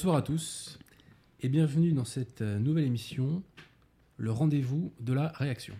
[0.00, 0.78] Bonsoir à tous
[1.42, 3.42] et bienvenue dans cette euh, nouvelle émission,
[4.16, 5.76] le rendez-vous de la réaction.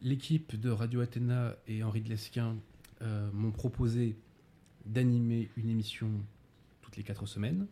[0.00, 2.16] L'équipe de Radio Athéna et Henri de
[3.02, 4.16] euh, m'ont proposé
[4.86, 6.10] d'animer une émission
[6.80, 7.66] toutes les quatre semaines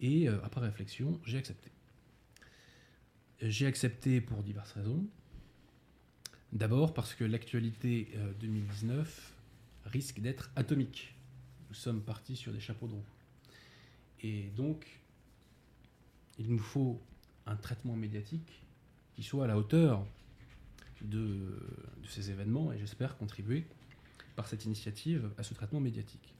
[0.00, 1.70] et euh, après réflexion, j'ai accepté.
[3.42, 5.04] J'ai accepté pour diverses raisons.
[6.54, 9.34] D'abord parce que l'actualité euh, 2019
[9.84, 11.14] risque d'être atomique.
[11.68, 13.15] Nous sommes partis sur des chapeaux de roue.
[14.22, 14.86] Et donc,
[16.38, 17.00] il nous faut
[17.46, 18.62] un traitement médiatique
[19.14, 20.04] qui soit à la hauteur
[21.02, 21.58] de,
[22.08, 23.64] ces événements et j'espère contribuer
[24.34, 26.34] par cette initiative à ce traitement médiatique.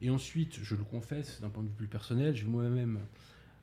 [0.00, 3.00] Et ensuite, je le confesse, d'un point de vue plus personnel, je vais moi-même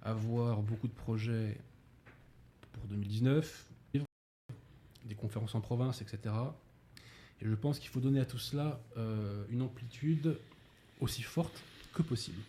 [0.02, 1.58] avoir beaucoup de projets
[2.74, 3.68] pour 2019,
[5.06, 6.34] des conférences en province, etc.
[7.42, 10.38] Et je pense qu'il faut donner à tout cela euh, une amplitude
[11.00, 11.64] aussi forte
[11.94, 12.40] que possible.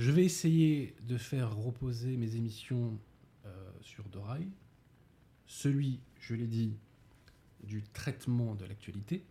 [0.00, 2.98] Je vais essayer de faire reposer mes émissions
[3.44, 4.18] euh, sur deux.
[5.46, 6.72] Celui, je l'ai dit,
[7.64, 9.22] du traitement de l'actualité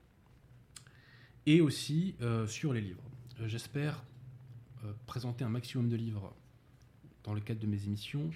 [1.48, 3.01] et aussi euh, sur les livres.
[3.42, 4.04] Euh, J'espère
[5.07, 6.36] présenter un maximum de livres
[7.24, 8.30] dans le cadre de mes émissions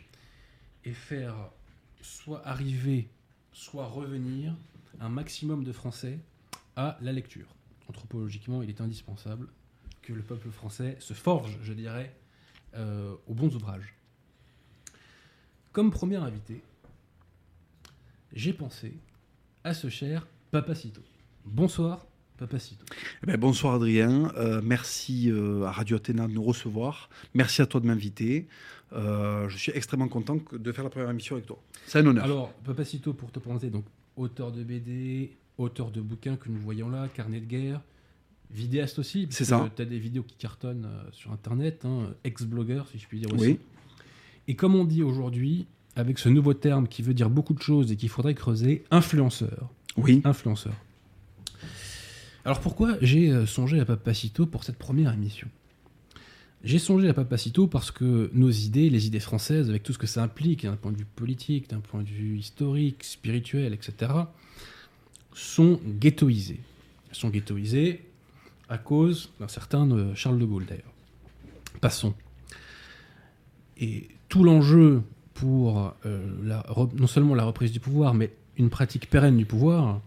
[0.86, 1.52] et faire
[2.02, 3.10] soit arriver,
[3.52, 4.56] soit revenir
[5.00, 6.18] un maximum de Français
[6.76, 7.56] à la lecture.
[7.88, 9.50] Anthropologiquement, il est indispensable
[10.02, 12.14] que le peuple français se forge, je dirais,
[12.76, 13.94] euh, aux bons ouvrages.
[15.72, 16.62] Comme premier invité,
[18.34, 18.94] j'ai pensé
[19.64, 21.02] à ce cher Papacito.
[21.46, 22.06] Bonsoir,
[22.38, 22.86] Papacito.
[23.24, 27.10] Eh ben, bonsoir Adrien, Euh, merci euh, à Radio Athéna de nous recevoir.
[27.34, 28.48] Merci à toi de m'inviter.
[28.94, 31.60] Euh, je suis extrêmement content de faire la première émission avec toi.
[31.88, 32.24] C'est un honneur.
[32.24, 33.86] Alors, Papacito, pour te présenter, donc
[34.16, 37.82] auteur de BD, auteur de bouquins que nous voyons là, carnet de guerre,
[38.54, 39.28] vidéaste aussi.
[39.30, 39.70] C'est ça.
[39.76, 43.34] Tu as des vidéos qui cartonnent euh, sur Internet, hein, ex-blogueur, si je puis dire
[43.34, 43.44] aussi.
[43.44, 43.60] oui,
[44.48, 45.66] Et comme on dit aujourd'hui,
[45.96, 49.70] avec ce nouveau terme qui veut dire beaucoup de choses et qu'il faudrait creuser, influenceur.
[49.98, 50.22] oui.
[50.24, 50.74] Influenceur.
[52.46, 55.48] Alors pourquoi j'ai euh, songé à Papacito pour cette première émission?
[56.64, 60.08] J'ai songé à Papacito parce que nos idées, les idées françaises, avec tout ce que
[60.08, 64.12] ça implique d'un point de vue politique, d'un point de vue historique, spirituel, etc.,
[65.34, 66.60] sont ghettoisées.
[67.10, 68.02] Elles sont ghettoisées
[68.74, 70.92] à cause d'un certain euh, Charles de Gaulle d'ailleurs.
[71.80, 72.16] Passons.
[73.78, 75.04] Et tout l'enjeu
[75.36, 76.64] pour euh,
[76.96, 80.02] non seulement la reprise du pouvoir, mais une pratique pérenne du pouvoir,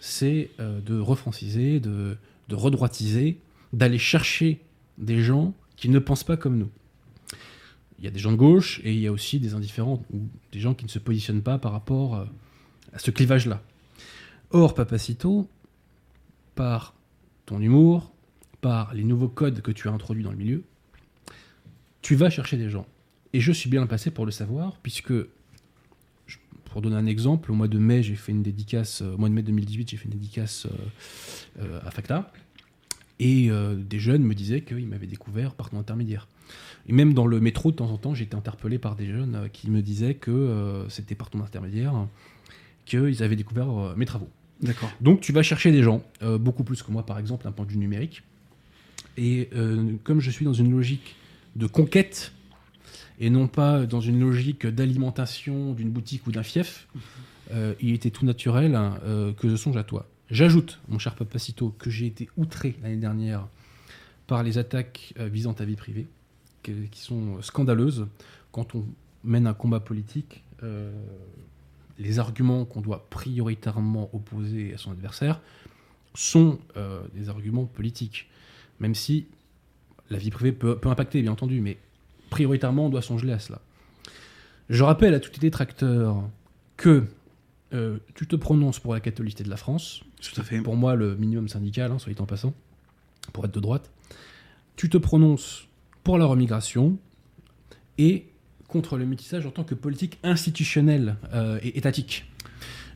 [0.00, 2.18] c'est euh, de refranciser, de,
[2.50, 3.38] redroitiser,
[3.72, 4.60] d'aller chercher
[4.98, 6.70] des gens qui ne pensent pas comme nous.
[7.98, 10.28] Il y a des gens de gauche et il y a aussi des indifférents ou
[10.52, 12.26] des gens qui ne se positionnent pas par rapport
[12.92, 13.62] à ce clivage-là.
[14.50, 15.48] Or, Papacito,
[16.54, 16.94] par
[17.46, 18.12] ton humour,
[18.60, 20.64] par les nouveaux codes que tu as introduits dans le milieu,
[22.00, 22.86] tu vas chercher des gens.
[23.34, 25.12] Et je suis bien passé pour le savoir, puisque,
[26.64, 29.28] pour donner un exemple, au mois de mai, j'ai fait une dédicace, euh, au mois
[29.28, 32.32] de mai 2018, j'ai fait une dédicace euh, euh, à Facta,
[33.20, 36.26] et des jeunes me disaient qu'ils m'avaient découvert par ton intermédiaire.
[36.88, 39.70] Et même dans le métro, de temps en temps, j'étais interpellé par des jeunes qui
[39.70, 41.94] me disaient que c'était par ton intermédiaire
[42.86, 44.28] qu'ils avaient découvert mes travaux.
[44.62, 44.90] D'accord.
[45.00, 47.66] Donc tu vas chercher des gens, euh, beaucoup plus que moi par exemple d'un point
[47.66, 48.22] de vue numérique.
[49.16, 51.16] Et euh, comme je suis dans une logique
[51.56, 52.32] de conquête
[53.20, 56.88] et non pas dans une logique d'alimentation d'une boutique ou d'un fief,
[57.52, 58.98] euh, il était tout naturel hein,
[59.38, 60.08] que je songe à toi.
[60.30, 63.46] J'ajoute, mon cher Papacito, que j'ai été outré l'année dernière
[64.26, 66.06] par les attaques visant ta vie privée,
[66.62, 68.06] qui sont scandaleuses
[68.50, 68.84] quand on
[69.22, 70.42] mène un combat politique.
[71.98, 75.40] Les arguments qu'on doit prioritairement opposer à son adversaire
[76.14, 78.28] sont euh, des arguments politiques.
[78.80, 79.26] Même si
[80.10, 81.78] la vie privée peut, peut impacter, bien entendu, mais
[82.30, 83.60] prioritairement, on doit songer à cela.
[84.68, 86.28] Je rappelle à tous les détracteurs
[86.76, 87.04] que
[87.72, 90.60] euh, tu te prononces pour la catholicité de la France, Tout à fait.
[90.60, 92.54] pour moi le minimum syndical, hein, soit dit en passant,
[93.32, 93.90] pour être de droite.
[94.76, 95.66] Tu te prononces
[96.02, 96.98] pour la remigration
[97.98, 98.26] et
[98.74, 102.26] contre le métissage en tant que politique institutionnelle euh, et étatique.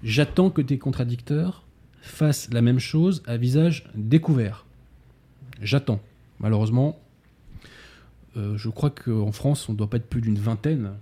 [0.02, 1.62] J'attends que tes contradicteurs
[2.02, 4.66] fassent la même chose à visage découvert.
[5.62, 6.00] J'attends.
[6.40, 6.98] Malheureusement,
[8.36, 10.94] euh, je crois qu'en France, on ne doit pas être plus d'une vingtaine,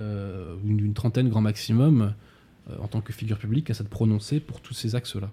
[0.00, 2.12] euh, d'une trentaine grand maximum,
[2.68, 5.30] euh, en tant que figure publique, à s'être prononcé pour tous ces axes-là.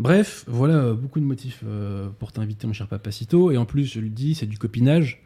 [0.00, 1.64] Bref, voilà beaucoup de motifs
[2.18, 3.52] pour t'inviter, mon cher Papacito.
[3.52, 5.22] Et en plus, je le dis, c'est du copinage,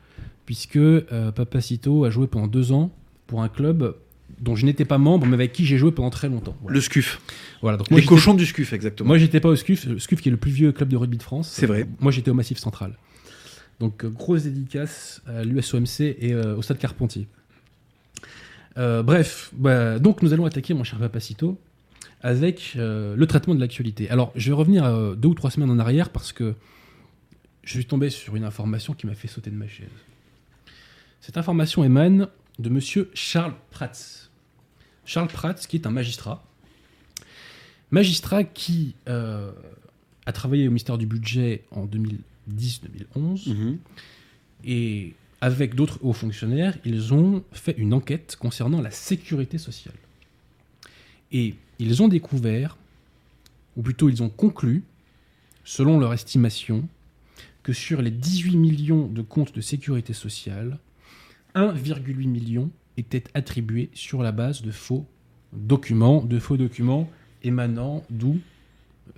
[0.47, 2.91] puisque euh, Papacito a joué pendant deux ans
[3.27, 3.95] pour un club
[4.41, 6.57] dont je n'étais pas membre, mais avec qui j'ai joué pendant très longtemps.
[6.63, 6.75] Voilà.
[6.75, 7.21] Le SCUF.
[7.61, 9.07] Voilà, donc moi, Les cochons du SCUF, exactement.
[9.09, 11.17] moi, j'étais pas au SCUF, le SCUF qui est le plus vieux club de rugby
[11.17, 11.49] de France.
[11.49, 11.87] C'est vrai.
[12.01, 12.99] Moi, j'étais au Massif Central.
[13.79, 17.29] Donc, euh, grosse dédicace à l'USOMC et euh, au Stade Carpentier.
[18.79, 21.59] Euh, bref, bah, donc nous allons attaquer, mon cher Papacito,
[22.23, 24.09] avec euh, le traitement de l'actualité.
[24.11, 26.55] Alors, je vais revenir deux ou trois semaines en arrière parce que
[27.65, 29.89] je suis tombé sur une information qui m'a fait sauter de ma chaise.
[31.23, 32.27] Cette information émane
[32.59, 34.29] de monsieur Charles Prats.
[35.07, 36.45] Charles Prats, qui est un magistrat.
[37.93, 39.53] Magistrat qui euh,
[40.27, 43.79] a travaillé au ministère du Budget en 2010-2011 Mhm.
[44.65, 49.95] et avec d'autres hauts fonctionnaires, ils ont fait une enquête concernant la sécurité sociale.
[51.31, 52.77] Et ils ont découvert,
[53.77, 54.83] ou plutôt ils ont conclu,
[55.65, 56.89] selon leur estimation,
[57.63, 60.79] que sur les 18 millions de comptes de sécurité sociale,
[61.55, 65.07] 1,8 million étaient attribués sur la base de faux
[65.53, 67.09] documents, de faux documents
[67.43, 68.39] émanant d'où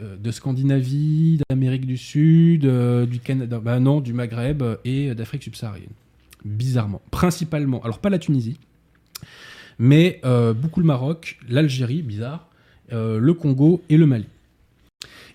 [0.00, 5.14] Euh, de Scandinavie, d'Amérique du Sud, euh, du Canada, bah non, du Maghreb euh, et
[5.14, 5.92] d'Afrique subsaharienne.
[6.44, 7.00] Bizarrement.
[7.10, 8.58] Principalement, alors pas la Tunisie,
[9.78, 12.48] mais euh, beaucoup le Maroc, l'Algérie, bizarre,
[12.92, 14.26] euh, le Congo et le Mali.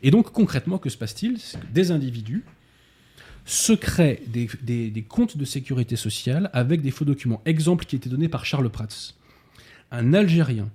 [0.01, 1.38] Et donc concrètement, que se passe-t-il?
[1.72, 2.44] Des individus
[3.50, 7.41] se créent des, comptes de sécurité sociale avec des faux documents.
[7.46, 9.13] Exemple qui était donné par Charles Prats.
[9.91, 10.70] Un Algérien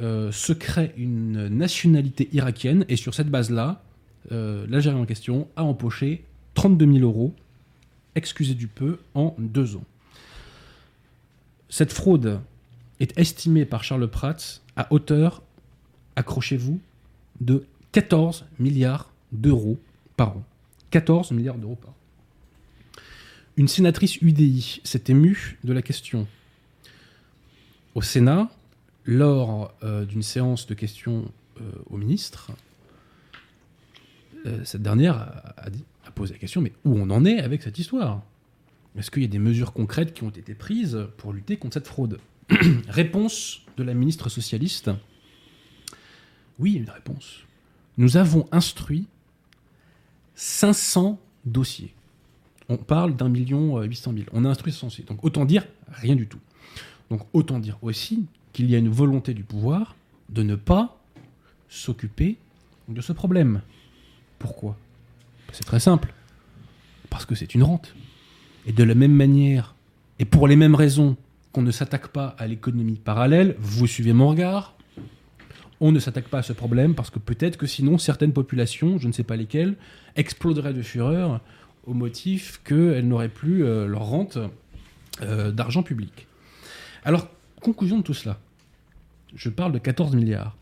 [0.00, 0.52] euh, se
[0.96, 3.82] une nationalité irakienne et sur cette base-là,
[4.32, 7.32] euh, l'Algérien en question a empoché 32 000 euros,
[8.16, 9.84] excusez du peu, en deux ans.
[11.68, 12.40] Cette fraude
[12.98, 15.42] est estimée par Charles Prats à hauteur,
[16.16, 16.80] accrochez-vous,
[17.40, 19.78] de 14 milliards d'euros
[20.16, 20.44] par an.
[20.90, 21.94] 14 milliards d'euros par an.
[23.56, 26.28] Une sénatrice UDI s'est émue de la question.
[27.94, 28.50] Au Sénat,
[29.04, 32.52] lors euh, d'une séance de questions euh, au ministre,
[34.46, 35.54] euh, cette dernière a,
[36.06, 38.22] a posé la question, mais où on en est avec cette histoire?
[38.96, 41.88] Est-ce qu'il y a des mesures concrètes qui ont été prises pour lutter contre cette
[41.88, 42.20] fraude?
[42.88, 44.90] Réponse de la ministre socialiste.
[46.58, 47.40] Oui, une réponse.
[47.96, 49.06] Nous avons instruit
[50.38, 51.92] 500 dossiers.
[52.68, 54.26] On parle d'un million euh, huit cent mille.
[54.32, 55.04] On a instruit 500 dossiers.
[55.04, 56.38] Donc autant dire rien du tout.
[57.10, 59.96] Donc autant dire aussi qu'il y a une volonté du pouvoir
[60.28, 61.00] de ne pas
[61.68, 62.36] s'occuper
[62.86, 63.62] de ce problème.
[64.38, 64.76] Pourquoi?
[65.52, 66.14] C'est très simple.
[67.10, 67.96] Parce que c'est une rente.
[68.64, 69.74] Et de la même manière,
[70.20, 71.16] et pour les mêmes raisons
[71.50, 74.76] qu'on ne s'attaque pas à l'économie parallèle, vous suivez mon regard,
[75.80, 79.08] on ne s'attaque pas à ce problème parce que peut-être que sinon certaines populations, je
[79.08, 79.76] ne sais pas lesquelles,
[80.16, 81.40] exploseraient de fureur
[81.86, 84.38] au motif qu'elles n'auraient plus euh, leur rente
[85.22, 86.26] euh, d'argent public.
[87.04, 87.28] Alors,
[87.60, 88.38] conclusion de tout cela.
[89.34, 90.56] Je parle de 14 milliards.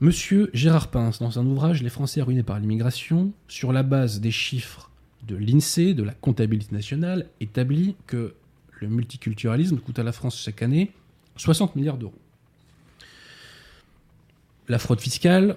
[0.00, 4.30] Monsieur Gérard Pince, dans un ouvrage Les Français ruinés par l'immigration, sur la base des
[4.30, 4.90] chiffres
[5.26, 8.34] de l'INSEE, de la comptabilité nationale, établit que
[8.80, 10.90] le multiculturalisme coûte à la France chaque année
[11.36, 12.18] 60 milliards d'euros.
[14.68, 15.56] La fraude fiscale,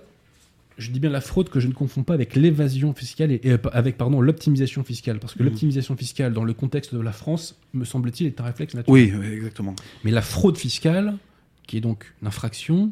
[0.78, 3.52] je dis bien la fraude que je ne confonds pas avec l'évasion fiscale et, et,
[3.54, 5.50] euh, avec pardon l'optimisation fiscale parce que Mhm.
[5.50, 9.16] l'optimisation fiscale dans le contexte de la France me semble-t-il est un réflexe naturel.
[9.16, 9.76] Oui, oui, exactement.
[10.04, 11.18] Mais la fraude fiscale,
[11.66, 12.92] qui est donc une infraction,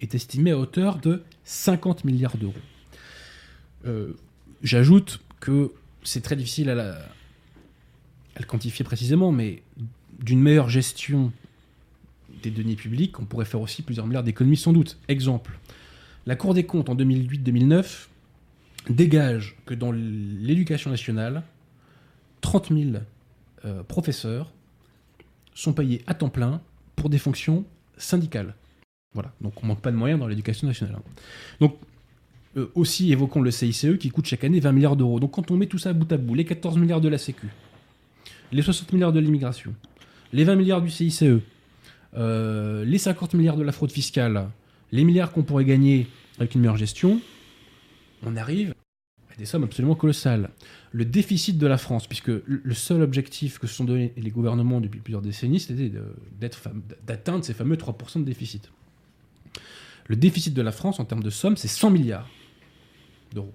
[0.00, 2.54] est estimée à hauteur de 50 milliards d'euros.
[3.86, 4.12] Euh,
[4.62, 9.62] J'ajoute que c'est très difficile à, la, à le quantifier précisément, mais
[10.18, 11.30] d'une meilleure gestion
[12.50, 14.98] deniers publics, on pourrait faire aussi plusieurs milliards d'économies sans doute.
[15.08, 15.58] Exemple,
[16.26, 18.08] la Cour des comptes en 2008-2009
[18.90, 21.42] dégage que dans l'éducation nationale,
[22.40, 22.90] 30 000
[23.64, 24.52] euh, professeurs
[25.54, 26.60] sont payés à temps plein
[26.94, 27.64] pour des fonctions
[27.96, 28.54] syndicales.
[29.14, 30.96] Voilà, donc on manque pas de moyens dans l'éducation nationale.
[30.96, 31.10] hein.
[31.60, 31.76] Donc,
[32.56, 35.20] euh, aussi évoquons le CICE qui coûte chaque année 20 milliards d'euros.
[35.20, 37.48] Donc quand on met tout ça bout à bout, les 14 milliards de la Sécu,
[38.52, 39.74] les 60 milliards de l'immigration,
[40.32, 41.24] les 20 milliards du CICE,
[42.16, 44.48] euh, les 50 milliards de la fraude fiscale,
[44.92, 46.06] les milliards qu'on pourrait gagner
[46.38, 47.20] avec une meilleure gestion,
[48.24, 48.74] on arrive
[49.32, 50.50] à des sommes absolument colossales.
[50.92, 54.80] Le déficit de la France, puisque le seul objectif que se sont donnés les gouvernements
[54.80, 55.92] depuis plusieurs décennies, c'était
[57.06, 58.70] d'atteindre ces fameux 3% de déficit.
[60.06, 62.28] Le déficit de la France en termes de somme, c'est 100 milliards
[63.34, 63.52] d'euros.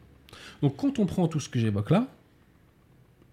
[0.62, 2.08] Donc quand on prend tout ce que j'évoque là,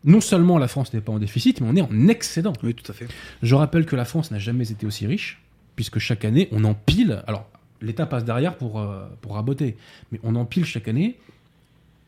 [0.09, 2.55] non seulement la France n'est pas en déficit, mais on est en excédent.
[2.63, 3.07] Oui, tout à fait.
[3.43, 5.41] Je rappelle que la France n'a jamais été aussi riche,
[5.77, 7.23] puisque chaque année, on empile.
[7.27, 7.47] Alors,
[7.83, 9.77] l'État passe derrière pour, euh, pour raboter,
[10.11, 11.19] mais on empile chaque année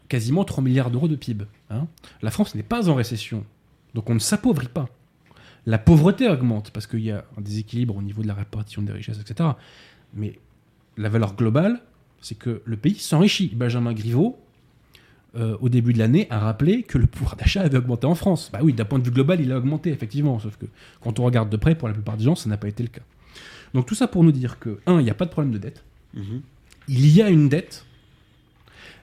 [0.08, 1.44] quasiment 3 milliards d'euros de PIB.
[1.70, 1.86] hein.
[2.22, 3.44] La France n'est pas en récession,
[3.94, 4.88] donc on ne s'appauvrit pas.
[5.66, 8.92] La pauvreté augmente, parce qu'il y a un déséquilibre au niveau de la répartition des
[8.92, 9.50] richesses, etc.
[10.14, 10.38] Mais
[10.96, 11.80] la valeur globale,
[12.22, 13.52] c'est que le pays s'enrichit.
[13.54, 14.38] Benjamin Griveaux,
[15.36, 18.50] euh, au début de l'année, a rappelé que le pouvoir d'achat avait augmenté en France.
[18.52, 20.38] Bah oui, d'un point de vue global, il a augmenté, effectivement.
[20.38, 20.66] Sauf que
[21.00, 22.88] quand on regarde de près, pour la plupart des gens, ça n'a pas été le
[22.88, 23.02] cas.
[23.74, 25.58] Donc tout ça pour nous dire que, un, il n'y a pas de problème de
[25.58, 25.84] dette.
[26.14, 26.40] Mhm.
[26.88, 27.84] Il y a une dette,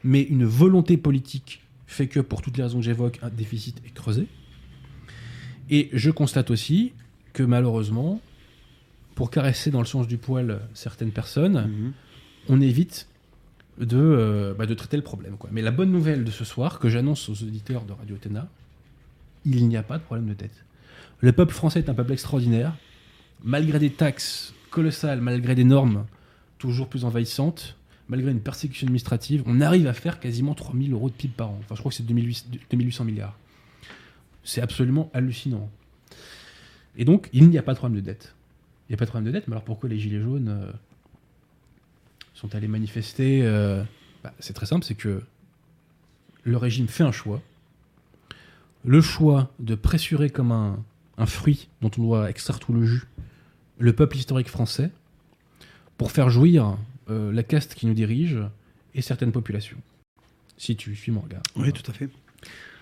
[0.03, 3.93] mais une volonté politique fait que, pour toutes les raisons que j'évoque, un déficit est
[3.93, 4.27] creusé.
[5.69, 6.91] Et je constate aussi
[7.33, 8.19] que, malheureusement,
[9.15, 11.93] pour caresser dans le sens du poil certaines personnes, Mhm.
[12.49, 13.07] on évite
[13.79, 15.37] de, euh, bah, de traiter le problème.
[15.51, 18.47] Mais la bonne nouvelle de ce soir, que j'annonce aux auditeurs de Radio Athéna,
[19.45, 20.65] il n'y a pas de problème de dette.
[21.19, 22.75] Le peuple français est un peuple extraordinaire.
[23.43, 26.05] Malgré des taxes colossales, malgré des normes
[26.57, 27.77] toujours plus envahissantes,
[28.09, 31.57] malgré une persécution administrative, on arrive à faire quasiment 3000 euros de PIB par an.
[31.59, 33.37] Enfin, je crois que c'est 2800 2800 milliards.
[34.43, 35.69] C'est absolument hallucinant.
[36.97, 38.33] Et donc, il n'y a pas de problème de dette.
[38.87, 40.71] Il n'y a pas de problème de dette, mais alors pourquoi les Gilets jaunes euh,
[42.37, 43.83] sont allés manifester euh,
[44.23, 45.21] bah, C'est très simple, c'est que
[46.43, 47.41] le régime fait un choix.
[48.85, 50.79] Le choix de pressurer comme un,
[51.17, 53.03] un fruit dont on doit extraire tout le jus
[53.79, 54.89] le peuple historique français
[55.97, 56.77] pour faire jouir
[57.09, 58.37] euh, la caste qui nous dirige
[58.95, 59.77] et certaines populations.
[60.57, 61.43] Si tu suis mon regard.
[61.55, 62.09] Oui, tout à fait.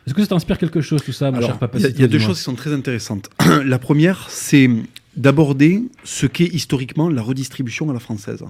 [0.07, 1.89] Est-ce que ça t'inspire quelque chose tout ça, mon Alors, cher papa il y a,
[1.89, 3.29] il y a deux choses qui sont très intéressantes.
[3.65, 4.69] la première, c'est
[5.15, 8.43] d'aborder ce qu'est historiquement la redistribution à la française.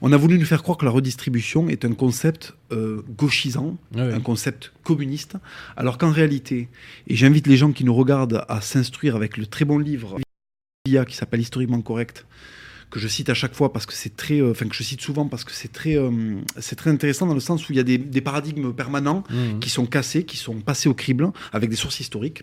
[0.00, 4.20] On a voulu nous faire croire que la redistribution est un concept euh, gauchisant, un
[4.20, 5.36] concept communiste,
[5.76, 6.68] alors qu'en réalité,
[7.06, 10.18] et j'invite les gens qui nous regardent à s'instruire avec le très bon livre
[11.06, 12.26] qui s'appelle Historiquement correct,
[12.90, 15.00] que je cite à chaque fois parce que c'est très, euh, enfin que je cite
[15.00, 16.10] souvent parce que c'est très, euh,
[16.60, 19.58] c'est très intéressant dans le sens où il y a des, des paradigmes permanents Mmh.
[19.60, 22.42] qui sont cassés, qui sont passés au crible avec des sources historiques.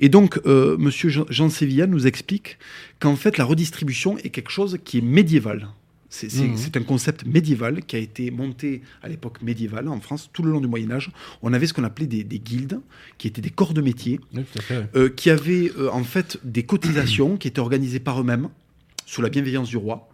[0.00, 2.58] Et donc, euh, Monsieur Jean, Sévilla nous explique
[2.98, 5.68] qu'en fait, la redistribution est quelque chose qui est médiéval.
[6.10, 10.42] C'est c'est- un concept médiéval qui a été monté à l'époque médiévale en France, tout
[10.44, 11.10] le long du Moyen Âge.
[11.42, 12.78] On avait ce qu'on appelait des, des guildes,
[13.18, 14.42] qui étaient des corps de métier, Oui,
[14.94, 18.48] euh, qui avaient euh, en fait des cotisations qui étaient organisées par eux-mêmes,
[19.06, 20.08] sous la bienveillance du roi.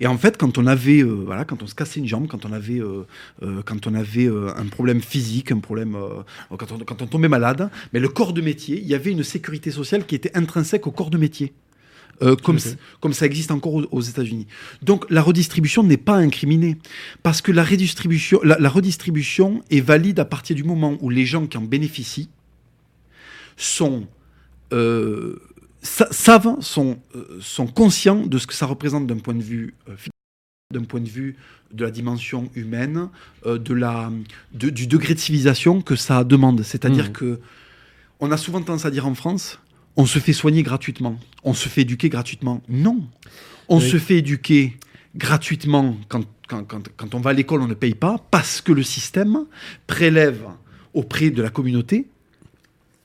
[0.00, 2.44] Et en fait, quand on avait, euh, voilà, quand on se cassait une jambe, quand
[2.44, 3.06] on avait, euh,
[3.42, 5.96] euh, quand on avait un problème physique, un problème,
[6.56, 9.22] quand, on, quand on tombait malade, mais le corps de métier, il y avait une
[9.22, 11.52] sécurité sociale qui était intrinsèque au corps de métier.
[12.42, 14.46] Comme, ça existe encore aux, aux États-Unis.
[14.82, 16.76] Donc la redistribution n'est pas incriminée
[17.24, 21.26] parce que la redistribution, la, la redistribution est valide à partir du moment où les
[21.26, 22.28] gens qui en bénéficient
[23.56, 24.06] sont
[25.84, 29.74] sa- savent, sont, euh, sont conscients de ce que ça représente d'un point de vue
[29.88, 29.94] euh,
[30.72, 31.36] d'un point de vue
[31.72, 33.08] de la dimension humaine,
[33.46, 34.10] euh, de la,
[34.54, 36.62] de- du degré de civilisation que ça demande.
[36.64, 37.12] C'est-à-dire Mhm.
[37.12, 37.40] que
[38.18, 39.60] on a souvent tendance à dire en France,
[39.96, 42.60] on se fait soigner gratuitement, on se fait éduquer gratuitement.
[42.68, 43.06] Non,
[43.68, 43.88] on Oui.
[43.88, 44.76] se fait éduquer
[45.14, 48.72] gratuitement quand, quand, quand, quand on va à l'école, on ne paye pas parce que
[48.72, 49.44] le système
[49.86, 50.42] prélève
[50.92, 52.06] auprès de la communauté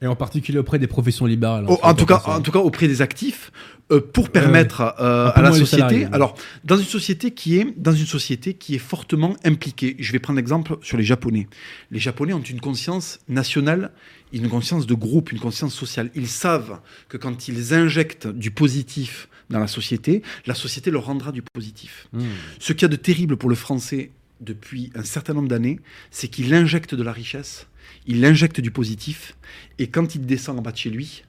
[0.02, 1.66] Et en particulier auprès des professions libérales.
[1.66, 3.52] hein, Oh, en, tout cas, en tout cas, auprès des actifs,
[3.92, 5.82] euh, pour permettre euh, Un peu à la société.
[5.82, 9.96] salariés, Alors, dans une société qui est dans une société qui est fortement impliquée.
[10.00, 11.48] Je vais prendre l'exemple sur les Japonais.
[11.92, 13.92] Les Japonais ont une conscience nationale,
[14.32, 16.12] une conscience de groupe, une conscience sociale.
[16.16, 21.32] Ils savent que quand ils injectent du positif dans la société, la société leur rendra
[21.32, 22.08] du positif.
[22.14, 22.22] Mmh.
[22.60, 25.80] Ce qu'il y a de terrible pour le français depuis un certain nombre d'années,
[26.12, 27.68] c'est qu'il injecte de la richesse,
[28.10, 29.38] il injecte du positif,
[29.78, 31.24] et quand il descend en bas de chez lui,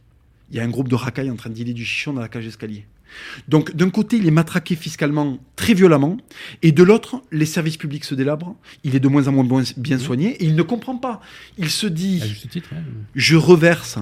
[0.51, 2.29] il y a un groupe de racailles en train de dealer du chichon dans la
[2.29, 2.87] cage d'escalier.
[3.49, 6.17] Donc d'un côté, il est matraqué fiscalement très violemment,
[6.63, 9.99] et de l'autre, les services publics se délabrent, il est de moins en moins bien
[9.99, 11.21] soigné, et il ne comprend pas.
[11.59, 12.83] Il se dit, titre, ouais.
[13.15, 13.99] je reverse,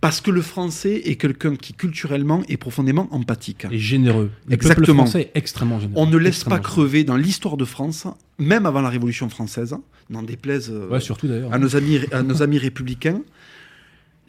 [0.00, 3.66] parce que le français est quelqu'un qui culturellement est profondément empathique.
[3.70, 4.30] Et généreux.
[4.46, 5.04] Le Exactement.
[5.04, 6.00] français est extrêmement généreux.
[6.00, 8.06] On ne laisse pas crever dans l'histoire de France,
[8.38, 9.76] même avant la Révolution française,
[10.10, 10.88] n'en déplaise euh.
[10.88, 11.52] Ouais, surtout d'ailleurs.
[11.52, 13.22] à, nos amis, à nos amis républicains.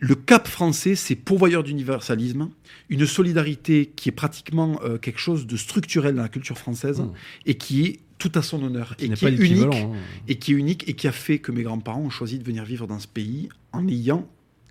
[0.02, 2.50] Le cap français, c'est pourvoyeur d'universalisme,
[2.90, 7.12] une solidarité qui est pratiquement euh, quelque chose de structurel dans la culture française Mmh.
[7.48, 9.92] et qui est tout à son honneur Qui et qui est unique hein.
[10.28, 12.64] et qui est unique et qui a fait que mes grands-parents ont choisi de venir
[12.66, 14.28] vivre dans ce pays en ayant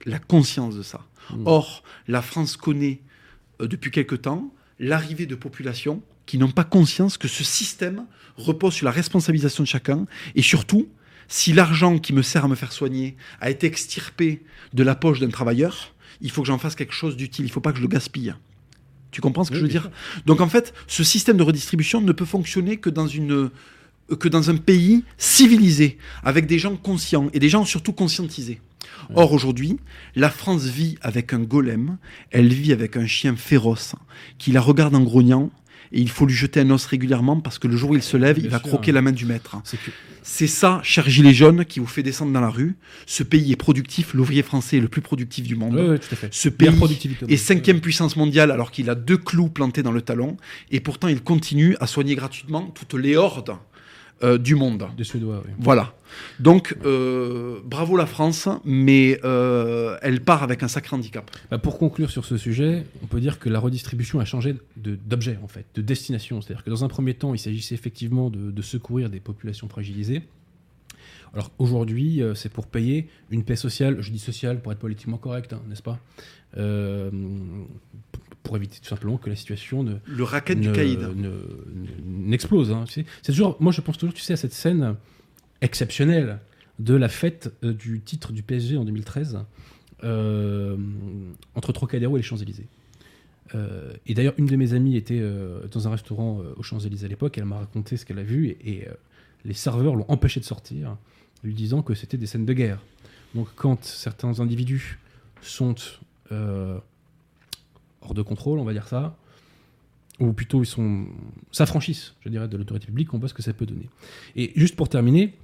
[0.07, 1.07] la conscience de ça.
[1.31, 1.43] Mm.
[1.47, 3.01] Or, la France connaît
[3.61, 8.07] euh, depuis quelque temps l'arrivée de populations qui n'ont pas conscience que ce système
[8.37, 10.89] repose sur la responsabilisation de chacun et surtout,
[11.27, 15.21] si l'argent qui me sert à me faire soigner a été extirpé de la poche
[15.21, 17.79] d'un travailleur, il faut que j'en fasse quelque chose d'utile, il ne faut pas que
[17.79, 18.35] je le gaspille.
[19.11, 19.91] Tu comprends ce que Oui, je veux dire?
[20.27, 23.51] Donc en fait, ce système de redistribution ne peut fonctionner que dans une
[24.17, 28.61] que dans un pays civilisé, avec des gens conscients et des gens surtout conscientisés.
[29.15, 29.79] Or aujourd'hui,
[30.17, 31.99] la France vit avec un golem,
[32.31, 33.95] elle vit avec un chien féroce
[34.39, 35.51] qui la regarde en grognant
[35.93, 38.17] et il faut lui jeter un os régulièrement parce que le jour où il se
[38.17, 38.69] lève, il va sûr.
[38.69, 39.57] croquer la main du maître.
[39.65, 42.77] C'est que ça, cher gilet jaune, qui vous fait descendre dans la rue.
[43.07, 45.75] Ce pays est productif, l'ouvrier français est le plus productif du monde.
[45.75, 46.29] Ouais, ouais, tout à fait.
[46.33, 46.69] Ce pays
[47.29, 50.37] est cinquième puissance mondiale alors qu'il a deux clous plantés dans le talon
[50.71, 53.57] et pourtant il continue à soigner gratuitement toutes les hordes
[54.23, 54.89] euh, du monde.
[54.97, 55.53] Des Suédois, oui.
[55.59, 55.95] Voilà.
[56.41, 61.31] Donc euh, bravo la France, mais euh, elle part avec un sacré handicap.
[61.51, 65.39] Bah, pour conclure sur ce sujet, on peut dire que la redistribution a changé d'objet,
[65.43, 66.41] en fait, de destination.
[66.41, 70.23] C'est-à-dire que dans un premier temps, il s'agissait effectivement de, de secourir des populations fragilisées.
[71.35, 75.19] Alors aujourd'hui, euh, c'est pour payer une paix sociale, je dis sociale pour être politiquement
[75.19, 75.99] correct, hein, n'est-ce pas?
[78.43, 81.01] Pour éviter tout simplement que la situation ne, Le racket du caïd.
[81.01, 81.35] ne- ne-
[82.07, 82.71] n'explose.
[82.71, 83.07] hein, tu sais.
[83.23, 84.97] C'est toujours, moi, je pense toujours, tu sais, à cette scène
[85.61, 86.39] exceptionnelle
[86.79, 89.41] de la fête euh, du titre du PSG en 2013
[90.05, 90.77] euh,
[91.55, 92.69] entre Trocadéro et les Champs-Élysées.
[93.55, 95.21] Euh, et d'ailleurs, une de mes amies était
[95.73, 97.37] dans un restaurant aux Champs-Élysées à l'époque.
[97.39, 98.89] Elle m'a raconté ce qu'elle a vu et, et,
[99.45, 100.97] les serveurs l'ont empêché de sortir,
[101.45, 102.81] lui disant que c'était des scènes de guerre.
[103.35, 104.99] Donc, quand certains individus
[105.41, 105.75] sont
[108.03, 109.17] hors de contrôle, on va dire ça,
[110.21, 111.07] ou plutôt ils sont
[111.53, 113.89] s'affranchissent, je dirais, de l'autorité publique, on voit ce que ça peut donner.
[114.37, 115.35] Et juste pour terminer,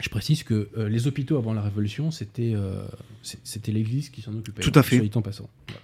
[0.00, 2.84] je précise que euh, les hôpitaux avant la Révolution, c'était euh,
[3.22, 4.62] c'était l'Église qui s'en occupait.
[4.62, 4.96] Tout à fait.
[4.96, 5.48] soit dit en passant.
[5.68, 5.82] Voilà.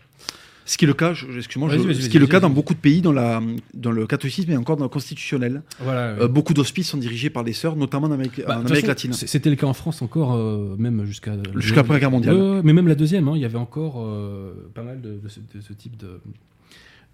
[0.71, 3.01] Ce qui est le cas, excuse-moi, ce qui est le cas dans beaucoup de pays,
[3.03, 3.43] dans, la,
[3.75, 5.63] dans le catholicisme et encore dans le constitutionnel.
[5.81, 8.63] Voilà, Euh, beaucoup d'hospices sont dirigés par les sœurs, notamment en Amérique, Bah, en de
[8.63, 9.13] toute Amérique façon, latine.
[9.13, 12.61] C'était le cas en France encore, euh, même jusqu'à Jusqu'à la Première Guerre mondiale.
[12.63, 15.41] Mais même la deuxième, hein, il y avait encore euh, pas mal de, de ce,
[15.41, 16.21] de ce type de-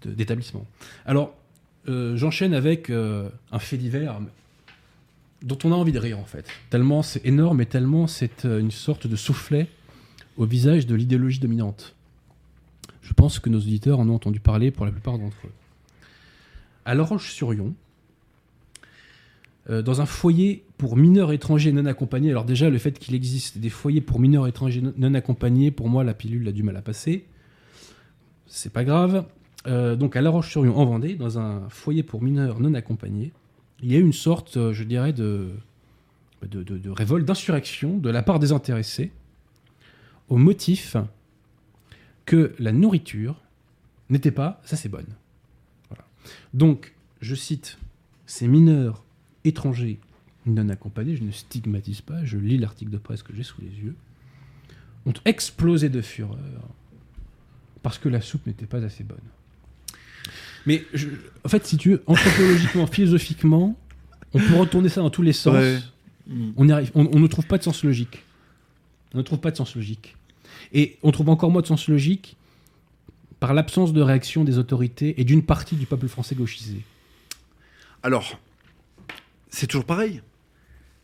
[0.05, 0.65] d'établissement.
[1.07, 1.33] Alors,
[1.87, 4.19] j'enchaîne avec un fait divers
[5.41, 6.45] dont on a envie de rire en fait.
[6.69, 9.67] Tellement c'est énorme et tellement c'est une sorte de soufflet
[10.37, 11.95] au visage de l'idéologie dominante.
[13.07, 15.51] Je pense que nos auditeurs en ont entendu parler pour la plupart d'entre eux.
[16.83, 17.73] À La Roche-sur-Yon,
[19.69, 22.31] euh, dans un foyer pour mineurs étrangers non accompagnés.
[22.31, 26.03] Alors déjà, le fait qu'il existe des foyers pour mineurs étrangers non- accompagnés, pour moi,
[26.03, 27.23] la pilule a du mal à passer.
[28.45, 29.25] C'est pas grave.
[29.67, 33.31] Euh, donc à La Roche-sur-Yon, en Vendée, dans un foyer pour mineurs non accompagnés,
[33.81, 35.49] il y a une sorte, euh, je dirais, de
[36.89, 39.11] révolte, d'insurrection de la part des intéressés,
[40.27, 40.97] au motif
[42.27, 43.41] que la nourriture
[44.09, 45.07] n'était pas assez bonne.
[45.89, 46.05] Voilà.
[46.53, 47.79] Donc, je cite,
[48.27, 49.03] ces mineurs
[49.43, 49.97] étrangers
[50.45, 53.67] non accompagnés, je ne stigmatise pas, je lis l'article de presse que j'ai sous les
[53.79, 53.95] yeux,
[55.05, 56.37] ont explosé de fureur
[57.81, 59.17] parce que la soupe n'était pas assez bonne.
[60.65, 61.07] Mais je-
[61.45, 63.77] en fait, si tu veux, anthropologiquement, philosophiquement,
[64.33, 65.53] on peut retourner ça dans tous les sens.
[65.53, 65.79] Ouais.
[66.57, 68.23] On, arrive, on, on ne trouve pas de sens logique.
[69.13, 70.17] On ne trouve pas de sens logique.
[70.73, 72.35] Et on trouve encore moins de sens logique
[73.39, 76.81] par l'absence de réaction des autorités et d'une partie du peuple français gauchisé.
[78.03, 78.39] Alors,
[79.49, 80.21] c'est toujours pareil.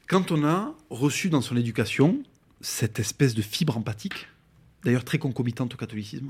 [0.07, 2.23] Quand on a reçu dans son éducation
[2.61, 4.27] cette espèce de fibre empathique,
[4.83, 6.29] d'ailleurs très concomitante au catholicisme.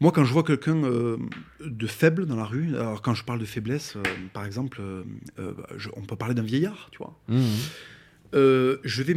[0.00, 1.16] Moi, quand je vois quelqu'un euh,
[1.64, 5.04] de faible dans la rue, alors quand je parle de faiblesse, euh, par exemple, euh,
[5.76, 7.16] je- on peut parler d'un vieillard, tu vois.
[7.28, 7.44] Mhm.
[8.34, 9.14] Euh, je vais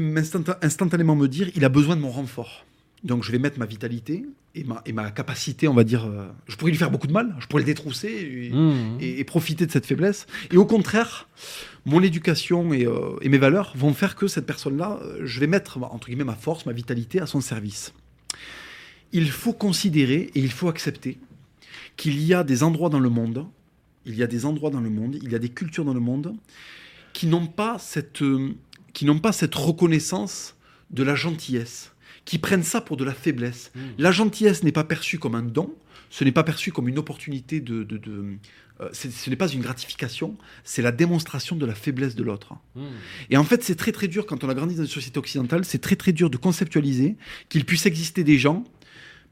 [0.62, 2.66] instantanément me dire, il a besoin de mon renfort.
[3.04, 4.26] Donc je vais mettre ma vitalité
[4.56, 6.06] et ma, et ma capacité, on va dire.
[6.06, 8.52] euh, je pourrais lui faire beaucoup de mal, je pourrais le détrousser et,
[9.00, 10.26] et- et profiter de cette faiblesse.
[10.52, 11.30] Et au contraire,
[11.86, 15.78] mon éducation et, euh, et mes valeurs vont faire que cette personne-là, je vais mettre,
[15.84, 17.94] entre guillemets, ma force, ma vitalité à son service.
[19.14, 21.18] Il faut considérer et il faut accepter
[21.96, 23.46] qu'il y a des endroits dans le monde,
[24.06, 26.00] il y a des endroits dans le monde, il y a des cultures dans le
[26.00, 26.34] monde
[27.14, 28.54] qui n'ont pas cette, euh,
[28.96, 30.56] qui n'ont pas cette reconnaissance
[30.90, 31.92] de la gentillesse,
[32.24, 33.72] qui prennent ça pour de la faiblesse.
[33.76, 33.82] Mhm.
[34.00, 35.76] La gentillesse n'est pas perçue comme un don,
[36.10, 37.84] ce n'est pas perçu comme une opportunité de...
[37.84, 38.38] de- de-
[38.82, 42.54] euh, ce n'est pas une gratification, c'est la démonstration de la faiblesse de l'autre.
[42.76, 42.84] Mhm.
[43.32, 45.66] Et en fait, c'est très très dur quand on a grandi dans une société occidentale,
[45.66, 47.16] c'est très très dur de conceptualiser
[47.50, 48.64] qu'il puisse exister des gens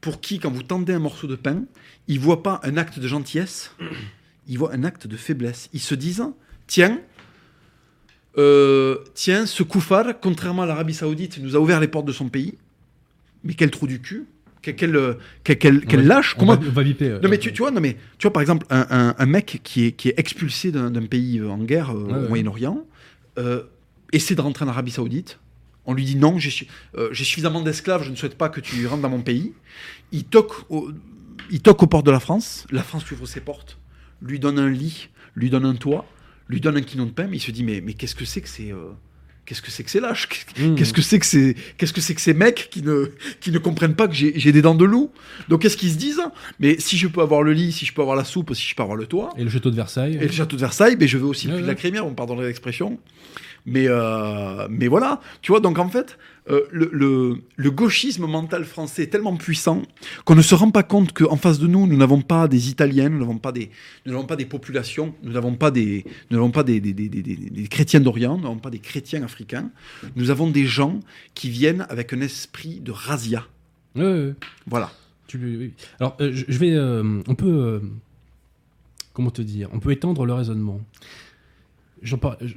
[0.02, 1.64] pour qui, quand vous tendez un morceau de pain,
[2.08, 3.70] ils voient pas un acte de gentillesse,
[4.48, 5.70] ils voient un acte de faiblesse.
[5.72, 6.22] Ils se disent,
[6.66, 7.00] tiens,
[8.38, 12.28] euh, tiens, ce koufar, contrairement à l'Arabie Saoudite, nous a ouvert les portes de son
[12.28, 12.54] pays.
[13.44, 14.24] Mais quel trou du cul,
[14.62, 15.14] quel, quel, euh,
[16.02, 16.34] lâche.
[16.36, 17.10] on Comment, va, on va biper.
[17.10, 19.26] euh, non mais tu, tu vois, non mais tu vois par exemple un, un- un
[19.26, 22.24] mec qui est, qui est expulsé d'un pays en guerre euh, ouais.
[22.24, 22.84] au Moyen-Orient
[23.38, 23.64] euh,
[24.12, 25.38] essaie de rentrer en Arabie Saoudite.
[25.86, 26.66] On lui dit non, j'ai su-
[26.96, 29.52] euh, j'ai suffisamment d'esclaves, je ne souhaite pas que tu rentres dans mon pays.
[30.12, 30.90] Il toque, au,
[31.50, 32.66] il toque aux portes de la France.
[32.70, 33.76] La France lui ouvre ses portes,
[34.22, 36.06] lui donne un lit, lui donne un toit,
[36.48, 37.26] lui donne un quinton de pain.
[37.30, 38.90] Mais il se dit mais, mais qu'est-ce que c'est que c'est euh,
[39.46, 40.26] Qu'est-ce que c'est que ces lâches?
[40.58, 40.74] Mhm.
[40.74, 43.58] Qu'est-ce que c'est que ces qu'est-ce que c'est que ces mecs qui ne qui ne
[43.58, 45.12] comprennent pas que j'ai des dents de loup?
[45.50, 46.22] Donc qu'est-ce qu'ils se disent?
[46.60, 48.74] Mais si je peux avoir le lit, si je peux avoir la soupe, si je
[48.74, 50.16] peux avoir le toit Et le château de Versailles.
[50.18, 52.14] et le château de Versailles, mais je veux aussi le Ouais, de la Crémière, on
[52.14, 52.98] pardonne l'expression.
[53.66, 56.18] Mais euh, mais voilà, tu vois donc en fait
[56.50, 59.80] euh, le, le, le gauchisme mental français est tellement puissant
[60.26, 63.08] qu'on ne se rend pas compte qu'en face de nous, nous n'avons pas des Italiens,
[63.08, 63.70] nous n'avons pas des,
[64.04, 67.08] nous n'avons pas des populations, nous n'avons pas des, nous n'avons pas des, des, des,
[67.08, 69.70] des- chrétiens d'Orient, nous n'avons pas des chrétiens africains.
[70.14, 71.00] Nous avons des gens
[71.34, 73.46] qui viennent avec un esprit de razzia.
[73.96, 74.34] Ouais, ouais.
[74.66, 74.92] Voilà.
[75.26, 75.72] Tu- oui.
[76.00, 76.78] Alors, euh, je vais.
[77.26, 77.80] on peut.
[79.14, 80.82] comment te dire On peut étendre le raisonnement.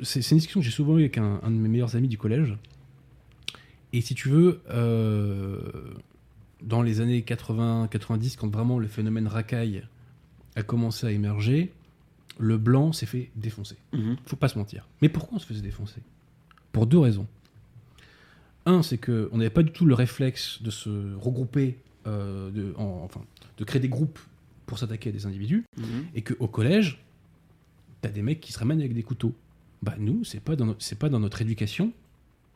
[0.03, 2.17] C'est une discussion que j'ai souvent eue avec un, un de mes meilleurs amis du
[2.17, 2.55] collège.
[3.93, 5.60] Et si tu veux, euh,
[6.62, 9.83] dans les années 80-90, quand vraiment le phénomène racaille
[10.55, 11.71] a commencé à émerger,
[12.39, 13.77] le blanc s'est fait défoncer.
[13.93, 14.17] Mhm.
[14.25, 14.88] Faut pas se mentir.
[15.01, 16.01] Mais pourquoi on se faisait défoncer?
[16.71, 17.27] Pour deux raisons.
[18.65, 22.73] Un, c'est que on n'avait pas du tout le réflexe de se regrouper, euh, de,
[22.77, 23.21] en- enfin,
[23.57, 24.19] de créer des groupes
[24.65, 25.63] pour s'attaquer à des individus,
[26.13, 26.99] et qu'au collège,
[28.01, 29.33] t'as des mecs qui se ramènent avec des couteaux.
[29.83, 31.91] Bah nous, c'est pas dans c'est pas dans notre éducation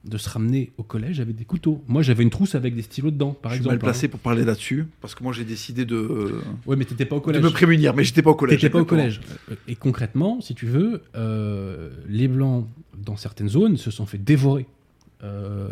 [0.04, 1.84] de se ramener au collège avec des couteaux.
[1.88, 3.76] Moi, j'avais une trousse avec des stylos dedans, par je suis exemple.
[3.76, 6.56] mal placé pour parler là-dessus, parce que moi j'ai décidé de, euh, hein.
[6.66, 7.44] Ouais, mais t'étais pas au de collège.
[7.44, 8.60] me prémunir, mais j'étais pas au collège.
[8.60, 9.22] T'étais pas au collège.
[9.52, 14.18] Euh, Et concrètement, si tu veux, euh, les blancs dans certaines zones se sont fait
[14.18, 14.66] dévorer.
[15.24, 15.70] Euh,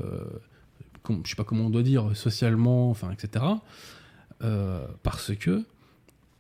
[1.24, 3.44] je sais pas comment on doit dire socialement, enfin, etc.
[4.44, 5.64] euh, parce que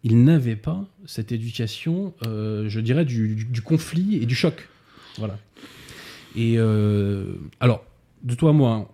[0.03, 4.69] ils n'avaient pas cette éducation, euh, je dirais, du, conflit et du choc.
[5.17, 5.37] Voilà.
[6.35, 7.83] Et euh, alors,
[8.23, 8.93] de toi à moi,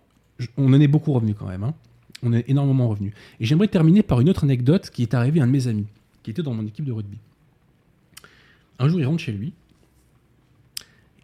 [0.57, 1.63] on en est beaucoup revenu quand même.
[1.63, 1.73] hein.
[2.23, 3.13] On est énormément revenu.
[3.39, 5.85] Et j'aimerais terminer par une autre anecdote qui est arrivée à un de mes amis,
[6.23, 7.17] qui était dans mon équipe de rugby.
[8.79, 9.53] Un jour, il rentre chez lui.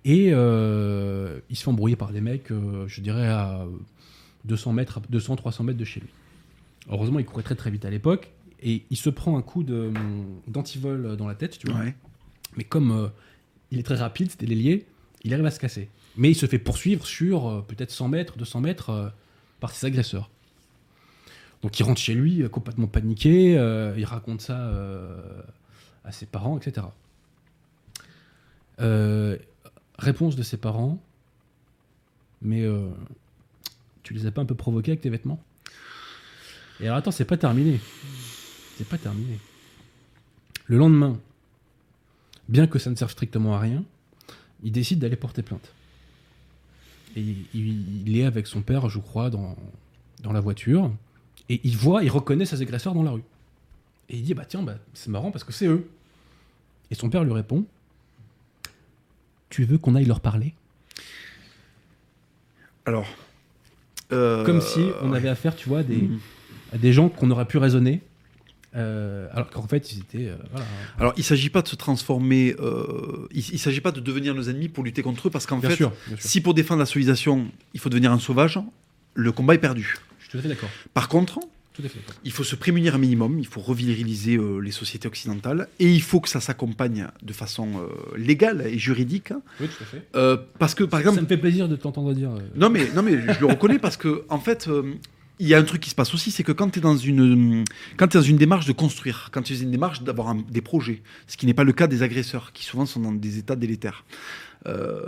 [0.05, 2.49] Et euh, il se fait embrouiller par des mecs,
[2.87, 3.65] je dirais, à
[4.45, 6.09] 200 mètres, 200, 300 mètres de chez lui.
[6.89, 8.31] Heureusement, il courait très très vite à l'époque.
[8.61, 9.91] Et il se prend un coup de,
[10.47, 11.79] d'antivol dans la tête, tu vois.
[11.79, 11.95] Ouais.
[12.55, 13.07] Mais comme euh,
[13.71, 14.85] il est très rapide, c'était l'ailier,
[15.23, 15.89] il arrive à se casser.
[16.17, 19.09] Mais il se fait poursuivre sur euh, peut-être 100 mètres, 200 mètres euh,
[19.59, 20.29] par ses agresseurs.
[21.61, 25.41] Donc il rentre chez lui euh, complètement paniqué, euh, il raconte ça euh,
[26.03, 26.87] à ses parents, etc.
[28.79, 29.37] Euh,
[29.99, 30.99] réponse de ses parents,
[32.41, 32.89] mais euh,
[34.03, 35.41] tu les as pas un peu provoqués avec tes vêtements?
[36.79, 37.79] Et alors attends, c'est pas terminé.
[38.89, 39.37] Pas terminé.
[40.65, 41.17] Le lendemain,
[42.49, 43.83] bien que ça ne serve strictement à rien,
[44.63, 45.73] il décide d'aller porter plainte.
[47.15, 49.55] Et il, il est avec son père, je crois, dans,
[50.23, 50.91] dans la voiture,
[51.49, 53.23] et il voit, il reconnaît ses agresseurs dans la rue.
[54.09, 55.87] Et il dit, bah tiens, bah, c'est marrant parce que c'est eux.
[56.89, 57.65] Et son père lui répond,
[59.49, 60.53] tu veux qu'on aille leur parler?
[62.85, 63.07] Alors.
[64.11, 66.09] euh, Comme si on avait affaire, tu vois, à des,
[66.73, 68.01] à des gens qu'on aurait pu raisonner,
[68.75, 70.29] euh, alors qu'en fait, ils étaient...
[70.29, 70.65] euh, voilà.
[70.97, 74.33] Alors, il ne s'agit pas de se transformer, euh, il ne s'agit pas de devenir
[74.33, 77.47] nos ennemis pour lutter contre eux, parce qu'en fait, sûr, si pour défendre la civilisation,
[77.73, 78.59] il faut devenir un sauvage,
[79.13, 79.97] le combat est perdu.
[80.19, 80.69] Je Tout à fait d'accord.
[80.93, 81.39] Par contre,
[81.73, 85.67] Tout à fait il faut se prémunir un minimum, il faut reviriliser les sociétés occidentales,
[85.79, 89.33] et il faut que ça s'accompagne de façon légale et juridique.
[89.59, 90.41] Oui, tout à fait.
[90.59, 92.31] Parce que, par exemple, ça me fait plaisir de t'entendre dire.
[92.55, 94.69] Non mais, non mais je le reconnais parce que en fait,
[95.41, 96.95] il y a un truc qui se passe aussi, c'est que quand tu es dans
[96.95, 97.65] une
[98.37, 101.55] démarche de construire, quand tu es dans une démarche d'avoir des projets, ce qui n'est
[101.55, 104.05] pas le cas des agresseurs qui souvent sont dans des états délétères.
[104.67, 105.01] Euh,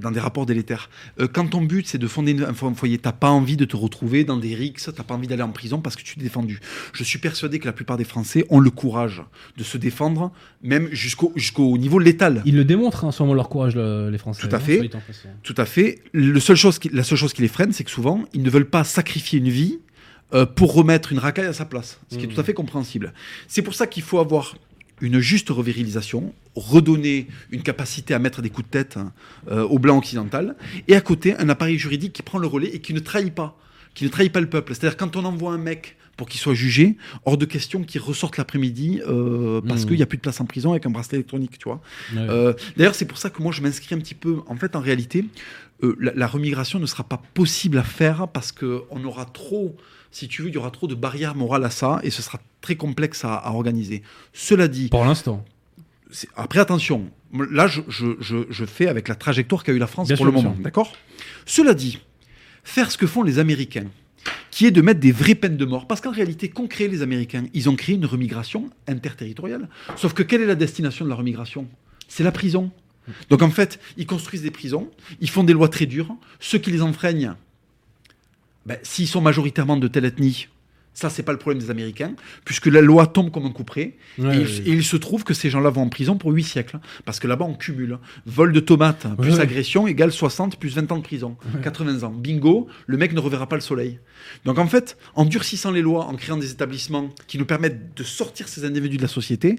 [0.00, 0.90] dans des rapports délétères.
[1.20, 3.64] Euh, quand ton but c'est de fonder un fo- un foyer, t'as pas envie de
[3.64, 6.22] te retrouver dans des rixes, t'as pas envie d'aller en prison parce que tu t'es
[6.22, 6.60] défendu.
[6.92, 9.22] Je suis persuadé que la plupart des Français ont le courage
[9.56, 10.30] de se défendre,
[10.62, 12.42] même jusqu'au jusqu'au niveau létal.
[12.44, 14.46] Ils le démontrent, hein, sûrement leur courage, le- les Français.
[14.46, 14.94] Tout à hein, fait.
[14.94, 15.00] en.
[15.42, 16.00] Tout à fait.
[16.12, 18.50] Le seule chose qui- la seule chose qui les freine, c'est que souvent, ils ne
[18.50, 19.78] veulent pas sacrifier une vie
[20.34, 22.32] euh, pour remettre une racaille à sa place, ce qui est Mhm.
[22.34, 23.12] tout à fait compréhensible.
[23.48, 24.56] C'est pour ça qu'il faut avoir
[25.02, 29.12] une juste revirilisation, redonner une capacité à mettre des coups de tête hein,
[29.50, 30.56] euh, au blanc occidental,
[30.88, 33.58] et à côté, un appareil juridique qui prend le relais et qui ne trahit pas,
[33.94, 34.74] qui ne trahit pas le peuple.
[34.74, 38.36] C'est-à-dire quand on envoie un mec pour qu'il soit jugé, hors de question qu'il ressorte
[38.36, 39.88] l'après-midi euh, parce Mhm.
[39.88, 41.80] qu'il n'y a plus de place en prison avec un bracelet électronique, tu vois.
[42.14, 42.18] Ouais.
[42.28, 44.36] Euh, D'ailleurs, c'est pour ça que moi, je m'inscris un petit peu.
[44.46, 45.24] En fait, en réalité,
[45.82, 49.74] euh, la, la remigration ne sera pas possible à faire parce qu'on aura trop,
[50.12, 52.38] si tu veux, il y aura trop de barrières morales à ça et ce sera
[52.60, 54.02] très complexe à, à organiser.
[54.32, 55.44] Cela dit, Pour l'instant.
[56.36, 57.10] après, attention,
[57.50, 60.26] là, je, je- je- je fais avec la trajectoire qu'a eu la France Bien pour
[60.26, 60.56] sûr, le moment.
[60.60, 60.92] D'accord?
[61.46, 61.98] Cela dit,
[62.62, 63.86] faire ce que font les Américains,
[64.50, 67.02] qui est de mettre des vraies peines de mort, parce qu'en réalité, qu'ont créé les
[67.02, 67.44] Américains?
[67.54, 69.68] Ils ont créé une remigration interterritoriale.
[69.96, 71.66] Sauf que quelle est la destination de la remigration?
[72.06, 72.70] C'est la prison.
[73.30, 74.88] Donc en fait, ils construisent des prisons,
[75.20, 76.14] ils font des lois très dures.
[76.38, 77.34] Ceux qui les enfreignent,
[78.66, 80.48] ben, s'ils sont majoritairement de telle ethnie,
[80.94, 82.12] ça, c'est pas le problème des Américains,
[82.44, 83.96] puisque la loi tombe comme un couperet.
[84.18, 86.30] Ouais, et, ouais, il, et il se trouve que ces gens-là vont en prison pour
[86.32, 86.78] 8 siècles.
[87.04, 87.98] Parce que là-bas, on cumule.
[88.26, 89.40] Vol de tomates plus Ouais.
[89.40, 91.36] agression égale 60 plus 20 ans de prison.
[91.62, 92.10] 80 ans.
[92.10, 93.98] Bingo, le mec ne reverra pas le soleil.
[94.44, 98.04] Donc en fait, en durcissant les lois, en créant des établissements qui nous permettent de
[98.04, 99.56] sortir ces individus de la société,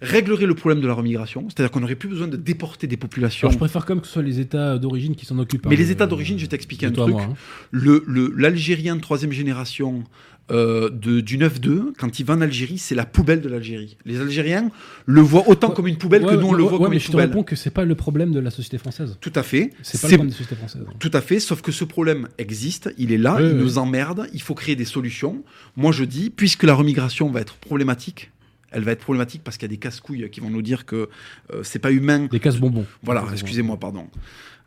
[0.00, 1.48] réglerait le problème de la remigration.
[1.48, 3.48] C'est-à-dire qu'on n'aurait plus besoin de déporter des populations.
[3.48, 5.66] Alors, je préfère quand même que ce soit les États d'origine qui s'en occupent.
[5.66, 7.08] Mais hein, les États d'origine, je vais t'expliquer un truc.
[7.14, 7.34] moi, hein.
[7.72, 10.04] Le- le- L'Algérien de troisième génération
[10.50, 13.96] euh, de, du 9-2, quand il va en Algérie, c'est la poubelle de l'Algérie.
[14.04, 14.70] Les Algériens
[15.06, 16.96] le voient autant Ouais, comme une poubelle Ouais, que nous on le voit comme mais
[16.96, 17.28] une je te poubelle.
[17.28, 19.18] réponds que c'est pas le problème de la société française.
[19.20, 19.72] Tout à fait.
[19.82, 20.82] C'est pas le problème de la société française.
[20.98, 24.40] Tout à fait, sauf que ce problème existe, il est là, il nous emmerde, il
[24.42, 25.42] faut créer des solutions.
[25.76, 28.30] Moi je dis, puisque la remigration va être problématique,
[28.70, 31.08] elle va être problématique parce qu'il y a des casse-couilles qui vont nous dire que
[31.52, 32.28] euh, c'est pas humain.
[32.30, 32.84] Des casse bonbons.
[33.02, 34.08] Voilà, excusez-moi, pardon.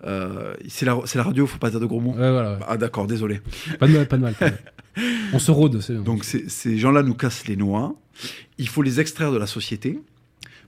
[0.04, 2.12] Euh, c'est la, la radio, faut pas dire de gros mots.
[2.12, 2.54] Ouais, voilà.
[2.54, 2.66] ouais.
[2.68, 3.42] Ah d'accord, désolé.
[3.80, 4.34] Pas de mal, pas de mal.
[4.34, 4.62] pas de mal.
[5.34, 5.80] On se rôde.
[6.04, 7.96] Donc ces, ces gens-là nous cassent les noix.
[8.58, 10.00] Il faut les extraire de la société.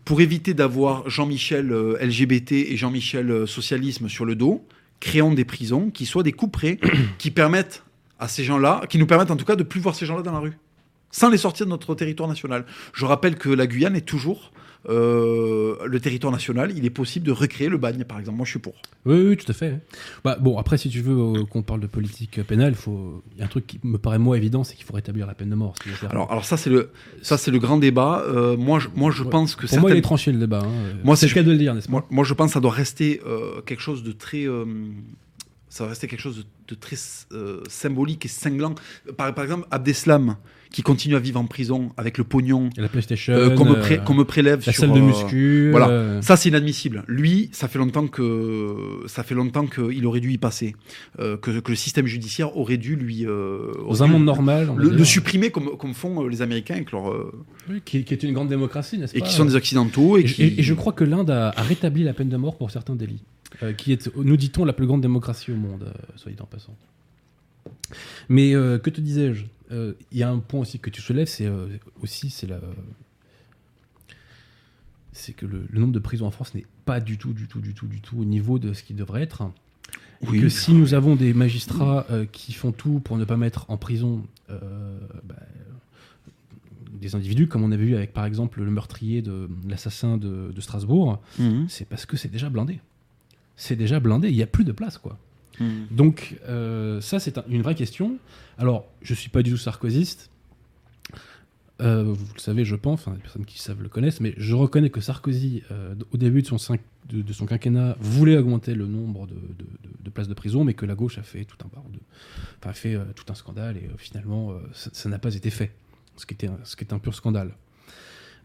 [0.06, 4.66] Pour éviter d'avoir Jean-Michel euh, LGBT et Jean-Michel euh, socialisme sur le dos,
[5.00, 6.80] créons des prisons qui soient des couperets
[7.18, 7.84] qui permettent
[8.20, 10.34] à ces gens-là, qui nous permettent en tout cas de plus voir ces gens-là dans
[10.34, 10.58] la rue,
[11.12, 12.66] sans les sortir de notre territoire national.
[12.94, 14.52] Je rappelle que la Guyane est toujours
[14.90, 16.72] euh, le territoire national.
[16.76, 18.38] Il est possible de recréer le bagne, par exemple.
[18.38, 18.74] Moi, je suis pour.
[19.06, 19.80] Oui, oui, tout à fait.
[20.24, 23.24] Bah, bon, après, si tu veux euh, qu'on parle de politique pénale, il faut...
[23.34, 25.34] il y a un truc qui me paraît moi évident, c'est qu'il faut rétablir la
[25.34, 25.76] peine de mort.
[26.10, 26.90] Alors, alors ça, c'est le,
[27.22, 28.24] ça, c'est le grand débat.
[28.28, 29.30] Euh, moi, je, moi, je Ouais.
[29.30, 30.62] pense que Pour moi, il est tranché le débat.
[30.64, 30.98] hein.
[31.04, 31.92] Moi, c'est le cas de le dire, n'est-ce pas?
[31.92, 33.22] Moi, moi, je pense que ça doit rester
[33.66, 34.46] quelque chose de très.
[35.70, 36.98] ça va rester quelque chose de, de très
[37.32, 38.76] euh, symbolique et cinglant.
[39.18, 40.36] Par, par exemple, Abdeslam,
[40.74, 43.76] qui continue à vivre en prison avec le pognon Et La PlayStation, euh, qu'on me,
[43.80, 44.82] pré- euh, qu'on me prélève la sur.
[44.82, 45.70] salle de euh, muscu.
[45.72, 46.22] voilà.
[46.22, 47.04] Ça, c'est inadmissible.
[47.08, 50.76] Lui, ça fait longtemps que ça fait longtemps qu'il aurait dû y passer,
[51.20, 53.24] que, que le système judiciaire aurait dû lui.
[53.24, 57.06] Dans un monde normal, Le, le supprimer comme, comme font les Américains avec leur,
[57.70, 60.22] Oui, qui, qui est une grande démocratie, n'est-ce et pas qui sont des occidentaux et,
[60.22, 60.42] Et, qui.
[60.44, 62.96] et- et je crois que l'Inde a, a rétabli la peine de mort pour certains
[62.96, 63.22] délits,
[63.62, 66.46] euh, qui est, nous dit-on, la plus grande démocratie au monde, euh, soit dit en
[66.46, 66.76] passant.
[68.30, 69.44] Mais euh, que te disais-je?
[69.72, 71.68] Il y a un point aussi que tu soulèves, c'est euh,
[72.02, 72.60] aussi c'est la,
[75.12, 77.60] c'est que le, le nombre de prisons en France n'est pas du tout, du tout,
[77.62, 79.44] du tout, du tout au niveau de ce qu'il devrait être.
[80.22, 80.42] Et Oui.
[80.42, 83.78] que si nous avons des magistrats euh, qui font tout pour ne pas mettre en
[83.78, 85.36] prison euh, bah,
[87.00, 90.62] des individus, comme on avait vu avec par exemple le meurtrier de l'assassin de, de
[90.62, 91.68] Strasbourg, Mhm.
[91.70, 92.80] c'est parce que c'est déjà blindé.
[93.56, 95.18] C'est déjà blindé, il n'y a plus de place quoi.
[95.60, 95.88] Mhm.
[95.92, 98.18] Donc euh, ça c'est un- une vraie question.
[98.58, 100.30] Alors je suis pas du tout sarkozyste.
[101.82, 104.90] Euh, vous le savez, je pense, les personnes qui savent le connaissent, mais je reconnais
[104.90, 110.36] que Sarkozy, euh, au début de son, quinquennat, voulait augmenter le nombre de, places de
[110.36, 113.78] prison, mais que la gauche a fait tout un, enfin, a fait, tout un scandale
[113.78, 115.72] et finalement, ça n'a pas été fait.
[116.16, 117.56] Ce qui était un, est un pur scandale.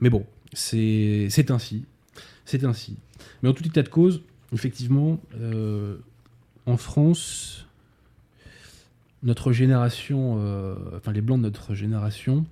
[0.00, 1.84] Mais bon, c'est ainsi.
[2.46, 2.96] C'est ainsi.
[3.42, 4.22] Mais en tout état de cause,
[4.54, 5.20] effectivement,
[6.68, 7.66] en France,
[9.22, 12.44] notre génération, euh, enfin les blancs de notre génération,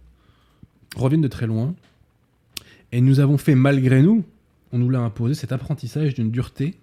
[0.97, 1.75] reviennent de très loin.
[2.93, 4.25] Et nous avons fait, malgré nous,
[4.73, 6.75] on nous l'a imposé, cet apprentissage d'une dureté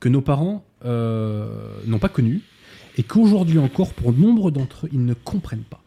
[0.00, 2.42] que nos parents euh, n'ont pas connue
[2.96, 5.80] et qu'aujourd'hui encore, pour nombre d'entre eux, ils ne comprennent pas.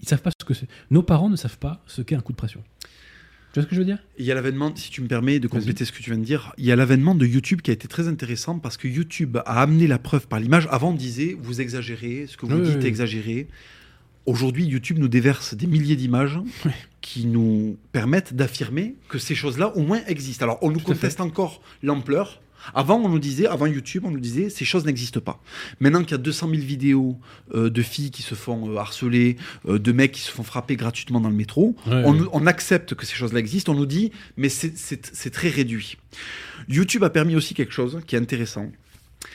[0.00, 0.68] Ils savent pas ce que c'est.
[0.90, 2.62] Nos parents ne savent pas ce qu'est un coup de pression.
[3.52, 3.98] Tu vois ce que je veux dire?
[4.16, 6.24] Il y a l'avènement, si tu me permets de compléter ce que tu viens de
[6.24, 9.38] dire, il y a l'avènement de YouTube qui a été très intéressant parce que YouTube
[9.44, 10.68] a amené la preuve par l'image.
[10.70, 13.48] Avant, on disait, vous exagérez, ce que vous Oui, dites oui, est exagéré.
[14.26, 16.38] Aujourd'hui, YouTube nous déverse des milliers d'images
[17.00, 20.44] qui nous permettent d'affirmer que ces choses-là, au moins, existent.
[20.44, 22.40] Alors, on nous Tout conteste encore l'ampleur.
[22.74, 25.42] Avant, on nous disait, avant YouTube, on nous disait, ces choses n'existent pas.
[25.80, 27.18] Maintenant qu'il y a 200 000 vidéos
[27.54, 29.36] euh, de filles qui se font euh, harceler,
[29.68, 33.14] euh, de mecs qui se font frapper gratuitement dans le métro, on, accepte que ces
[33.14, 35.96] choses-là existent, on nous dit, mais c'est- très réduit.
[36.68, 38.70] YouTube a permis aussi quelque chose qui est intéressant.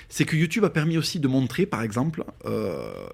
[0.10, 2.24] C'est que YouTube a permis aussi de montrer, par exemple,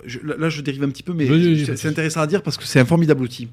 [0.06, 2.42] je- là, je dérive un petit peu, mais Oui, oui, oui, c'est- intéressant à dire
[2.44, 3.50] parce que c'est un formidable outil.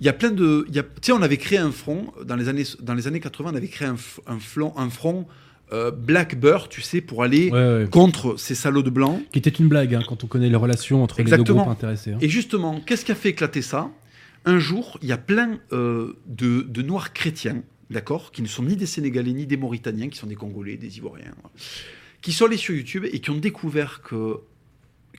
[0.00, 2.64] Il y a plein de, tu sais, on avait créé un front dans les années,
[2.80, 4.38] dans les années 80, on avait créé un, un
[4.76, 5.26] un front
[5.72, 7.88] euh, Black Bear, tu sais, pour aller Ouais, ouais.
[7.90, 9.22] contre ces salauds de blancs.
[9.32, 12.12] Qui était une blague hein, quand on connaît les relations entre les deux groupes intéressés.
[12.12, 12.18] hein.
[12.20, 13.90] Et justement, qu'est-ce qui a fait éclater ça?
[14.44, 18.62] Un jour, il y a plein euh, de, de Noirs chrétiens, d'accord, qui ne sont
[18.62, 21.50] ni des Sénégalais ni des Mauritaniens, qui sont des Congolais, des Ivoiriens, voilà,
[22.22, 24.36] qui sont allés sur YouTube et qui ont découvert que,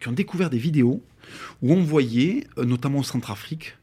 [0.02, 1.04] qui ont découvert des vidéos
[1.62, 3.76] où on voyait, euh, notamment au Centrafrique,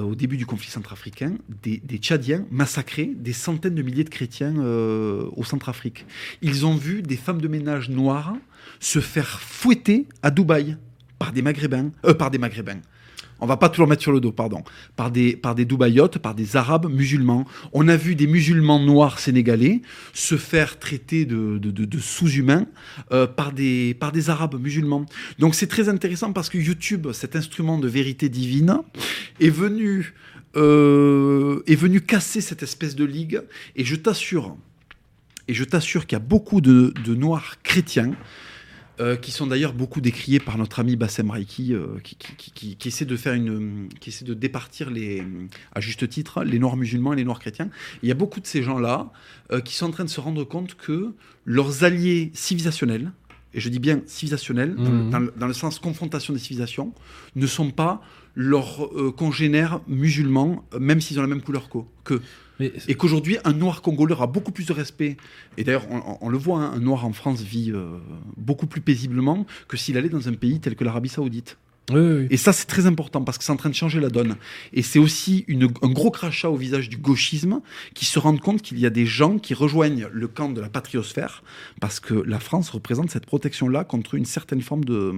[0.00, 5.28] au début du conflit centrafricain, des, Tchadiens massacrer des centaines de milliers de chrétiens euh,
[5.36, 6.06] au Centrafrique.
[6.40, 8.34] Ils ont vu des femmes de ménage noires
[8.80, 10.76] se faire fouetter à Dubaï
[11.18, 12.80] par des Maghrébins, euh, par des Maghrébins.
[13.42, 14.62] On va pas tout leur mettre sur le dos, pardon.
[14.94, 15.56] Par des, par
[16.22, 17.44] par des Arabes musulmans.
[17.72, 19.82] On a vu des musulmans noirs sénégalais
[20.14, 22.66] se faire traiter de, sous-humains
[23.10, 23.96] euh, par, des,
[24.28, 25.06] Arabes musulmans.
[25.40, 28.78] Donc c'est très intéressant parce que YouTube, cet instrument de vérité divine,
[29.40, 30.14] est venu,
[30.54, 31.62] euh,
[32.06, 33.42] casser cette espèce de ligue.
[33.74, 34.56] Et je t'assure,
[35.48, 38.12] et je t'assure qu'il y a beaucoup de noirs chrétiens
[39.02, 42.50] euh, qui sont d'ailleurs beaucoup décriés par notre ami Bassem Raiki, euh, qui, qui- qui-
[42.52, 45.22] qui- qui essaie de faire une, qui essaie de départir les,
[45.74, 47.68] à juste titre, les noirs musulmans et les noirs chrétiens.
[48.02, 49.10] Il y a beaucoup de ces gens-là
[49.50, 51.12] euh, qui sont en train de se rendre compte que
[51.44, 53.10] leurs alliés civilisationnels,
[53.54, 55.10] et je dis bien civilisationnels, dans, le- Mhm.
[55.10, 56.94] dans le, dans le sens confrontation des civilisations,
[57.34, 58.00] ne sont pas
[58.34, 61.68] leurs congénères musulmans, même s'ils ont la même couleur
[62.04, 62.22] qu'eux.
[62.60, 65.16] Mais Et qu'aujourd'hui, un noir congolais aura beaucoup plus de respect.
[65.56, 65.86] Et d'ailleurs,
[66.20, 67.96] on, le voit, hein, un noir en France vit euh,
[68.36, 71.56] beaucoup plus paisiblement que s'il allait dans un pays tel que l'Arabie Saoudite.
[71.90, 72.26] oui, oui, oui.
[72.30, 74.36] Et ça, c'est très important parce que c'est en train de changer la donne.
[74.72, 77.60] Et c'est aussi une- un gros crachat au visage du gauchisme
[77.94, 80.68] qui se rendent compte qu'il y a des gens qui rejoignent le camp de la
[80.68, 81.42] patriosphère
[81.80, 85.12] parce que la France représente cette protection-là contre une certaine forme de,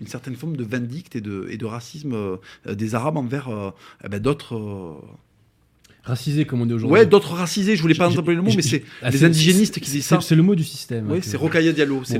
[0.00, 3.70] une certaine forme de vindicte et de, et de racisme euh, des Arabes envers euh,
[4.04, 4.56] eh ben, d'autres.
[4.56, 4.94] euh,
[6.02, 6.98] Racisé comme on dit aujourd'hui.
[7.00, 9.90] Ouais, d'autres racisés, je voulais pas employer le mot, mais c'est Ah, les indigénistes qui
[9.90, 10.20] disent ça.
[10.20, 11.10] C'est le mot du système.
[11.10, 12.18] Oui, hein, c'est Rocaille Diallo, c'est ça-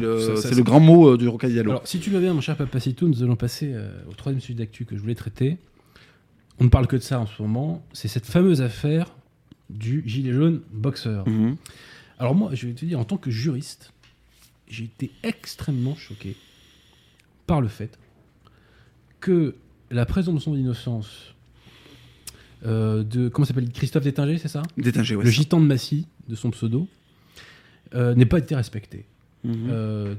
[0.55, 1.71] le grand mot euh, du Rocaille Diallo.
[1.71, 4.55] Alors, si tu veux bien, mon cher Papacito, nous allons passer euh, au troisième sujet
[4.59, 5.57] d'actu que je voulais traiter.
[6.59, 7.83] On ne parle que de ça en ce moment.
[7.95, 9.15] C'est cette fameuse affaire
[9.71, 11.27] du gilet jaune boxeur.
[11.27, 11.57] Mhm.
[12.19, 13.93] Alors moi, je vais te dire, en tant que juriste,
[14.69, 16.37] j'ai été extrêmement choqué
[17.47, 17.99] par le fait
[19.21, 19.55] que
[19.91, 21.35] la présomption d'innocence
[22.67, 23.71] euh, de comment s'appelle?
[23.71, 24.63] Christophe Détinger, c'est ça?
[24.77, 25.25] Détingé, ouais.
[25.25, 26.89] Le gitan de Massy, de son pseudo,
[27.95, 29.05] euh, n'ait pas été respecté.
[29.45, 29.55] Mhm.
[29.71, 30.15] Euh,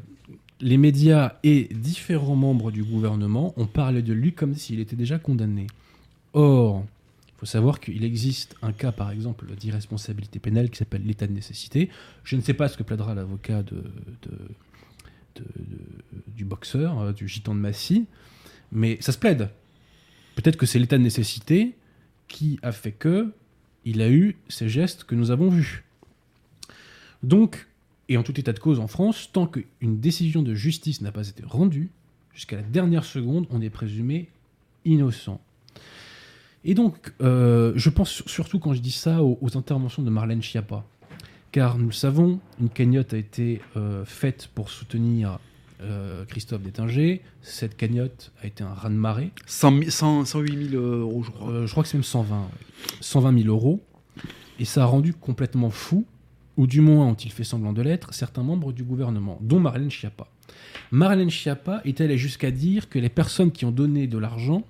[0.60, 5.18] les médias et différents membres du gouvernement ont parlé de lui comme s'il était déjà
[5.20, 5.68] condamné.
[6.34, 6.86] Or,
[7.28, 11.34] il faut savoir qu'il existe un cas, par exemple, d'irresponsabilité pénale qui s'appelle l'état de
[11.34, 11.90] nécessité.
[12.24, 14.30] Je ne sais pas ce que plaidera l'avocat de, de-
[15.36, 18.06] de- de- du boxeur, euh, du gitan de Massy,
[18.72, 19.50] mais ça se plaide.
[20.36, 21.74] Peut-être que c'est l'état de nécessité
[22.32, 23.32] qui a fait que
[23.86, 25.84] il a eu ces gestes que nous avons vus.
[27.24, 27.68] Donc,
[28.10, 31.28] et en tout état de cause en France, tant qu'une décision de justice n'a pas
[31.28, 31.90] été rendue,
[32.34, 34.28] jusqu'à la dernière seconde, on est présumé
[34.86, 35.40] innocent.
[36.64, 40.10] Et donc, euh, je pense sur- surtout quand je dis ça aux, aux interventions de
[40.10, 40.84] Marlène Schiappa.
[41.52, 45.40] Car nous le savons, une cagnotte a été euh, faite pour soutenir
[45.82, 47.22] euh, Christophe Détinger.
[47.42, 49.32] Cette cagnotte a été un raz-de-marée.
[49.46, 51.50] 100 000 100 108 000 euros, je crois.
[51.50, 52.40] Euh, je crois que c'est même 120.
[52.40, 52.46] ouais.
[53.02, 53.82] 120 000 euros.
[54.60, 56.06] Et ça a rendu complètement fou,
[56.58, 60.28] ou du moins ont-ils fait semblant de l'être, certains membres du gouvernement, dont Marlène Schiappa.
[60.92, 64.64] Marlène Schiappa est allée jusqu'à dire que les personnes qui ont donné de l'argent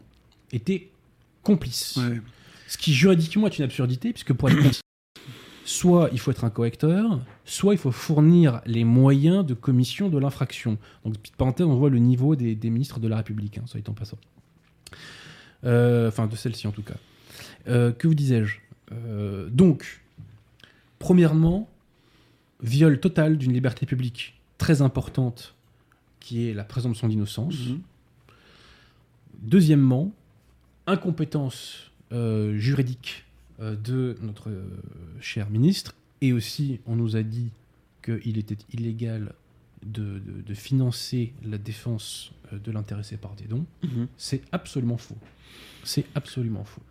[0.53, 0.89] étaient
[1.43, 1.97] complices.
[1.97, 2.21] Ouais.
[2.67, 4.81] Ce qui juridiquement est une absurdité, puisque pour être,
[5.65, 10.17] soit il faut être un correcteur, soit il faut fournir les moyens de commission de
[10.17, 10.77] l'infraction.
[11.05, 13.87] Donc, petite parenthèse, on voit le niveau des, des ministres de la République, hein, soit
[13.87, 14.17] en passant.
[15.63, 16.95] Euh, Enfin, de celle-ci en tout cas.
[17.67, 18.57] Euh, que vous disais-je?
[18.91, 20.01] Euh, Donc,
[20.99, 21.69] premièrement,
[22.61, 25.55] viol total d'une liberté publique très importante
[26.19, 27.67] qui est la présomption d'innocence.
[27.67, 27.79] Mhm.
[29.41, 30.11] Deuxièmement,
[30.85, 33.25] incompétence juridique
[33.75, 34.63] de notre euh,
[35.19, 35.93] cher ministre.
[36.21, 37.49] Et aussi, on nous a dit
[38.03, 39.33] qu'il était illégal
[39.85, 43.65] de, de- de financer la défense euh, de l'intéressé par des dons.
[43.83, 44.07] Mhm.
[44.17, 45.17] C'est absolument faux.
[45.83, 46.81] C'est absolument faux.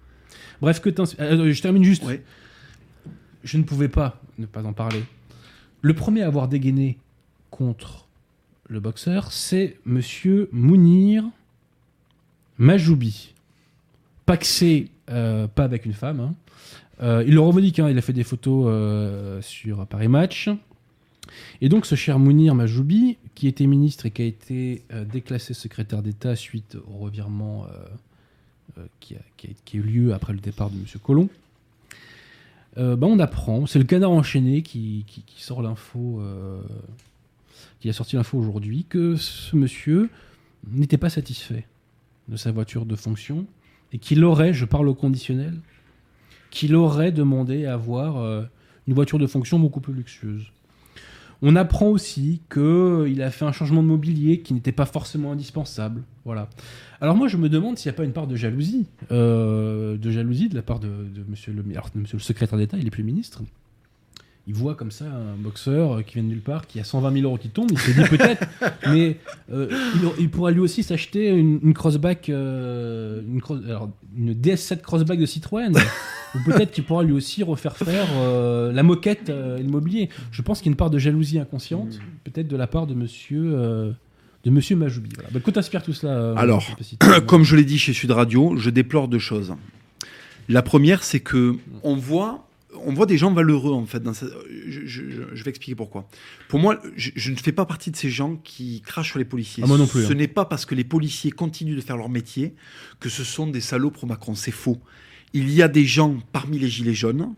[0.61, 0.91] Bref, que
[1.21, 2.05] euh, je termine juste.
[2.05, 2.23] Ouais.
[3.45, 5.03] Je ne pouvais pas ne pas en parler.
[5.83, 6.99] Le premier à avoir dégainé
[7.51, 8.07] contre
[8.69, 11.25] le boxeur, c'est monsieur Mounir
[12.59, 13.35] Majoubi.
[14.27, 16.21] Paxé, euh, pas avec une femme.
[16.21, 16.35] hein.
[17.03, 20.51] Euh, il le revendique, hein, il a fait des photos euh, sur Paris Match.
[21.61, 25.55] Et donc ce cher Mounir Majoubi, qui était ministre et qui a été euh, déclassé
[25.55, 30.77] secrétaire d'État suite au revirement euh, euh, qui, a, eu lieu après le départ de
[30.77, 30.85] M.
[31.03, 31.29] Collomb,
[32.79, 35.05] euh, bah, on apprend, c'est le canard enchaîné qui,
[35.37, 36.61] sort l'info, euh,
[37.81, 40.11] qui a sorti l'info aujourd'hui, que ce monsieur
[40.71, 41.67] n'était pas satisfait
[42.29, 43.47] de sa voiture de fonction
[43.93, 45.55] et qu'il aurait, je parle au conditionnel,
[46.51, 48.43] qu'il aurait demandé à avoir euh,
[48.87, 50.53] une voiture de fonction beaucoup plus luxueuse.
[51.43, 56.03] On apprend aussi qu'il a fait un changement de mobilier qui n'était pas forcément indispensable.
[56.27, 56.51] Voilà.
[57.01, 60.11] Alors moi, je me demande s'il n'y a pas une part de jalousie, euh, de
[60.11, 63.05] jalousie de la part de, de monsieur, le, monsieur le secrétaire d'État, il est plus
[63.05, 63.43] ministre.
[64.47, 67.13] Il voit comme ça un boxeur euh, qui vient de nulle part, qui a 120
[67.13, 68.47] 000 euros qui tombe, il se dit peut-être,
[68.89, 69.19] mais
[69.53, 74.33] euh, il, il pourra lui aussi s'acheter une, une crossback, euh, une, cross- alors, une
[74.35, 75.73] DS7 crossback de Citroën.
[76.37, 80.09] Ou peut-être qu'il pourra lui aussi refaire faire euh, la moquette et le mobilier.
[80.31, 82.95] Je pense qu'il y a une part de jalousie inconsciente, peut-être de la part de
[82.95, 83.51] monsieur,
[84.45, 85.11] de monsieur Majoubi.
[85.15, 85.29] Voilà.
[85.33, 86.65] Bah, que t'inspire tout cela euh, Alors,
[87.27, 89.55] Comme je l'ai dit chez Sud Radio, je déplore deux choses.
[90.49, 92.47] La première, c'est que on voit,
[92.85, 94.01] on voit des gens valeureux en fait.
[94.01, 96.09] Dans je, je- je- je vais expliquer pourquoi.
[96.49, 99.25] Pour moi, je, je ne fais pas partie de ces gens qui crachent sur les
[99.25, 99.63] policiers.
[99.65, 100.15] Ah, moi non plus, Ce hein.
[100.15, 102.55] n'est pas parce que les policiers continuent de faire leur métier
[103.01, 104.35] que ce sont des salauds pro Macron.
[104.35, 104.79] C'est faux.
[105.33, 107.35] Il y a des gens parmi les gilets jaunes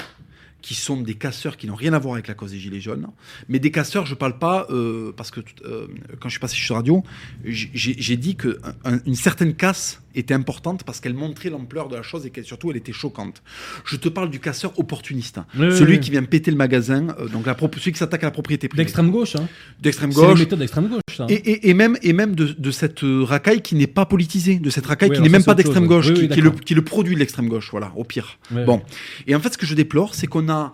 [0.60, 3.08] qui sont des casseurs qui n'ont rien à voir avec la cause des gilets jaunes.
[3.48, 5.88] Mais des casseurs, je parle pas euh, parce que euh,
[6.20, 7.02] quand je suis passé sur Radio,
[7.44, 12.02] j'ai dit que un- une certaine casse était importante parce qu'elle montrait l'ampleur de la
[12.02, 13.42] chose et qu'elle surtout elle était choquante.
[13.84, 16.00] Je te parle du casseur opportuniste, Oui, celui oui.
[16.00, 18.82] qui vient péter le magasin, euh, donc la celui qui s'attaque à la propriété privée,
[18.84, 19.48] D'extrême gauche, hein.
[19.80, 20.38] d'extrême C'est gauche.
[20.38, 21.26] méthode d'extrême gauche, ça.
[21.28, 24.58] Et, et- et même, et même de, de cette euh, racaille qui n'est pas politisée,
[24.58, 26.50] de cette racaille qui n'est même c'est pas d'extrême gauche, qui, Oui, qui est le,
[26.50, 28.38] qui est le produit de l'extrême gauche, voilà, au pire.
[28.50, 28.82] Bon.
[29.26, 30.72] Et en fait, ce que je déplore, c'est qu'on a,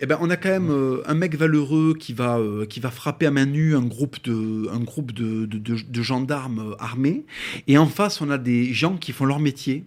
[0.00, 2.90] eh ben, on a quand même euh, un mec valeureux qui va, euh, qui va
[2.90, 7.24] frapper à main nue un groupe de, gendarmes euh, armés.
[7.66, 9.84] Et en face, on a des gens qui font leur métier,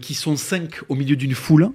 [0.00, 1.70] qui sont cinq au milieu d'une foule,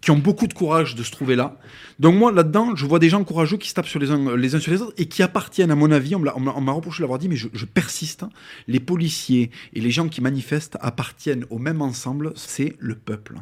[0.00, 1.58] qui ont beaucoup de courage de se trouver là.
[1.98, 4.72] Donc moi, là-dedans, je vois des gens courageux qui se tapent sur les uns, sur
[4.72, 7.64] les autres et qui appartiennent, à mon avis, on m'a reproché l'avoir dit, mais je,
[7.64, 8.30] persiste, hein.
[8.68, 13.36] les policiers et les gens qui manifestent appartiennent au même ensemble, c'est le peuple.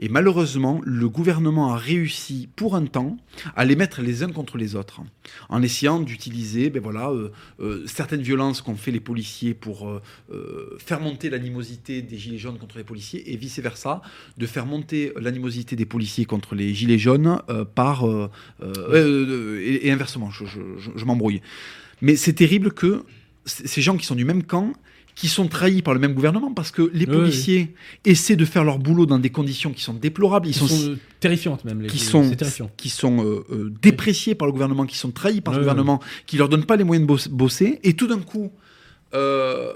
[0.00, 3.16] Et malheureusement, le gouvernement a réussi pour un temps
[3.56, 5.00] à les mettre les uns contre les autres,
[5.48, 7.30] en essayant d'utiliser ben voilà, euh,
[7.60, 12.58] euh, certaines violences qu'ont fait les policiers pour euh, faire monter l'animosité des gilets jaunes
[12.58, 14.02] contre les policiers et vice-versa,
[14.36, 17.64] de faire monter l'animosité des policiers contre les gilets jaunes euh,
[18.00, 18.08] par...
[18.08, 18.30] euh,
[18.62, 21.40] euh, euh, et, et inversement, je, je- je- je m'embrouille.
[22.02, 23.02] Mais c'est terrible que
[23.44, 24.72] ces gens qui sont du même camp,
[25.14, 27.74] qui sont trahis par le même gouvernement, parce que les Oui, policiers
[28.06, 30.96] essaient de faire leur boulot dans des conditions qui sont déplorables, ils Qui sont, sont,
[31.18, 31.82] terrifiantes même.
[31.82, 32.30] Les, qui sont,
[32.76, 36.36] qui sont euh, euh, dépréciés par le gouvernement, qui sont trahis par le gouvernement, qui
[36.38, 38.50] leur donnent pas les moyens de boss- bosser, et tout d'un coup,
[39.14, 39.72] euh,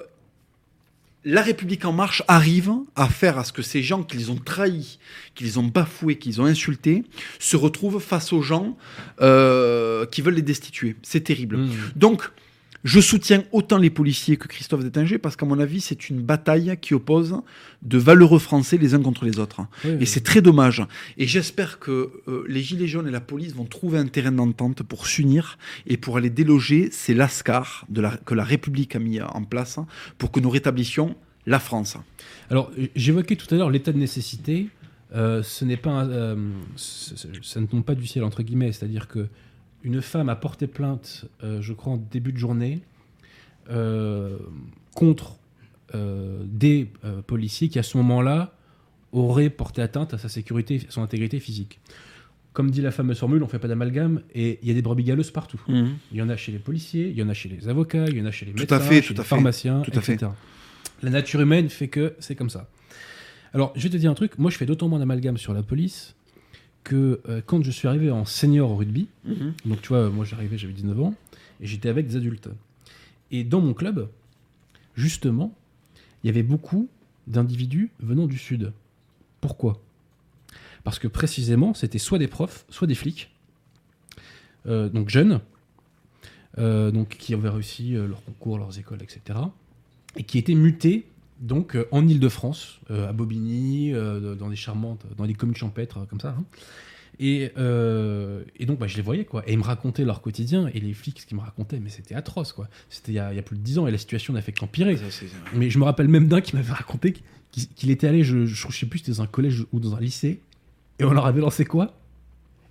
[1.25, 4.99] la République en marche arrive à faire à ce que ces gens qu'ils ont trahis,
[5.35, 7.05] qu'ils ont bafoués, qu'ils ont insultés,
[7.39, 8.77] se retrouvent face aux gens
[9.21, 10.97] euh, qui veulent les destituer.
[11.03, 11.57] C'est terrible.
[11.57, 11.73] Mmh.
[11.97, 12.31] Donc,
[12.85, 16.77] je soutiens autant les policiers que Christophe Détinger parce qu'à mon avis, c'est une bataille
[16.83, 17.41] qui oppose
[17.83, 19.63] de valeureux Français les uns contre les autres.
[19.85, 20.07] Oui, Et oui.
[20.07, 20.83] c'est très dommage.
[21.17, 24.83] Et j'espère que euh, les Gilets jaunes et la police vont trouver un terrain d'entente
[24.83, 25.57] pour s'unir
[25.87, 29.79] et pour aller déloger ces lascars de la, que la République a mis en place
[30.19, 31.17] pour que nous rétablissions
[31.47, 31.97] la France.
[32.51, 34.69] Alors, j'évoquais tout à l'heure l'état de nécessité.
[35.15, 36.37] Euh, ce n'est pas, un- euh,
[36.77, 38.73] ça ne tombe pas du ciel entre guillemets.
[38.73, 39.27] C'est-à-dire que
[39.85, 42.81] une femme a porté plainte, euh, je crois en début de journée,
[43.71, 44.39] euh,
[44.95, 45.37] contre
[45.95, 48.53] euh, des euh, policiers qui à ce moment-là
[49.13, 51.79] auraient porté atteinte à sa sécurité, à son intégrité physique.
[52.53, 55.05] comme dit la fameuse formule, on fait pas d'amalgame et il y a des brebis
[55.05, 55.61] galeuses partout.
[55.69, 55.95] Mhm.
[56.13, 58.17] Il y en a chez les policiers, il y en a chez les avocats, il
[58.17, 59.81] y en a chez les Tout médecins, à fait, chez tout les à fait, pharmaciens,
[59.81, 60.15] tout à fait.
[60.15, 60.33] etc.
[61.03, 62.69] La nature humaine fait que c'est comme ça.
[63.53, 64.39] Alors, je vais te dire un truc.
[64.39, 66.15] Moi, je fais d'autant moins d'amalgame sur la police
[66.85, 69.55] que euh, quand je suis arrivé en senior au rugby, Mhm.
[69.67, 71.15] donc tu vois, moi j'arrivais, j'avais 19 ans,
[71.61, 72.49] et j'étais avec des adultes.
[73.31, 74.09] Et dans mon club,
[74.95, 75.55] justement,
[76.23, 76.89] il y avait beaucoup
[77.27, 78.73] d'individus venant du Sud.
[79.41, 79.81] Pourquoi?
[80.85, 83.31] Parce que précisément, c'était soit des profs, soit des flics,
[84.67, 85.41] euh, donc jeunes,
[86.59, 89.39] euh, donc qui avaient réussi leurs concours, leurs écoles, etc.,
[90.17, 91.07] et qui étaient mutés
[91.41, 96.07] donc euh, en Île-de-France, euh, à Bobigny, euh, dans des charmantes, dans des communes champêtres
[96.09, 96.37] comme ça.
[96.39, 96.45] hein.
[97.21, 97.53] Et,
[98.59, 99.49] et donc, bah, je les voyais, quoi.
[99.49, 100.69] Et ils me racontaient leur quotidien.
[100.75, 102.69] Et les flics, ce qu'ils me racontaient, mais c'était atroce, quoi.
[102.91, 104.43] C'était il y, a, il y a plus de 10 ans et la situation n'a
[104.43, 104.97] fait qu'empirer.
[105.55, 107.15] Mais je me rappelle même d'un qui m'avait raconté
[107.53, 110.01] qu'il était allé, je, je, je sais plus, c'était dans un collège ou dans un
[110.01, 110.41] lycée.
[110.99, 111.95] Et on leur avait lancé quoi?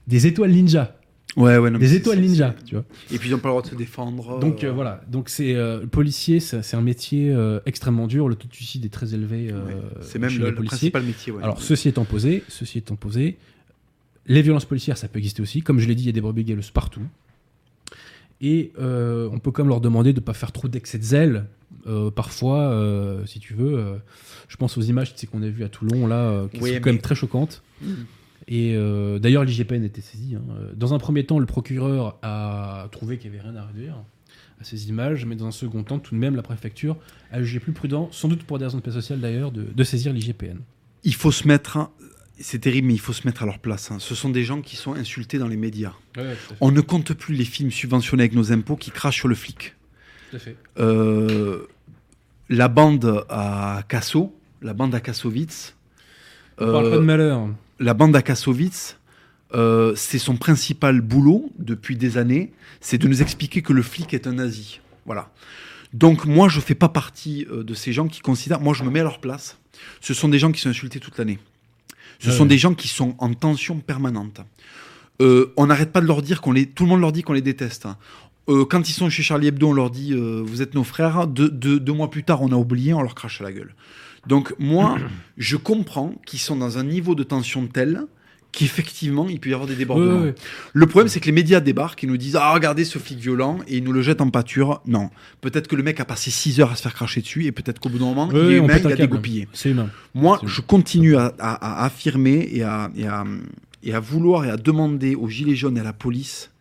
[0.07, 0.97] Des étoiles ninja.
[1.35, 2.83] Ouais, ouais, non, Des étoiles ninja, tu vois.
[3.11, 4.39] Et puis ils n'ont pas le droit de se défendre.
[4.39, 8.29] Donc euh, euh, voilà, donc c'est euh, le policier, c'est un métier euh, extrêmement dur.
[8.29, 9.49] Le taux de suicide est très élevé.
[9.51, 9.73] euh, ouais.
[10.01, 11.33] C'est même chez le, les le principal métier.
[11.33, 11.41] Ouais.
[11.43, 13.37] Alors ceci étant posé, ceci étant posé,
[14.27, 15.61] les violences policières, ça peut exister aussi.
[15.63, 17.01] Comme je l'ai dit, il y a des brebis galeuses partout.
[18.41, 21.03] Et euh, on peut quand même leur demander de ne pas faire trop d'excès de
[21.03, 21.45] zèle.
[21.87, 23.95] Euh, parfois, euh, si tu veux, euh,
[24.47, 26.69] je pense aux images tu sais, qu'on a vues à Toulon là, euh, qui Oui,
[26.69, 27.63] sont mais- quand même très choquantes.
[27.81, 28.05] Mhm.
[28.47, 30.35] Et euh, d'ailleurs, l'IGPN était saisi.
[30.35, 30.41] hein.
[30.75, 33.95] Dans un premier temps, le procureur a trouvé qu'il n'y avait rien à réduire
[34.59, 36.95] à ces images, mais dans un second temps, tout de même, la préfecture
[37.31, 39.83] a jugé plus prudent, sans doute pour des raisons de paix sociale d'ailleurs, de, de
[39.83, 40.57] saisir l'IGPN.
[41.03, 41.89] Il faut se mettre.
[42.39, 43.91] C'est terrible, mais il faut se mettre à leur place.
[43.91, 43.97] hein.
[43.99, 45.93] Ce sont des gens qui sont insultés dans les médias.
[46.61, 49.75] On ne compte plus les films subventionnés avec nos impôts qui crachent sur le flic.
[50.31, 50.55] Tout à fait.
[50.79, 51.67] Euh,
[52.49, 55.75] la bande à Kasso, la bande à Kassovitz,
[56.57, 57.49] On parle pas de euh, malheur.
[57.79, 58.97] La bande à Kassovitz,
[59.53, 62.51] euh, c'est son principal boulot depuis des années,
[62.81, 64.79] c'est de nous expliquer que le flic est un nazi.
[65.05, 65.31] Voilà.
[65.93, 68.61] Donc moi, je fais pas partie euh, de ces gens qui considèrent.
[68.61, 69.57] Moi, je me mets à leur place.
[70.01, 71.39] Ce sont des gens qui sont insultés toute l'année.
[72.19, 74.41] Ce Ouais, sont des gens qui sont en tension permanente.
[75.21, 76.65] Euh, on n'arrête pas de leur dire qu'on les.
[76.65, 77.85] Tout le monde leur dit qu'on les déteste.
[77.85, 77.97] hein.
[78.69, 81.27] Quand ils sont chez Charlie Hebdo, on leur dit vous êtes nos frères.
[81.27, 83.73] Deux, deux- deux mois plus tard, on a oublié, on leur crache à la gueule.
[84.27, 84.97] Donc moi,
[85.37, 88.03] je comprends qu'ils sont dans un niveau de tension tel
[88.51, 90.25] qu'effectivement, il peut y avoir des débordements.
[90.73, 93.57] Le problème, c'est que les médias débarquent et nous disent Ah, regardez ce flic violent,
[93.67, 94.79] et ils nous le jettent en pâture.
[94.85, 95.09] Non.
[95.41, 97.79] Peut-être que le mec a passé 6 heures à se faire cracher dessus, et peut-être
[97.79, 99.47] qu'au bout d'un moment, il est humain, il a dégoupillé.
[99.53, 99.89] C'est humain.
[100.13, 103.23] Moi, je continue à, à- à affirmer et à, et, à,
[103.81, 106.51] et à vouloir et à demander aux Gilets jaunes et à la police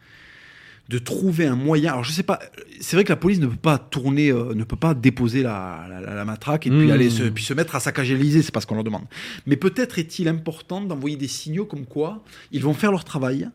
[0.93, 1.93] de trouver un moyen.
[1.93, 2.39] Alors, je sais pas,
[2.81, 5.87] c'est vrai que la police ne peut pas tourner, euh, ne peut pas déposer la,
[5.89, 6.91] la- la- la matraque et puis, Mmh.
[6.91, 9.05] aller se, puis se mettre à saccager l'Elysée, c'est pas ce qu'on leur demande.
[9.47, 12.23] Mais peut-être est-il important d'envoyer des signaux comme quoi
[12.53, 13.49] ils vont faire leur travail.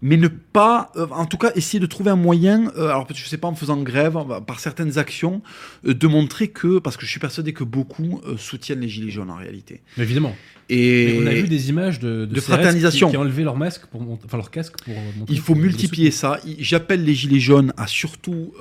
[0.00, 3.24] Mais ne pas, euh, en tout cas, essayer de trouver un moyen, euh, alors je
[3.26, 5.42] sais pas, en faisant grève, par certaines actions,
[5.86, 9.10] euh, de montrer que, parce que je suis persuadé que beaucoup euh, soutiennent les gilets
[9.10, 9.82] jaunes en réalité.
[9.96, 10.36] Mais évidemment.
[10.68, 13.08] Et Mais on a vu des images de, de CRS fraternisation.
[13.08, 16.10] qui, qui ont enlevé leur masque, pour enfin leur casque pour montrer il faut multiplier
[16.10, 16.38] ça.
[16.58, 18.52] J'appelle les gilets jaunes à surtout,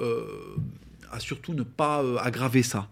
[1.12, 2.88] à surtout ne pas aggraver ça.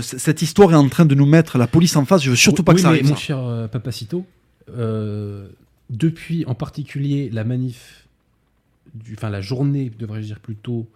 [0.00, 2.22] Cette histoire est en train de nous mettre la police en face.
[2.24, 3.04] Je veux surtout pas oui, que ça arrive.
[3.04, 3.20] mon ça.
[3.20, 4.26] cher Papacito,
[4.76, 5.48] euh,
[5.90, 8.06] depuis en particulier la manif,
[8.94, 10.86] du- enfin la journée, devrais-je dire plutôt,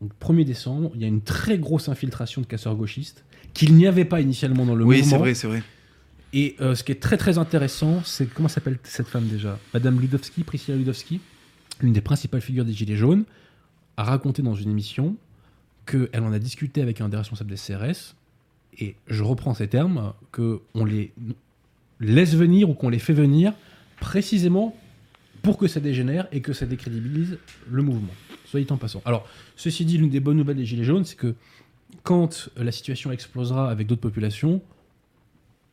[0.00, 3.24] donc 1er décembre, il y a une très grosse infiltration de casseurs gauchistes
[3.54, 5.10] qu'il n'y avait pas initialement dans le Oui, mouvement.
[5.10, 5.62] c'est vrai, c'est vrai.
[6.34, 9.58] Et euh, ce qui est très très intéressant, c'est comment s'appelle cette femme déjà?
[9.74, 11.20] Madame Ludowski, Priscilla Ludowski,
[11.82, 13.24] l'une des principales figures des Gilets jaunes,
[13.98, 15.16] a raconté dans une émission
[15.84, 18.14] qu'elle en a discuté avec un des responsables des CRS,
[18.78, 21.12] et je reprends ces termes, qu'on les
[22.00, 23.52] laisse venir ou qu'on les fait venir
[24.02, 24.76] précisément
[25.42, 27.38] pour que ça dégénère et que ça décrédibilise
[27.70, 28.12] le mouvement.
[28.44, 29.00] Soyez en passant.
[29.04, 29.26] Alors,
[29.56, 31.34] ceci dit, l'une des bonnes nouvelles des Gilets jaunes, c'est que
[32.02, 34.60] quand euh, la situation explosera avec d'autres populations,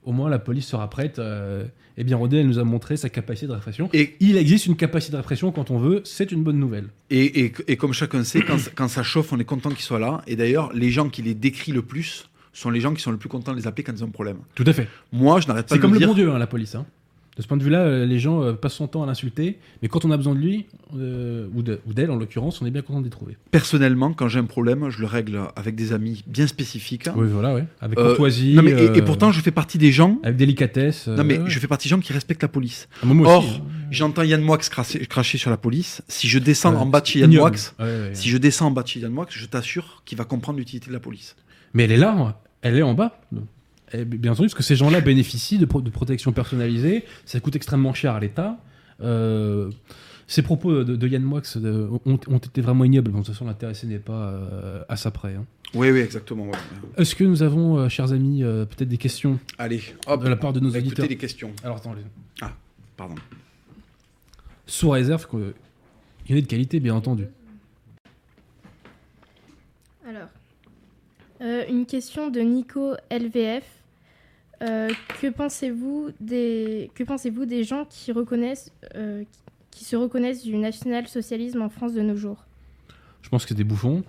[0.04, 1.18] au moins la police sera prête.
[1.20, 1.66] Euh,
[1.98, 3.90] eh bien, Rodé, elle nous a montré sa capacité de répression.
[3.94, 6.88] Et, Il existe une capacité de répression quand on veut, c'est une bonne nouvelle.
[7.10, 10.00] et, et, et comme chacun sait, quand, quand ça chauffe, on est content qu'ils soient
[10.00, 10.22] là.
[10.28, 13.18] Et d'ailleurs, les gens qui les décrient le plus sont les gens qui sont le
[13.18, 14.38] plus contents de les appeler quand ils ont un problème.
[14.56, 14.88] Tout à fait.
[15.12, 16.08] Moi, je n'arrête pas C'est de comme le le dire.
[16.08, 16.76] bon Dieu, hein, la police.
[16.76, 16.86] hein.
[17.40, 19.88] De ce point de vue-là, euh, les gens euh, passent son temps à l'insulter, mais
[19.88, 20.66] quand on a besoin de lui,
[20.98, 23.38] euh, ou de- ou d'elle en l'occurrence, on est bien content de les trouver.
[23.50, 27.08] Personnellement, quand j'ai un problème, je le règle avec des amis bien spécifiques.
[27.16, 27.64] Oui, voilà, ouais.
[27.80, 28.56] Avec Euh, courtoisie.
[28.56, 30.20] Non, mais, et, et pourtant, je fais partie des gens.
[30.22, 31.08] Avec délicatesse.
[31.08, 32.90] Non, mais ouais, je fais partie des gens qui respectent la police.
[33.02, 33.62] Ah, moi Or, hein.
[33.90, 36.02] J'entends Yann Moix cracher, cracher sur la police.
[36.10, 37.34] Si je descends en bas de chez Yann.
[37.34, 40.26] Moix, Ouais, si je descends en bas de chez Yann Moix, je t'assure qu'il va
[40.26, 41.38] comprendre l'utilité de la police.
[41.74, 43.18] Mais elle est là, elle est en bas.
[43.94, 47.56] Et bien entendu, parce que ces gens-là bénéficient de, pro- de protection personnalisée, ça coûte
[47.56, 48.58] extrêmement cher à l'État.
[49.02, 49.72] Euh,
[50.28, 53.10] ces propos de, de Yann Moix euh, ont, ont été vraiment ignobles.
[53.12, 55.34] Bon, de toute façon, l'intéressé n'est pas euh, à ça près.
[55.36, 55.46] hein.
[55.74, 56.46] Oui, oui, exactement.
[56.46, 56.52] ouais.
[56.98, 59.40] Est-ce que nous avons, euh, chers amis, euh, peut-être des questions?
[59.58, 60.24] Allez, hop.
[60.24, 61.52] de la part de nos on va auditeurs écouter les questions.
[61.64, 62.02] Alors, attendez.
[62.98, 63.16] Pardon.
[64.68, 65.54] Sous réserve qu'il
[66.30, 67.26] y en ait de qualité, bien entendu.
[70.08, 70.28] Alors,
[71.42, 73.64] euh, une question de Nico LVF.
[74.62, 74.90] Euh,
[75.22, 79.24] que pensez-vous des que pensez-vous des gens qui reconnaissent euh,
[79.72, 82.46] qui se reconnaissent du national-socialisme en France de nos jours?
[83.22, 84.04] Je pense que c'est des bouffons.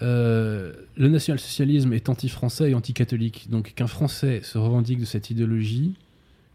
[0.00, 3.50] Euh, le national-socialisme est anti-français et anti-catholique.
[3.50, 5.94] Donc qu'un Français se revendique de cette idéologie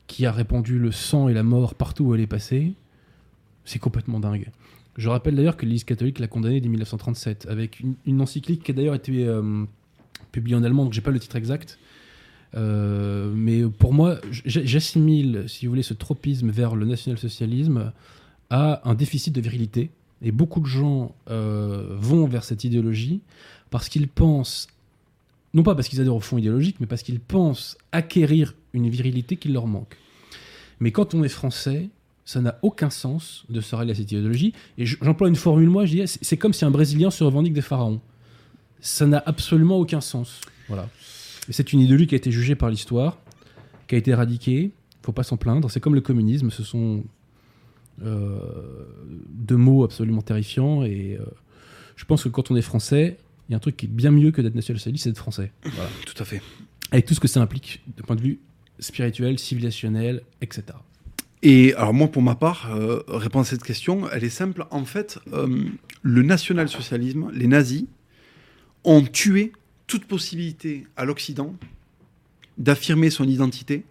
[0.07, 2.73] qui a répandu le sang et la mort partout où elle est passée,
[3.65, 4.47] c'est complètement dingue.
[4.97, 8.71] Je rappelle d'ailleurs que l'Église catholique l'a condamné dès 1937 avec une, une encyclique qui
[8.71, 9.27] a d'ailleurs été
[10.31, 11.79] publiée en allemand, donc j'ai pas le titre exact.
[12.55, 17.91] Euh, mais pour moi, j'assimile, si vous voulez, ce tropisme vers le national-socialisme
[18.49, 19.89] à un déficit de virilité.
[20.21, 23.21] Et beaucoup de gens euh, vont vers cette idéologie
[23.69, 24.67] parce qu'ils pensent,
[25.53, 29.35] non pas parce qu'ils adhèrent au fond idéologique, mais parce qu'ils pensent acquérir une virilité
[29.35, 29.97] qui leur manque.
[30.79, 31.89] Mais quand on est français,
[32.25, 34.53] ça n'a aucun sens de se rallier à cette idéologie.
[34.77, 37.61] Et j'emploie une formule, moi, je dis, c'est comme si un Brésilien se revendique des
[37.61, 37.99] pharaons.
[38.79, 40.39] Ça n'a absolument aucun sens.
[40.67, 40.87] Voilà.
[41.49, 43.19] C'est une idéologie qui a été jugée par l'histoire,
[43.87, 44.71] qui a été éradiquée.
[45.01, 45.69] Faut pas s'en plaindre.
[45.69, 46.49] C'est comme le communisme.
[46.49, 47.03] Ce sont
[48.01, 48.39] euh,
[49.29, 50.83] deux mots absolument terrifiants.
[50.83, 51.25] Et euh,
[51.95, 53.17] je pense que quand on est français,
[53.47, 55.51] il y a un truc qui est bien mieux que d'être national-socialiste, c'est d'être français.
[55.63, 55.89] Voilà.
[56.05, 56.41] Tout à fait.
[56.91, 58.39] Avec tout ce que ça implique de point de vue
[58.79, 60.63] spirituel, civilisationnel, etc.
[61.41, 64.65] Et alors moi, pour ma part, euh, répondre à cette question, elle est simple.
[64.71, 65.65] En fait, euh,
[66.01, 67.85] le national-socialisme, les nazis,
[68.85, 69.51] ont tué
[69.93, 71.53] toute possibilité à l'Occident
[72.57, 73.83] d'affirmer son identité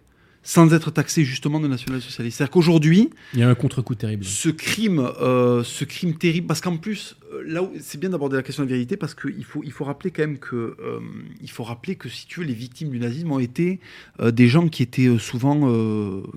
[0.45, 2.35] sans être taxé justement de national-socialiste.
[2.37, 4.25] C'est-à-dire qu'aujourd'hui, Il y a un contre-coup terrible.
[4.25, 8.35] ce crime, euh, ce crime terrible, parce qu'en plus, euh, là, où- c'est bien d'aborder
[8.35, 10.99] la question de la vérité, parce qu'il faut, il faut rappeler quand même que, euh,
[11.41, 13.79] il faut rappeler que si tu veux, les victimes du nazisme ont été
[14.19, 15.55] euh, des gens qui étaient souvent,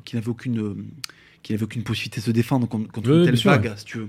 [0.05, 0.77] qui n'avaient aucune,
[1.43, 3.51] qui n'avaient aucune possibilité de se défendre contre, contre Oui, une telle sûr.
[3.51, 4.09] vague, si tu veux.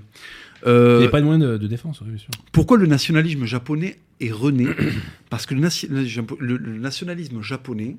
[0.64, 2.30] Il n'y a pas de moyen de, de défense, oui, bien sûr.
[2.52, 4.66] pourquoi le nationalisme japonais est rené
[5.30, 5.88] Parce que le, nation-
[6.38, 7.96] le- le nationalisme japonais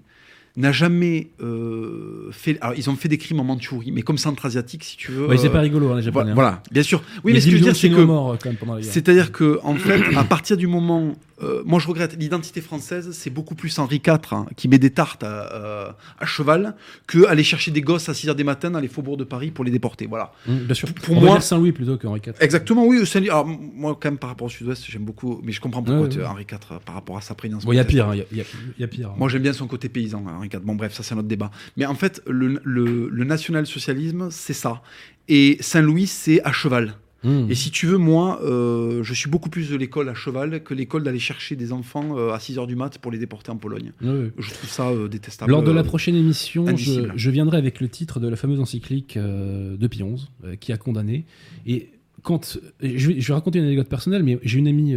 [0.58, 2.58] n'a jamais euh, fait.
[2.62, 5.28] Alors, ils ont fait des crimes en Mandchourie, mais comme centra-asiatique, si tu veux.
[5.28, 6.32] Ouais, c'est euh, pas rigolo, hein, les voilà, Japonais.
[6.32, 6.34] hein.
[6.34, 7.04] voilà, bien sûr.
[7.24, 8.82] Oui, mais a ce que je veux dire, c'est que.
[8.82, 13.30] C'est-à-dire que, en fait, à partir du moment, euh, moi je regrette l'identité française, c'est
[13.30, 16.76] beaucoup plus Henri IV hein, qui met des tartes à, euh, à cheval
[17.08, 19.52] que aller chercher des gosses à 6 h du matin dans les faubourgs de Paris
[19.52, 20.06] pour les déporter.
[20.08, 20.32] Voilà.
[20.48, 20.92] Hum, bien sûr.
[20.94, 22.34] pour On moi- Saint-Louis plutôt que Henri IV.
[22.40, 23.04] Exactement, oui.
[23.28, 26.10] alors, moi, quand même, par rapport au Sud-Ouest, j'aime beaucoup, mais je comprends pourquoi Ouais,
[26.10, 26.26] tu- ouais.
[26.26, 27.66] Henri IV, euh, par rapport à sa prégnance.
[27.66, 28.46] Bon, il y a pire, hein, il y a- il y, a-
[28.80, 29.10] y a pire.
[29.10, 29.16] hein.
[29.18, 30.60] Moi, j'aime bien son côté paysan, hein, Henri IV.
[30.62, 31.52] Bon, bref, ça, c'est un autre débat.
[31.78, 34.82] Mais en fait, le, le- le national-socialisme, c'est ça.
[35.28, 36.96] Et Saint-Louis, c'est à cheval.
[37.24, 37.48] Hum.
[37.50, 40.74] Et si tu veux, moi, euh, je suis beaucoup plus de l'école à cheval que
[40.74, 43.58] l'école d'aller chercher des enfants euh, à 6 h du mat pour les déporter en
[43.58, 43.92] Pologne.
[44.02, 44.32] Ouais.
[44.38, 45.52] Je trouve ça euh, détestable.
[45.52, 49.88] Lors de la prochaine émission, je, viendrai avec le titre de la fameuse encyclique de
[49.88, 50.28] Pie XI,
[50.60, 51.26] qui a condamné.
[51.68, 51.90] Et
[52.24, 54.96] quand je vais, je vais raconter une anecdote personnelle, mais j'ai une amie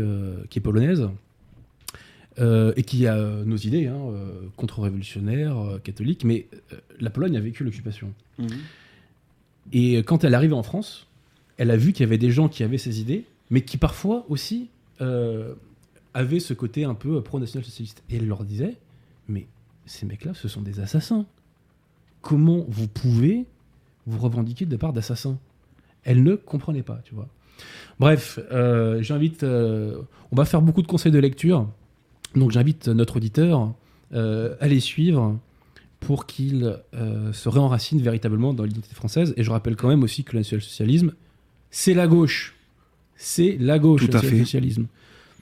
[0.49, 1.09] qui est polonaise
[2.39, 3.99] et qui a nos idées hein,
[4.57, 6.47] contre-révolutionnaires, catholiques, mais
[7.01, 8.13] la Pologne a vécu l'occupation.
[8.39, 8.49] mhm.
[9.73, 11.07] Et quand elle est arrivée en France,
[11.63, 14.27] elle a vu qu'il y avait des gens qui avaient ces idées, mais qui parfois
[14.29, 14.69] aussi
[15.01, 15.55] euh,
[16.13, 18.03] avaient ce côté un peu pro-national-socialiste.
[18.11, 18.79] Et elle leur disait,
[19.29, 19.47] mais
[19.87, 21.25] ces mecs-là, ce sont des assassins.
[22.21, 23.47] Comment vous pouvez
[24.09, 25.39] vous revendiquer de part d'assassins?
[26.03, 27.29] Elle ne comprenait pas, tu vois.
[28.01, 29.45] Bref, euh, j'invite...
[29.45, 30.03] euh,
[30.33, 31.69] on va faire beaucoup de conseils de lecture,
[32.35, 33.73] donc j'invite notre auditeur
[34.15, 35.39] euh, à les suivre
[36.01, 39.33] pour qu'il euh, se réenracine véritablement dans l'identité française.
[39.37, 41.13] Et je rappelle quand même aussi que le national-socialisme,
[41.73, 42.55] c'est la gauche.
[43.17, 44.27] C'est la gauche, Tout le fait.
[44.27, 44.87] national-socialisme.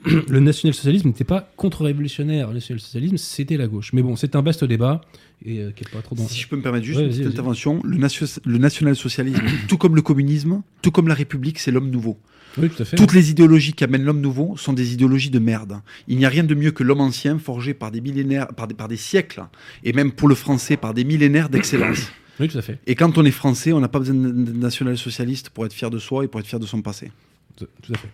[0.28, 2.48] Le national-socialisme n'était pas contre-révolutionnaire.
[2.48, 3.92] Le national-socialisme, c'était la gauche.
[3.92, 5.02] Mais bon, c'est un vaste débat
[5.44, 6.26] et euh, qui n'est pas trop dans...
[6.26, 9.76] Si je peux me permettre juste Ouais, une petite intervention, le, nation- le national-socialisme, tout
[9.76, 12.18] comme le communisme, tout comme la République, c'est l'homme nouveau.
[12.58, 12.96] Oui, tout à fait.
[12.96, 15.80] Toutes les idéologies qui amènent l'homme nouveau sont des idéologies de merde.
[16.08, 18.74] Il n'y a rien de mieux que l'homme ancien forgé par des millénaires, par des,
[18.74, 19.44] par des siècles,
[19.84, 22.10] et même pour le français, par des millénaires d'excellence.
[22.40, 22.78] Oui, tout à fait.
[22.86, 25.98] Et quand on est français, on n'a pas besoin de national-socialiste pour être fier de
[25.98, 27.12] soi et pour être fier de son passé.
[27.56, 28.08] Tout à fait.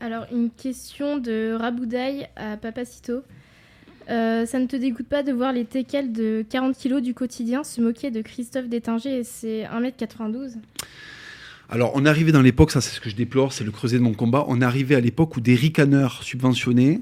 [0.00, 3.22] Alors, une question de Raboudaï à Papacito.
[4.08, 7.64] Euh, ça ne te dégoûte pas de voir les teckels de 40 kilos du quotidien
[7.64, 10.52] se moquer de Christophe Détinger et ses 1m92
[11.68, 13.98] Alors, on est arrivé dans l'époque, ça c'est ce que je déplore, c'est le creuset
[13.98, 17.00] de mon combat, on est arrivé à l'époque où des ricaneurs subventionnés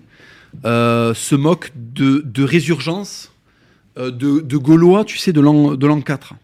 [0.64, 3.33] euh, se moquent de, de résurgence
[3.96, 6.34] de, de Gaulois, tu sais, de l'an de l'an 4.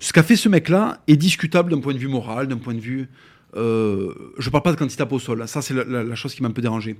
[0.00, 2.80] Ce qu'a fait ce mec-là est discutable d'un point de vue moral, d'un point de
[2.80, 3.08] vue.
[3.56, 6.14] Euh, je parle pas de quand il tape au sol, ça c'est la, la- la
[6.16, 6.96] chose qui m'a un peu dérangé.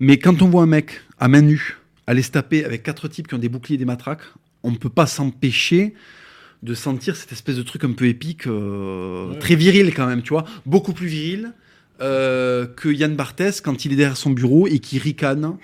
[0.00, 3.26] Mais quand on voit un mec à main nue aller se taper avec quatre types
[3.26, 4.20] qui ont des boucliers et des matraques,
[4.62, 5.94] on ne peut pas s'empêcher
[6.62, 9.38] de sentir cette espèce de truc un peu épique, euh, Ouais.
[9.38, 11.52] très viril quand même, tu vois, beaucoup plus viril
[12.00, 15.56] euh, que Yann Barthès quand il est derrière son bureau et qu'il ricane.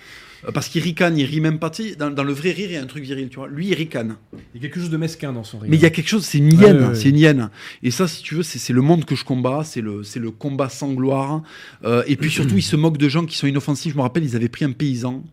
[0.46, 1.70] Euh, Parce qu'il ricane, il rit même pas.
[1.98, 3.48] Dans, dans le vrai rire, il y a un truc viril, tu vois.
[3.48, 4.16] Lui, il ricane.
[4.54, 5.70] Il y a quelque chose de mesquin dans son rire.
[5.70, 6.94] Mais il y a quelque chose, c'est une hyène, ouais, ouais.
[6.94, 7.50] c'est une hyène.
[7.82, 10.30] Et ça, si tu veux, c'est le monde que je combats, c'est le, c'est le
[10.30, 11.42] combat sans gloire.
[11.84, 13.92] Euh, et puis surtout, il se moque de gens qui sont inoffensifs.
[13.92, 15.24] Je me rappelle, ils avaient pris un paysan,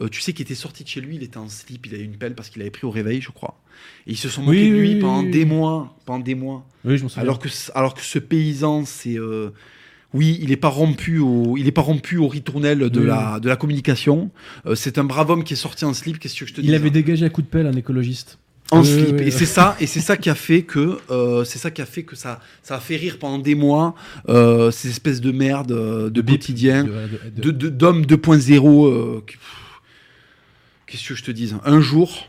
[0.00, 2.04] euh, tu sais, qui était sorti de chez lui, il était en slip, il avait
[2.04, 3.60] une pelle parce qu'il avait pris au réveil, je crois.
[4.06, 6.34] Et ils se sont moqués Oui, de lui oui, pendant oui, des mois, pendant des
[6.34, 6.66] mois.
[6.84, 7.22] Oui, je m'en souviens.
[7.24, 9.18] Alors que, alors que ce paysan, c'est.
[9.18, 9.50] euh,
[10.16, 13.38] oui, il n'est pas rompu au, il est pas rompu au ritournel de, Oui, la,
[13.40, 14.30] de la communication.
[14.66, 16.18] Euh, c'est un brave homme qui est sorti en slip.
[16.18, 18.38] Qu'est-ce que je te dis il avait dégagé à coup de pelle un écologiste.
[18.70, 19.16] en Oui, slip.
[19.20, 19.26] oui.
[19.26, 21.86] Et c'est ça, et c'est ça qui a fait que, euh, c'est ça qui a
[21.86, 23.94] fait que ça, ça a fait rire pendant des mois
[24.28, 25.72] euh, ces espèces de merde
[26.10, 28.86] de, bip, quotidien, de- de- de- de, de- d'hommes 2.0.
[28.86, 29.62] euh, qui- pff,
[30.86, 31.56] Qu'est-ce que je te dise?
[31.64, 32.28] Un jour,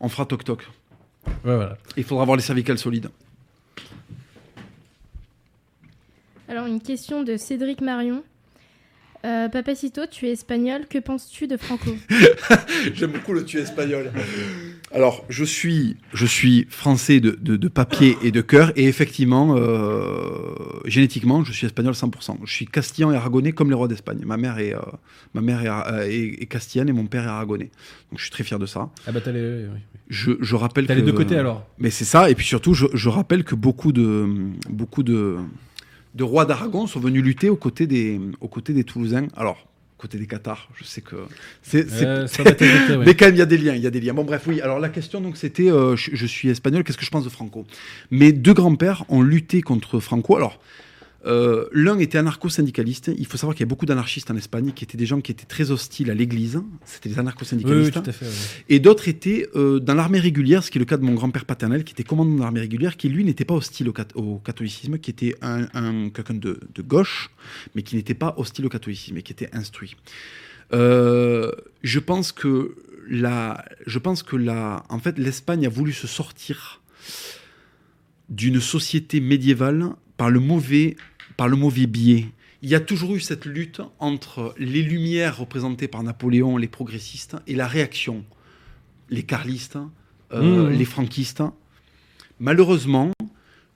[0.00, 0.66] on fera toc toc.
[1.26, 1.76] Ouais, voilà.
[1.96, 3.08] Il faudra avoir les cervicales solides.
[6.48, 8.22] Alors, une question de Cédric Marion.
[9.24, 11.96] Euh, Papacito, tu es espagnol, que penses-tu de Franco?
[12.94, 14.10] J'aime beaucoup le tu espagnol.
[14.90, 19.54] Alors, je suis, je suis français de, de- de papier et de cœur, et effectivement,
[19.56, 22.38] euh, génétiquement, je suis espagnol 100%.
[22.44, 24.22] Je suis castillan et aragonais comme les rois d'Espagne.
[24.26, 24.80] Ma mère est, euh,
[25.34, 27.70] ma mère est, euh, est- est castillane et mon père est aragonais.
[28.10, 28.90] Donc, je suis très fier de ça.
[29.06, 29.78] Ah bah t'as les, oui, oui.
[30.08, 31.64] Je, je rappelle T'as que les deux côtés alors?
[31.78, 34.26] mais c'est ça, et puis surtout, je, je rappelle que beaucoup de,
[34.68, 35.36] beaucoup de,
[36.14, 39.28] de rois d'Aragon sont venus lutter aux côtés des, aux côtés des Toulousains.
[39.36, 39.66] Alors,
[39.98, 41.16] aux côtés des Cathares, je sais que
[41.62, 42.96] c'est, Euh, ouais.
[43.06, 44.14] mais quand même, il y a des liens, il y a des liens.
[44.14, 44.60] Bon, bref, oui.
[44.60, 47.30] Alors la question, donc, c'était, euh, je, je suis espagnol, qu'est-ce que je pense de
[47.30, 47.64] Franco?
[48.10, 50.36] Mes deux grands-pères ont lutté contre Franco.
[50.36, 50.58] Alors,
[51.24, 53.10] euh, l'un était anarcho-syndicaliste.
[53.16, 55.30] Il faut savoir qu'il y a beaucoup d'anarchistes en Espagne qui étaient des gens qui
[55.30, 56.60] étaient très hostiles à l'Église.
[56.84, 58.00] C'était des Oui, oui, anarcho-syndicalistes.
[58.68, 61.44] Et d'autres étaient euh, dans l'armée régulière, ce qui est le cas de mon grand-père
[61.44, 64.38] paternel, qui était commandant de l'armée régulière, qui lui n'était pas hostile au, cat- au
[64.38, 67.30] catholicisme, qui était un, un- quelqu'un de, de gauche,
[67.74, 69.96] mais qui n'était pas hostile au catholicisme et qui était instruit.
[70.72, 71.52] Euh,
[71.82, 72.74] je pense que
[73.08, 76.80] la, je pense que la, en fait, l'Espagne a voulu se sortir
[78.28, 80.96] d'une société médiévale par le mauvais,
[81.36, 82.26] par le mauvais biais.
[82.62, 87.36] Il y a toujours eu cette lutte entre les Lumières représentées par Napoléon, les progressistes,
[87.46, 88.24] et la réaction,
[89.10, 89.78] les carlistes,
[90.32, 90.72] euh, Mmh.
[90.72, 91.42] les franquistes.
[92.40, 93.10] Malheureusement,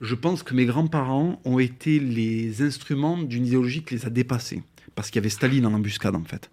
[0.01, 4.63] je pense que mes grands-parents ont été les instruments d'une idéologie qui les a dépassés.
[4.97, 6.49] Parce qu'il y avait Staline en embuscade, en fait.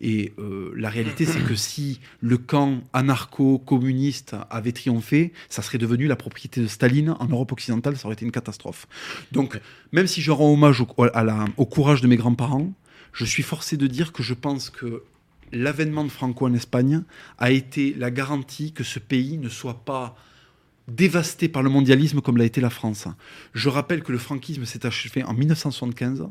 [0.00, 6.06] Et euh, la réalité, c'est que si le camp anarcho-communiste avait triomphé, ça serait devenu
[6.06, 8.86] la propriété de Staline en Europe occidentale, ça aurait été une catastrophe.
[9.32, 10.86] Donc, même si je rends hommage au,
[11.56, 12.72] au courage de mes grands-parents,
[13.12, 15.02] je suis forcé de dire que je pense que
[15.50, 17.02] l'avènement de Franco en Espagne
[17.38, 20.16] a été la garantie que ce pays ne soit pas
[20.86, 23.08] dévasté par le mondialisme comme l'a été la France.
[23.54, 26.28] Je rappelle que le franquisme s'est achevé en 1975,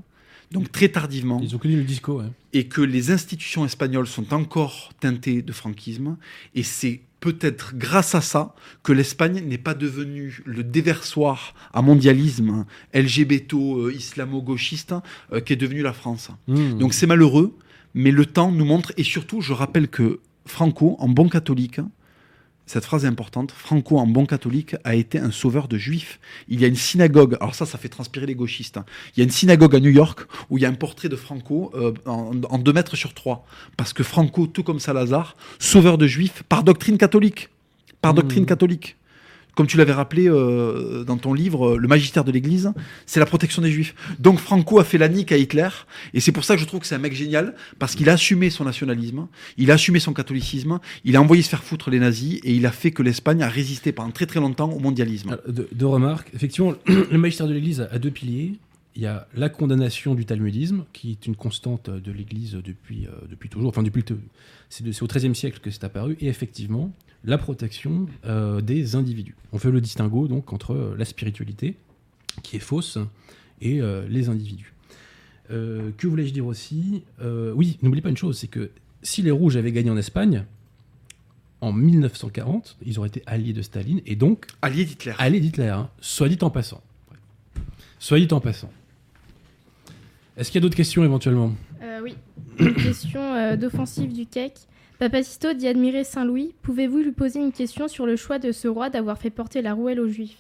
[0.52, 2.20] donc très tardivement Ils ont connu le disco.
[2.22, 2.28] ouais.
[2.54, 6.18] et que les institutions espagnoles sont encore teintées de franquisme.
[6.56, 12.66] Et c'est peut-être grâce à ça que l'Espagne n'est pas devenue le déversoir à mondialisme
[12.94, 14.94] LGBT-islamo-gauchiste
[15.34, 16.30] euh, qu'est devenue la France.
[16.48, 16.78] Mmh.
[16.78, 17.56] Donc c'est malheureux,
[17.94, 21.80] mais le temps nous montre, et surtout je rappelle que Franco, en bon catholique,
[22.68, 26.20] cette phrase est importante, Franco, en bon catholique, a été un sauveur de juifs.
[26.48, 28.78] Il y a une synagogue, alors ça, ça fait transpirer les gauchistes.
[28.78, 28.86] hein.
[29.16, 31.16] Il y a une synagogue à New York où il y a un portrait de
[31.16, 33.46] Franco euh, en, en deux mètres sur trois.
[33.78, 37.50] Parce que Franco, tout comme Salazar, sauveur de juifs par doctrine catholique.
[38.02, 38.16] Par Mmh.
[38.18, 38.96] doctrine catholique.
[39.58, 42.72] Comme tu l'avais rappelé euh, dans ton livre, euh, Le magistère de l'Église,
[43.08, 43.96] c'est la protection des Juifs.
[44.20, 45.70] Donc Franco a fait la nique à Hitler,
[46.14, 48.14] et c'est pour ça que je trouve que c'est un mec génial, parce qu'il a
[48.14, 49.28] assumé son nationalisme,
[49.58, 52.68] il a assumé son catholicisme, il a envoyé se faire foutre les nazis, et il
[52.68, 55.40] a fait que l'Espagne a résisté pendant très très longtemps au mondialisme.
[55.48, 56.30] Deux, remarques.
[56.36, 58.60] Effectivement, le magistère de l'Église a deux piliers.
[58.96, 63.26] Il y a la condamnation du talmudisme, qui est une constante de l'Église depuis, euh,
[63.28, 64.04] depuis toujours, enfin depuis
[64.70, 66.94] c'est au XIIIe siècle que c'est apparu, et effectivement
[67.28, 69.36] la protection euh, des individus.
[69.52, 71.76] On fait le distinguo donc entre euh, la spiritualité,
[72.42, 72.98] qui est fausse,
[73.62, 74.74] et euh, les individus.
[75.52, 77.04] Euh, que voulais-je dire aussi?
[77.22, 78.72] Euh, Oui, n'oublie pas une chose, c'est que
[79.04, 80.46] si les Rouges avaient gagné en Espagne,
[81.60, 85.14] en 1940, ils auraient été alliés de Staline, et donc Allié d'Hitler.
[85.18, 85.90] Allez, d'Hitler, hein.
[86.00, 86.82] soit dit en passant.
[88.00, 88.72] Soit dit en passant.
[90.38, 91.54] Est-ce qu'il y a d'autres questions éventuellement?
[91.82, 92.16] Euh, Oui.
[92.60, 94.54] Une question euh, d'offensive du CAC.
[95.00, 96.54] Papacito dit admirer Saint-Louis.
[96.64, 99.74] Pouvez-vous lui poser une question sur le choix de ce roi d'avoir fait porter la
[99.74, 100.38] rouelle aux Juifs?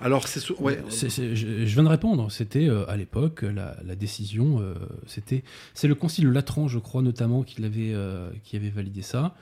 [0.00, 2.30] Alors, c'est sou- ouais, C'est- c'est- je, je viens de répondre.
[2.32, 4.60] C'était euh, à l'époque la, la décision.
[4.60, 4.74] euh,
[5.06, 9.02] c'était c'est le concile de Latran, je crois notamment, qui l'avait euh, qui avait validé
[9.02, 9.36] ça,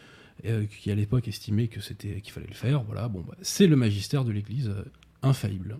[0.44, 2.82] euh, qui à l'époque estimait que c'était qu'il fallait le faire.
[2.82, 3.08] Voilà.
[3.08, 4.84] Bon, bah, c'est le magistère de l'Église euh,
[5.22, 5.78] infaillible.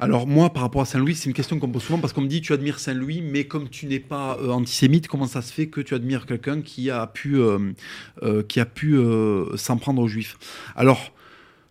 [0.00, 2.20] Alors moi, par rapport à Saint-Louis, c'est une question qu'on me pose souvent parce qu'on
[2.22, 5.52] me dit tu admires Saint-Louis, mais comme tu n'es pas euh, antisémite, comment ça se
[5.52, 7.58] fait que tu admires quelqu'un qui a pu, euh,
[8.22, 8.96] euh, qui a pu
[9.56, 10.36] s'en prendre aux Juifs?
[10.76, 11.12] Alors,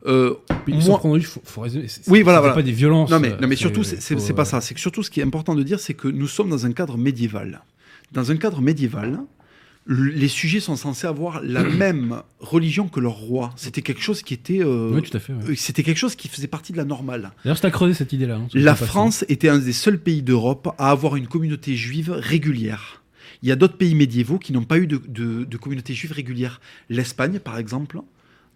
[0.06, 0.36] euh,
[0.68, 1.66] Moi- prendre faut, faut
[2.08, 2.54] Oui, voilà, voilà.
[2.56, 3.10] pas des violences.
[3.10, 4.62] non mais, non mais surtout, c'est pas ça.
[4.62, 6.72] C'est que surtout, ce qui est important de dire, c'est que nous sommes dans un
[6.72, 7.62] cadre médiéval.
[8.12, 9.20] Dans un cadre médiéval,
[9.86, 13.52] les sujets sont censés avoir la même religion que leur roi.
[13.58, 15.34] C'était quelque chose qui était, euh, Oui, tout à fait.
[15.34, 15.52] ouais.
[15.52, 17.32] euh, c'était quelque chose qui faisait partie de la normale.
[17.44, 18.36] D'ailleurs, c'est à creuser cette idée-là.
[18.38, 18.86] hein, La passé.
[18.86, 23.02] France était un des seuls pays d'Europe à avoir une communauté juive régulière.
[23.42, 26.14] Il y a d'autres pays médiévaux qui n'ont pas eu de, de- de communauté juive
[26.14, 26.62] régulière.
[26.90, 28.00] L'Espagne, par exemple,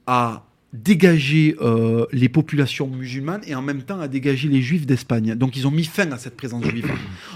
[0.05, 5.35] a dégagé euh, les populations musulmanes et en même temps a dégagé les juifs d'Espagne.
[5.35, 6.91] Donc ils ont mis fin à cette présence juive.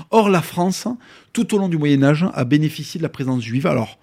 [0.10, 0.88] Or, la France,
[1.34, 3.68] tout au long du Moyen Âge, a bénéficié de la présence juive.
[3.68, 4.00] Alors,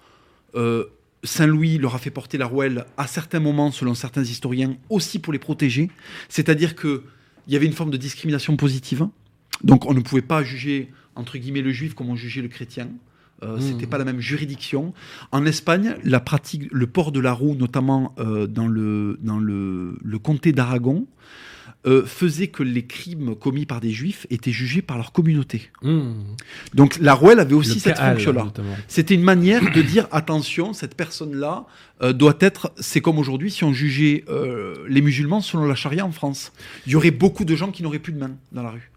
[0.55, 0.85] euh,
[1.23, 5.33] Saint-Louis leur a fait porter la rouelle à certains moments, selon certains historiens, aussi pour
[5.33, 5.89] les protéger.
[6.27, 7.03] C'est-à-dire que
[7.47, 9.07] il y avait une forme de discrimination positive.
[9.63, 12.89] Donc on ne pouvait pas juger, entre guillemets, le juif comme on jugeait le chrétien.
[13.43, 13.61] Euh, Mmh.
[13.61, 14.93] C'était pas la même juridiction.
[15.31, 19.97] En Espagne, la pratique, le port de la roue, notamment euh, dans, le, dans le,
[20.01, 21.07] le comté d'Aragon,
[21.87, 25.69] euh, faisait que les crimes commis par des juifs étaient jugés par leur communauté.
[25.81, 26.11] Mmh.
[26.73, 28.51] Donc la rouelle avait aussi Le cette fonction-là.
[28.89, 31.67] C'était une manière de dire attention, cette personne-là
[32.01, 32.73] euh, doit être.
[32.77, 36.51] C'est comme aujourd'hui si on jugeait euh, les musulmans selon la charia en France.
[36.85, 38.91] Il y aurait beaucoup de gens qui n'auraient plus de main dans la rue,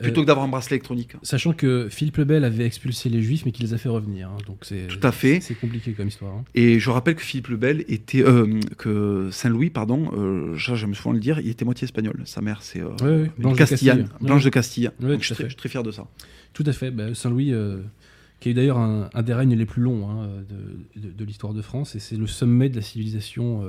[0.00, 1.12] plutôt Euh, que d'avoir un bracelet électronique.
[1.22, 4.28] Sachant que Philippe le Bel avait expulsé les Juifs, mais qu'il les a fait revenir.
[4.30, 5.40] hein, donc c'est Tout à fait.
[5.40, 6.34] c'est compliqué comme histoire.
[6.34, 6.44] hein.
[6.54, 8.22] Et je rappelle que Philippe le Bel était.
[8.22, 12.22] euh, que Saint-Louis, pardon, euh, j'aime souvent le dire, il était moitié espagnol.
[12.24, 12.80] Sa mère, c'est.
[12.80, 14.06] euh, Ouais, ouais, Blanche de Castille.
[14.20, 14.44] Blanche Ouais.
[14.44, 14.90] de Castille.
[15.00, 16.06] Donc je, suis très, fier de ça.
[16.52, 16.90] Tout à fait.
[16.90, 17.78] Bah, Saint-Louis, euh,
[18.40, 20.28] qui a eu d'ailleurs un, un des règnes les plus longs hein,
[20.96, 23.64] de, de- de l'histoire de France, et c'est le sommet de la civilisation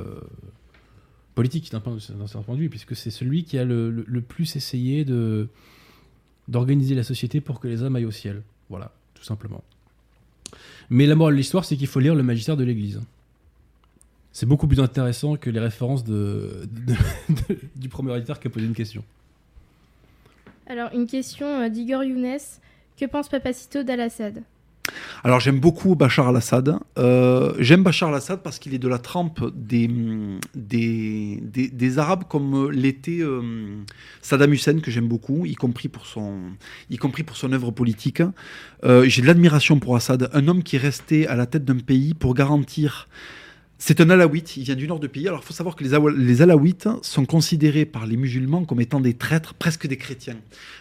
[1.35, 1.81] politique d'un
[2.27, 5.47] certain point de vue, puisque c'est celui qui a le, le- le plus essayé de
[6.49, 8.41] d'organiser la société pour que les hommes aillent au ciel.
[8.69, 9.63] Voilà, tout simplement.
[10.89, 12.99] Mais la morale de l'histoire, c'est qu'il faut lire le magistère de l'Église.
[14.31, 19.03] C'est beaucoup plus intéressant que les références du premier auditeur qui a posé une question.
[20.67, 22.37] Alors, une question euh, d'Igor Younes.
[22.97, 24.43] Que pense Papacito d'Al-Assad?
[25.23, 26.77] Alors j'aime beaucoup Bachar al-Assad.
[26.97, 29.89] Euh, j'aime Bachar al-Assad parce qu'il est de la trempe des,
[30.55, 33.41] des, des, Arabes comme l'était euh,
[34.21, 36.37] Saddam Hussein, que j'aime beaucoup, y compris pour son,
[36.89, 38.21] y compris pour son œuvre politique.
[38.83, 41.79] Euh, J'ai de l'admiration pour Assad, un homme qui est resté à la tête d'un
[41.79, 43.07] pays pour garantir...
[43.81, 45.25] C'est un alaouite, il vient du nord du pays.
[45.29, 48.99] Alors il faut savoir que les, les alaouites sont considérés par les musulmans comme étant
[48.99, 50.35] des traîtres, presque des chrétiens.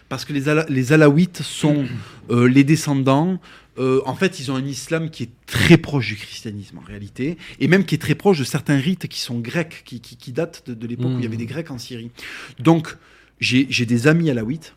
[0.09, 1.85] Parce que les, les alaouites sont
[2.29, 3.39] les descendants
[3.79, 7.37] euh, en fait, ils ont un islam qui est très proche du christianisme en réalité,
[7.59, 10.31] et même qui est très proche de certains rites qui sont grecs, qui, qui, qui
[10.31, 12.11] datent de, de l'époque où il y avait des Grecs en Syrie.
[12.59, 12.97] Donc,
[13.39, 14.75] j'ai j'ai des amis alaouites.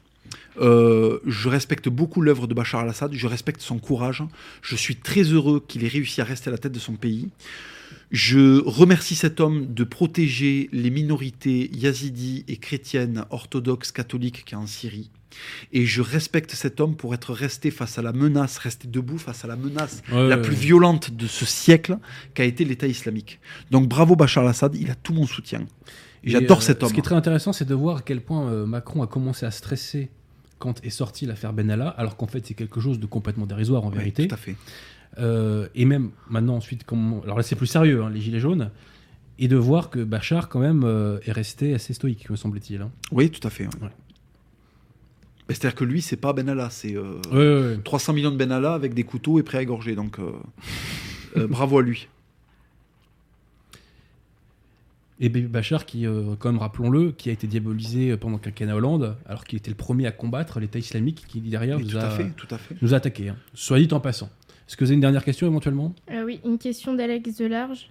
[0.60, 4.22] Euh, je respecte beaucoup l'œuvre de Bachar al-Assad, je respecte son courage.
[4.60, 7.28] Je suis très heureux qu'il ait réussi à rester à la tête de son pays.
[8.10, 14.58] Je remercie cet homme de protéger les minorités yazidis et chrétiennes orthodoxes catholiques qui est
[14.58, 15.10] en Syrie.
[15.72, 19.44] Et je respecte cet homme pour être resté face à la menace, resté debout face
[19.44, 20.60] à la menace Ouais, la ouais, plus ouais.
[20.60, 21.98] violente de ce siècle
[22.34, 23.40] qu'a été l'État islamique.
[23.70, 25.66] Donc bravo Bachar al-Assad, il a tout mon soutien.
[26.24, 26.88] J'adore euh, cet homme.
[26.90, 29.44] Ce qui est très intéressant, c'est de voir à quel point euh, Macron a commencé
[29.46, 30.10] à stresser
[30.58, 33.90] quand est sortie l'affaire Benalla, alors qu'en fait c'est quelque chose de complètement dérisoire en
[33.90, 34.28] vérité.
[34.28, 34.54] tout à fait.
[35.18, 38.70] Euh, et même maintenant ensuite, comme alors là c'est plus sérieux, hein, les gilets jaunes,
[39.40, 42.80] et de voir que Bachar quand même euh, est resté assez stoïque, me semble-t-il.
[42.80, 42.90] hein.
[43.10, 43.64] Oui, tout à fait.
[43.64, 43.70] ouais.
[43.82, 43.88] Ouais.
[45.54, 47.78] C'est-à-dire que lui, c'est pas Benalla, c'est euh, Ouais, ouais, ouais.
[47.84, 49.94] 300 millions de Benalla avec des couteaux et prêt à égorger.
[49.94, 50.30] Donc euh,
[51.36, 52.08] euh, bravo à lui.
[55.20, 58.74] Et Baby Bachar, qui, euh, quand même, rappelons-le, qui a été diabolisé pendant le quinquennat
[58.74, 62.00] Hollande, alors qu'il était le premier à combattre l'État islamique qui derrière nous tout a,
[62.06, 62.74] à fait, tout à fait.
[62.82, 63.28] nous a attaqué.
[63.28, 63.36] hein.
[63.54, 64.30] Soit dit en passant.
[64.68, 65.94] Est-ce que vous avez une dernière question éventuellement?
[66.10, 67.88] Euh, Oui, une question d'Alex Delarge.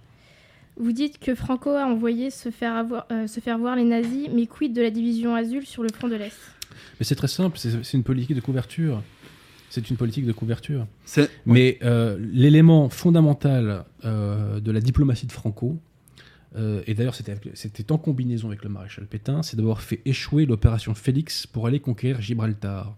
[0.76, 4.28] Vous dites que Franco a envoyé se faire, avoir- euh, se faire voir les nazis,
[4.34, 6.32] mais quid de la division Azul sur le front de l'Est?
[6.98, 9.02] Mais c'est très simple, c'est une politique de couverture.
[9.72, 10.86] C'est une politique de couverture.
[11.46, 15.78] Mais euh, l'élément fondamental euh, de la diplomatie de Franco,
[16.56, 20.94] euh, et d'ailleurs c'était en combinaison avec le maréchal Pétain, c'est d'avoir fait échouer l'opération
[20.94, 22.94] Félix pour aller conquérir Gibraltar.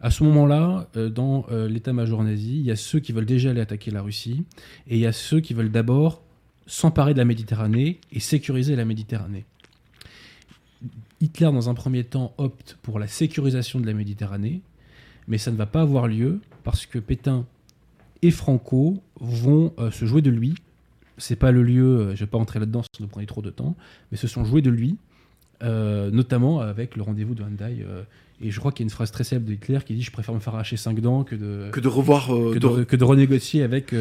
[0.00, 3.90] À ce moment-là, dans l'état-major nazi, il y a ceux qui veulent déjà aller attaquer
[3.90, 4.44] la Russie,
[4.86, 6.22] et il y a ceux qui veulent d'abord
[6.68, 9.46] s'emparer de la Méditerranée et sécuriser la Méditerranée.
[11.20, 14.60] Hitler, dans un premier temps, opte pour la sécurisation de la Méditerranée,
[15.26, 17.44] mais ça ne va pas avoir lieu parce que Pétain
[18.22, 20.54] et Franco vont euh, se jouer de lui.
[21.18, 23.50] C'est pas le lieu, euh, je vais pas entrer là-dedans, ça nous prendrait trop de
[23.50, 23.74] temps,
[24.10, 24.96] mais se sont joués de lui,
[25.62, 27.82] euh, notamment avec le rendez-vous de Hendaye.
[27.86, 28.02] euh,
[28.40, 30.12] et je crois qu'il y a une phrase très célèbre de Hitler qui dit Je
[30.12, 32.28] préfère me faire arracher 5 dents que de, Que de revoir.
[32.28, 33.92] que de- de, que de renégocier avec,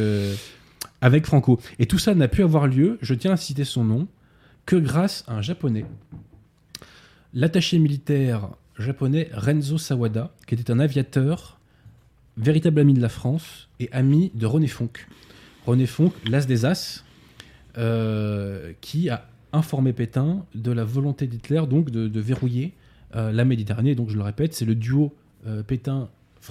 [1.01, 1.59] avec Franco.
[1.79, 4.07] Et tout ça n'a pu avoir lieu, je tiens à citer son nom,
[4.67, 5.85] que grâce à un japonais,
[7.33, 11.59] l'attaché militaire japonais Renzo Sawada, qui était un aviateur,
[12.37, 15.07] véritable ami de la France et ami de René Fonck.
[15.65, 17.03] René Fonck, l'as des as,
[17.77, 22.73] euh, qui a informé Pétain de la volonté d'Hitler donc de, verrouiller
[23.15, 23.95] euh, la Méditerranée.
[23.95, 25.13] Donc je le répète, c'est le duo
[25.45, 25.63] euh,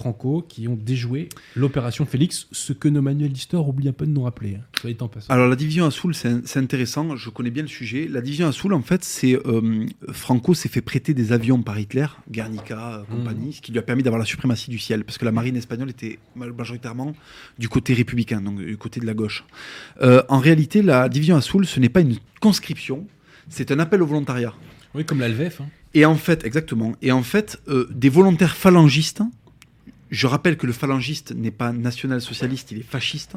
[0.01, 4.11] Pétain-Franco qui ont déjoué l'opération Félix, ce que nos manuels d'histoire oublient un peu de
[4.11, 4.55] nous rappeler.
[4.55, 5.33] hein, soit en passant.
[5.33, 8.07] Alors la division à Soule, c'est intéressant, je connais bien le sujet.
[8.09, 11.79] La division à Soule, en fait, c'est euh, Franco s'est fait prêter des avions par
[11.79, 15.17] Hitler, Guernica, euh, compagnie, ce qui lui a permis d'avoir la suprématie du ciel, parce
[15.17, 17.13] que la marine espagnole était ma- majoritairement
[17.57, 19.43] du côté républicain, donc du côté de la gauche.
[20.01, 23.07] Euh, en réalité, la division à Soule, ce n'est pas une conscription,
[23.49, 24.53] c'est un appel au volontariat.
[24.93, 25.61] Oui, comme l'Alvef.
[25.61, 25.67] hein.
[25.93, 26.93] Et en fait, exactement.
[27.01, 29.21] Et en fait, euh, des volontaires phalangistes.
[30.09, 33.33] Je rappelle que le phalangiste n'est pas national-socialiste, il est fasciste.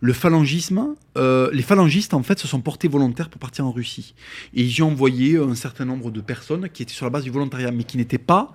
[0.00, 4.14] Le phalangisme, euh, les phalangistes en fait se sont portés volontaires pour partir en Russie.
[4.54, 7.24] Et ils y ont envoyé un certain nombre de personnes qui étaient sur la base
[7.24, 8.52] du volontariat, mais qui n'étaient pas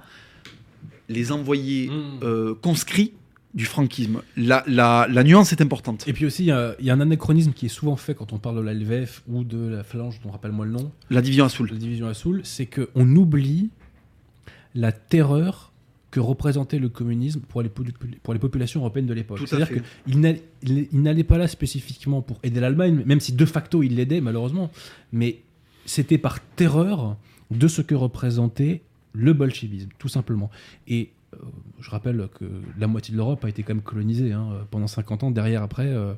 [1.10, 2.20] les envoyés Mm.
[2.24, 3.14] euh, conscrits
[3.56, 4.22] du franquisme.
[4.38, 6.08] La, la- la nuance est importante.
[6.08, 8.14] Et puis aussi, il y, a il y a un anachronisme qui est souvent fait
[8.14, 11.46] quand on parle de l'Alvef ou de la phalange, dont rappelle-moi le nom, La division
[11.46, 11.70] à Soule.
[11.72, 13.70] la division à Soule, c'est qu'on oublie
[14.76, 15.69] la terreur
[16.12, 17.94] que représentait le communisme pour les, polu-
[18.24, 19.40] pour les populations européennes de l'époque.
[19.46, 19.70] C'est-à-dire
[20.06, 20.32] qu'il n'a-
[20.64, 24.22] il il n'allait pas là spécifiquement pour aider l'Allemagne, même si de facto il l'aidait
[24.22, 24.72] malheureusement,
[25.12, 25.40] mais
[25.86, 27.16] c'était par terreur
[27.52, 28.82] de ce que représentait
[29.14, 30.50] le bolchevisme, tout simplement.
[30.88, 31.38] Et euh,
[31.80, 32.46] je rappelle que
[32.80, 35.88] la moitié de l'Europe a été quand même colonisée hein, pendant 50 ans, derrière après,
[35.88, 36.14] euh,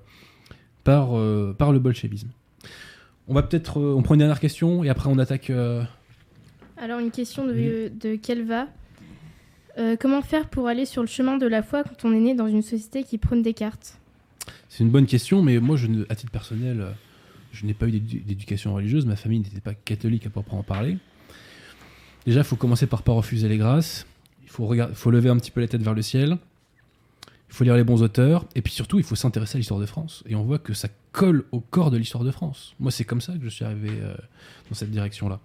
[0.83, 2.29] par, euh, par le bolchevisme.
[3.27, 5.49] On va peut-être, euh, on prend une dernière question et après on attaque.
[5.49, 5.83] euh,
[6.77, 8.67] Alors, une question de, de Kelva.
[9.77, 12.33] Euh, comment faire pour aller sur le chemin de la foi quand on est né
[12.35, 13.97] dans une société qui prône Descartes
[14.69, 16.91] C'est une bonne question, mais moi, ne- à titre personnel, euh,
[17.53, 19.05] je n'ai pas eu d'édu- d'éducation religieuse.
[19.05, 20.97] Ma famille n'était pas catholique à proprement parler.
[22.25, 24.05] Déjà, il faut commencer par pas refuser les grâces.
[24.43, 26.37] Il faut lever un petit peu la tête vers le ciel.
[27.51, 28.45] Il faut lire les bons auteurs.
[28.55, 30.23] Et puis surtout, il faut s'intéresser à l'histoire de France.
[30.25, 32.75] Et on voit que ça colle au corps de l'histoire de France.
[32.79, 34.15] Moi, c'est comme ça que je suis arrivé euh,
[34.69, 35.41] dans cette direction-là.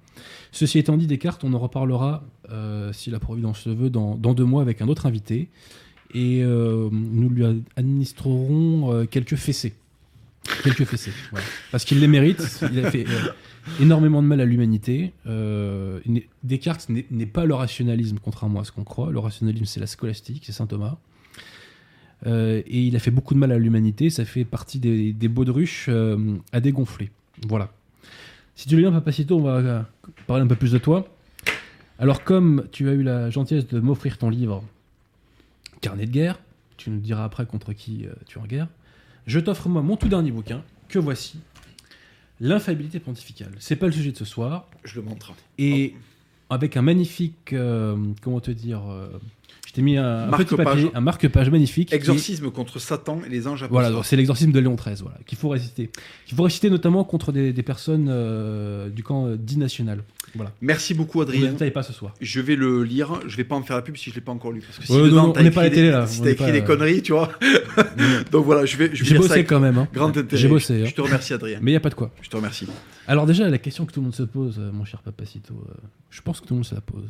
[0.52, 4.44] Ceci étant dit, Descartes, on en reparlera, euh, si la Providence le veut, dans, deux
[4.44, 5.48] mois avec un autre invité.
[6.14, 7.44] Et euh, nous lui
[7.74, 9.74] administrerons quelques fessées.
[10.62, 11.10] Quelques fessées.
[11.72, 12.60] Parce qu'il les mérite.
[12.70, 13.04] Il a fait
[13.80, 15.12] énormément de mal à l'humanité.
[16.44, 19.10] Descartes n'est pas le rationalisme, contrairement à ce qu'on croit.
[19.10, 20.98] Le rationalisme, c'est la scolastique, c'est saint Thomas.
[22.24, 24.08] Euh, et il a fait beaucoup de mal à l'humanité.
[24.10, 27.10] Ça fait partie des, des baudruches euh, à dégonfler.
[27.46, 27.70] Voilà.
[28.54, 29.82] Si tu veux bien, Papacito, on va euh,
[30.26, 31.06] parler un peu plus de toi.
[31.98, 34.62] Alors, comme tu as eu la gentillesse de m'offrir ton livre
[35.80, 36.38] Carnet de guerre,
[36.76, 38.68] tu nous diras après contre qui tu es en guerre,
[39.26, 41.38] je t'offre moi mon tout dernier bouquin, que voici,
[42.40, 43.52] L'infaillibilité pontificale.
[43.58, 45.32] C'est pas le sujet de ce soir, Je le montre.
[45.58, 45.94] et
[46.50, 49.08] avec un magnifique, euh, comment te dire, euh,
[49.66, 50.64] je t'ai mis un, petit Marque-page.
[50.64, 51.92] papier, un marque-page magnifique.
[51.92, 53.94] et- Exorcisme contre Satan et les anges voilà, apostles.
[53.96, 55.90] donc c'est l'exorcisme de Léon XIII, voilà, qu'il faut réciter.
[56.26, 60.02] Qu'il faut réciter notamment contre des, des personnes euh, du camp euh, dit national.
[60.34, 60.52] Voilà.
[60.60, 61.50] Merci beaucoup ne Adrien.
[61.52, 62.12] détaille pas ce soir.
[62.20, 63.20] Je vais le lire.
[63.26, 64.60] Je vais pas en faire la pub si je l'ai pas encore lu.
[64.60, 65.90] Parce que si Ouais, non, dedans, non, t'as on n'est pas à la des- télé,
[65.90, 66.06] là.
[66.06, 67.30] Si t'as écrit des euh, conneries, tu vois.
[68.32, 69.78] Donc voilà, je vais, je J'ai bossé quand même.
[69.78, 69.88] hein.
[69.94, 70.36] grand intérêt.
[70.40, 70.82] J'ai bossé.
[70.82, 70.86] hein.
[70.86, 71.58] Je te remercie Adrien.
[71.62, 72.10] Mais il n'y a pas de quoi.
[72.22, 72.66] Je te remercie.
[73.06, 75.54] Alors déjà, la question que tout le monde se pose, euh, mon cher Papacito,
[76.10, 77.04] je pense que tout le monde se la pose.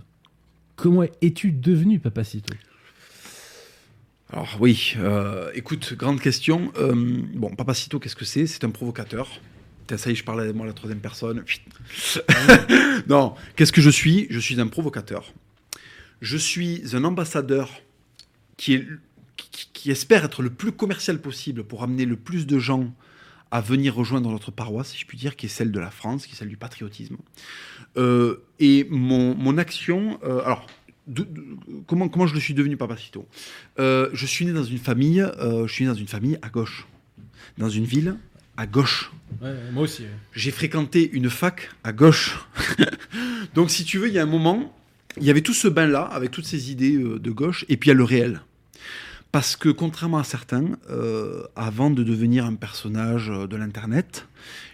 [0.77, 2.53] Comment es-tu devenu Papacito
[4.31, 6.71] Alors oui, euh, écoute, grande question.
[6.77, 8.47] Euh, bon, Papacito, qu'est-ce que c'est?
[8.47, 9.41] C'est un provocateur.
[9.97, 11.45] Ça y est, je parle à moi la troisième personne.
[13.09, 14.27] Non, qu'est-ce que je suis?
[14.31, 15.33] Je suis un provocateur.
[16.21, 17.71] Je suis un ambassadeur
[18.57, 18.85] qui
[19.87, 22.93] espère être le plus commercial possible pour amener le plus de gens
[23.51, 26.27] à venir rejoindre notre paroisse, si je puis dire, qui est celle de la France,
[26.27, 27.17] qui est celle du patriotisme.
[27.97, 30.67] Euh, et mon, mon action, euh, alors,
[31.07, 31.45] de- de-
[31.87, 33.27] comment, comment je le suis devenu Papacito
[33.79, 36.49] Euh, Je suis né dans une famille, euh, je suis né dans une famille à
[36.49, 36.87] gauche,
[37.59, 38.17] dans une ville
[38.57, 39.13] à gauche.
[39.73, 40.05] Moi aussi.
[40.33, 42.39] J'ai fréquenté une fac à gauche.
[43.55, 44.75] Donc, si tu veux, il y a un moment,
[45.19, 47.93] il y avait tout ce bain-là, avec toutes ces idées de gauche, et puis il
[47.93, 48.41] y a le réel.
[49.37, 54.27] Parce que contrairement à certains, euh, avant de devenir un personnage euh, de l'Internet,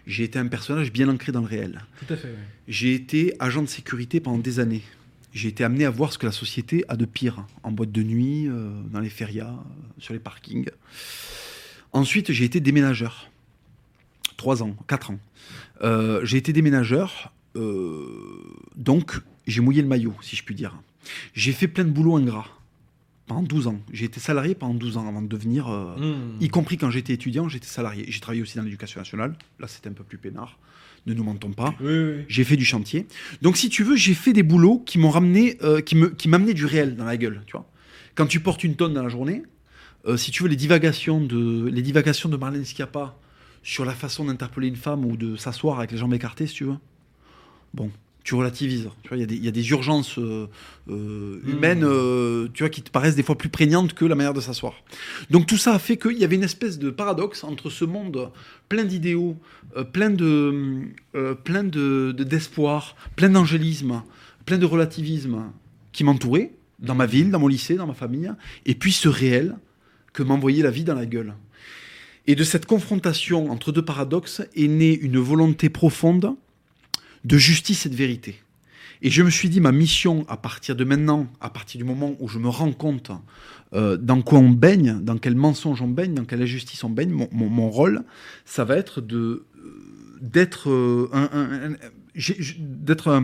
[0.06, 1.80] j'ai été un personnage bien ancré dans le réel.
[1.98, 2.32] Tout à fait.
[2.68, 4.84] J'ai été agent de sécurité pendant des années.
[5.32, 8.04] J'ai été amené à voir ce que la société a de pire en boîte de
[8.04, 10.70] nuit, euh, dans les férias, euh, sur les parkings.
[11.92, 13.32] Ensuite, j'ai été déménageur.
[14.36, 15.18] Trois ans, quatre ans.
[16.22, 17.32] J'ai été déménageur,
[18.76, 20.80] donc j'ai mouillé le maillot, si je puis dire.
[21.34, 22.46] J'ai fait plein de boulot ingrat
[23.32, 23.80] pendant 12 ans.
[23.92, 26.42] J'ai été salarié pendant 12 ans avant de devenir euh, Mmh.
[26.42, 28.04] y compris quand j'étais étudiant, j'étais salarié.
[28.08, 29.34] J'ai travaillé aussi dans l'éducation nationale.
[29.60, 30.58] Là, c'était un peu plus peinard.
[31.06, 31.74] Ne nous mentons pas.
[31.80, 32.24] Oui, oui.
[32.28, 33.06] J'ai fait du chantier.
[33.40, 36.28] Donc, si tu veux, j'ai fait des boulots qui m'ont ramené, euh, qui me, qui
[36.28, 37.42] m'amenaient du réel dans la gueule.
[37.46, 37.68] Tu vois.
[38.14, 39.42] Quand tu portes une tonne dans la journée,
[40.06, 43.16] euh, si tu veux, les divagations de, les divagations de Marlène Schiappa
[43.62, 46.64] sur la façon d'interpeller une femme ou de s'asseoir avec les jambes écartées, si tu
[46.64, 46.76] veux.
[47.74, 47.90] Bon,
[48.24, 48.88] tu relativises.
[49.02, 50.46] Tu vois, il y a des- il y, a des urgences euh,
[50.88, 54.34] euh, humaines, euh, tu vois, qui te paraissent des fois plus prégnantes que la manière
[54.34, 54.74] de s'asseoir.
[55.30, 58.30] Donc tout ça a fait qu'il y avait une espèce de paradoxe entre ce monde
[58.68, 59.36] plein d'idéaux,
[59.76, 60.82] euh, plein de,
[61.44, 64.02] plein de, de- d'espoir, plein d'angélisme,
[64.46, 65.44] plein de relativisme
[65.92, 68.30] qui m'entourait dans ma ville, dans mon lycée, dans ma famille,
[68.66, 69.56] et puis ce réel
[70.12, 71.34] que m'envoyait la vie dans la gueule.
[72.26, 76.34] Et de cette confrontation entre deux paradoxes est née une volonté profonde
[77.24, 78.42] de justice et de vérité.
[79.02, 82.14] Et je me suis dit, ma mission à partir de maintenant, à partir du moment
[82.20, 83.10] où je me rends compte
[83.74, 87.10] euh, dans quoi on baigne, dans quel mensonge on baigne, dans quelle injustice on baigne,
[87.32, 88.04] mon, rôle,
[88.44, 89.44] ça va être euh,
[90.20, 91.74] d'être euh, un,
[92.58, 93.22] d'être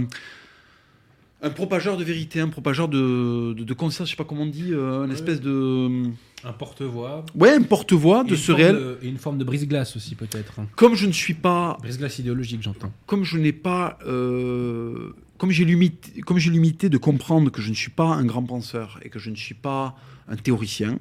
[1.42, 4.46] un, propageur de vérité, un propageur de, de, de conscience, je sais pas comment on
[4.46, 6.02] dit, euh, une espèce de
[6.44, 7.24] Un porte-voix.
[7.34, 8.74] ouais, un porte-voix de ce réel.
[8.74, 10.54] de- et une forme de brise-glace aussi, peut-être.
[10.76, 12.92] Comme je ne suis pas Brise-glace idéologique, j'entends.
[13.06, 17.70] comme je n'ai pas, euh, comme j'ai l'humilité, comme j'ai l'humilité de comprendre que je
[17.70, 19.94] ne suis pas un grand penseur et que je ne suis pas
[20.28, 20.98] un théoricien,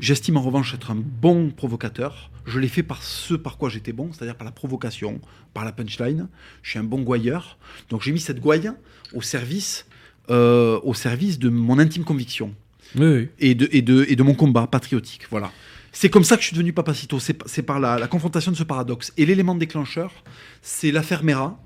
[0.00, 2.30] j'estime en revanche être un bon provocateur.
[2.46, 5.20] Je l'ai fait par ce par quoi j'étais bon, c'est-à-dire par la provocation,
[5.54, 6.28] par la punchline.
[6.62, 7.58] Je suis un bon gouailleur,
[7.90, 8.70] donc j'ai mis cette gouaille
[9.14, 9.86] au service,
[10.30, 12.54] euh, au service de mon intime conviction
[12.96, 13.28] Oui, oui.
[13.38, 15.26] et de, et de, et de mon combat patriotique.
[15.30, 15.50] Voilà.
[15.92, 17.20] C'est comme ça que je suis devenu Papacito.
[17.20, 19.12] C'est c'est par la, la confrontation de ce paradoxe.
[19.16, 20.10] Et l'élément déclencheur,
[20.60, 21.60] c'est l'affaire Mera.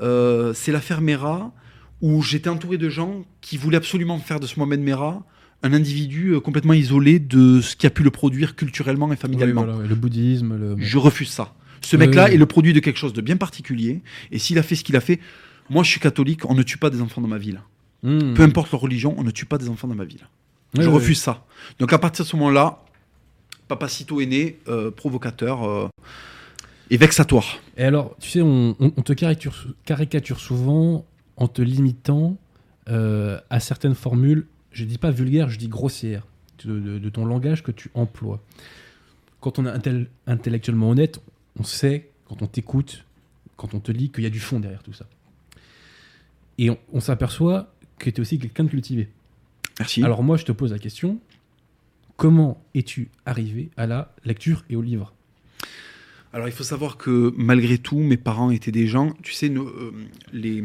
[0.00, 1.52] Euh, c'est l'affaire Mera
[2.00, 5.24] où j'étais entouré de gens qui voulaient absolument faire de ce Mohamed Mera
[5.62, 9.16] un individu euh, complètement isolé de ce qui a pu le produire culturellement et Oui,
[9.16, 9.64] familialement.
[9.64, 10.74] voilà, le bouddhisme, le...
[10.78, 11.54] Je refuse ça.
[11.80, 12.34] Ce Oui, mec-là oui.
[12.34, 14.02] est le produit de quelque chose de bien particulier.
[14.30, 15.20] Et s'il a fait ce qu'il a fait,
[15.70, 17.60] moi je suis catholique, on ne tue pas des enfants dans ma ville.
[18.02, 18.34] Mmh.
[18.34, 20.26] Peu importe leur religion, on ne tue pas des enfants dans ma ville.
[20.78, 21.44] Je refuse ça.
[21.78, 22.78] Donc à partir de ce moment-là,
[23.68, 25.88] Papacito est né, euh, provocateur euh,
[26.90, 27.58] et vexatoire.
[27.76, 31.04] Et alors, tu sais, on, on- on te caricature, caricature souvent
[31.36, 32.36] en te limitant
[32.88, 36.26] euh, à certaines formules, je dis pas vulgaires, je dis grossières,
[36.64, 38.40] de, de- de ton langage que tu emploies.
[39.40, 41.20] Quand on est intel- intellectuellement honnête,
[41.58, 43.04] on sait, quand on t'écoute,
[43.56, 45.06] quand on te lit, qu'il y a du fond derrière tout ça.
[46.58, 49.08] Et on, on s'aperçoit que tu es aussi quelqu'un de cultivé.
[49.78, 50.02] Merci.
[50.02, 51.18] Alors moi, je te pose la question,
[52.16, 55.12] comment es-tu arrivé à la lecture et au livre?
[56.32, 59.66] Alors il faut savoir que malgré tout, mes parents étaient des gens, tu sais, nos,
[59.68, 59.92] euh,
[60.32, 60.64] les-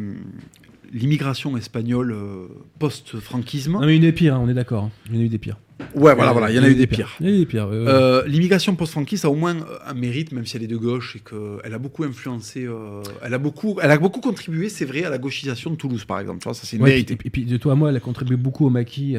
[0.94, 2.48] l'immigration espagnole euh,
[2.80, 3.74] post-franquisme.
[3.74, 4.86] Non mais il y en a eu des pires, hein, on est d'accord.
[4.86, 4.92] hein.
[5.10, 5.58] Il y en a eu des pires.
[5.94, 7.16] Ouais, voilà, voilà, il y en a eu des pires.
[7.20, 7.68] Il y en a eu des pires.
[7.68, 10.76] euh, Euh, L'immigration post-franquiste a au moins euh, un mérite, même si elle est de
[10.78, 14.86] gauche, et qu'elle a beaucoup influencé, euh, elle, a beaucoup, elle a beaucoup contribué, c'est
[14.86, 16.44] vrai, à la gauchisation de Toulouse, par exemple.
[16.44, 17.14] Ça, c'est une ouais, vérité.
[17.14, 19.16] et, puis, et puis de toi à moi, elle a contribué beaucoup au maquis,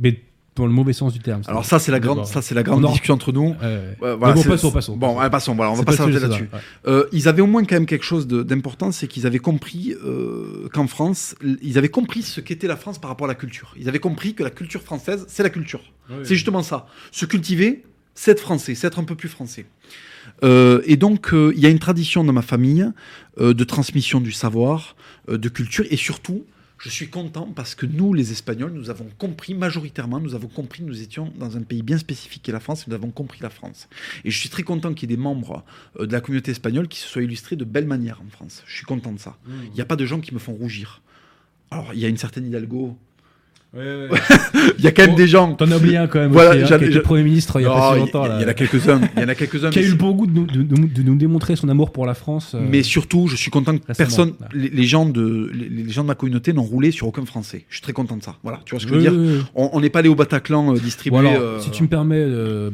[0.00, 0.20] mais
[0.62, 1.42] dans le mauvais sens du terme.
[1.46, 3.54] Alors ça, c'est la grande, ça, c'est la grande discussion entre nous.
[3.60, 4.16] Ouais.
[4.16, 4.96] Voilà, bon, passons, passons.
[4.96, 6.48] Bon, ouais, passons, voilà, on va pas s'arrêter là-dessus.
[6.52, 6.60] ouais.
[6.86, 10.68] Euh, ils avaient au moins quand même quelque chose d'important, c'est qu'ils avaient compris euh,
[10.72, 13.74] qu'en France, ils avaient compris ce qu'était la France par rapport à la culture.
[13.78, 15.80] Ils avaient compris que la culture française, c'est la culture.
[16.22, 16.86] C'est justement ça.
[17.10, 19.66] Se cultiver, c'est être français, c'est être un peu plus français.
[20.44, 22.86] Euh, et donc, euh, il y a une tradition dans ma famille
[23.40, 24.96] euh, de transmission du savoir,
[25.28, 26.44] de culture, et surtout,
[26.78, 30.82] je suis content parce que nous, les Espagnols, nous avons compris, majoritairement, nous avons compris,
[30.82, 33.40] nous étions dans un pays bien spécifique qui est la France, et nous avons compris
[33.42, 33.88] la France.
[34.24, 35.64] Et je suis très content qu'il y ait des membres
[35.98, 38.62] euh, de la communauté espagnole qui se soient illustrés de belle manière en France.
[38.66, 39.36] Je suis content de ça.
[39.48, 41.02] Il n'y a pas de gens qui me font rougir.
[41.70, 42.96] Alors, il y a une certaine Hidalgo.
[44.78, 45.52] Il y a quand même Bon, des gens.
[45.54, 47.64] T'en as oublié un quand même, Voilà, aussi, hein, qui a été Premier ministre il
[47.64, 48.24] y a Non, pas si il y- longtemps.
[48.24, 49.00] il y, en a quelques-uns.
[49.16, 49.70] Il y en a quelques-uns.
[49.70, 51.90] Qui a eu le bon goût de nous, de, de- de nous démontrer son amour
[51.92, 52.52] pour la France.
[52.54, 56.02] euh, Mais surtout, je suis content que personne, les, les gens de, les, les gens
[56.02, 57.66] de ma communauté n'ont roulé sur aucun Français.
[57.68, 58.36] Je suis très content de ça.
[58.42, 59.44] Voilà, tu vois ce que je veux dire.
[59.54, 61.20] On n'est pas allé au Bataclan euh, distribuer.
[61.22, 62.70] Bon, euh, si tu me permets, euh,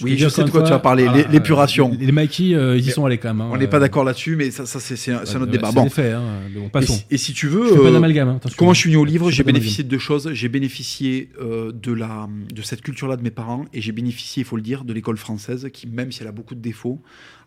[0.00, 1.90] Oui, je sais de quoi tu vas parler, l'épuration.
[1.98, 3.42] Les, les Mikey, euh, ils y sont allés quand même.
[3.42, 5.70] Hein, on n'est pas d'accord là-dessus, mais ça, ça c'est un, autre débat.
[5.72, 5.88] Bon.
[5.88, 6.22] Fait, hein,
[6.54, 7.00] bon, passons.
[7.10, 8.28] Et, si tu veux, je fais pas d'amalgame.
[8.28, 10.32] Hein, comment je suis venu au livre J'ai bénéficié de deux choses.
[10.32, 14.46] J'ai bénéficié euh, de la de cette culture-là de mes parents, et j'ai bénéficié, il
[14.46, 17.00] faut le dire, de l'école française, qui même si elle a beaucoup de défauts,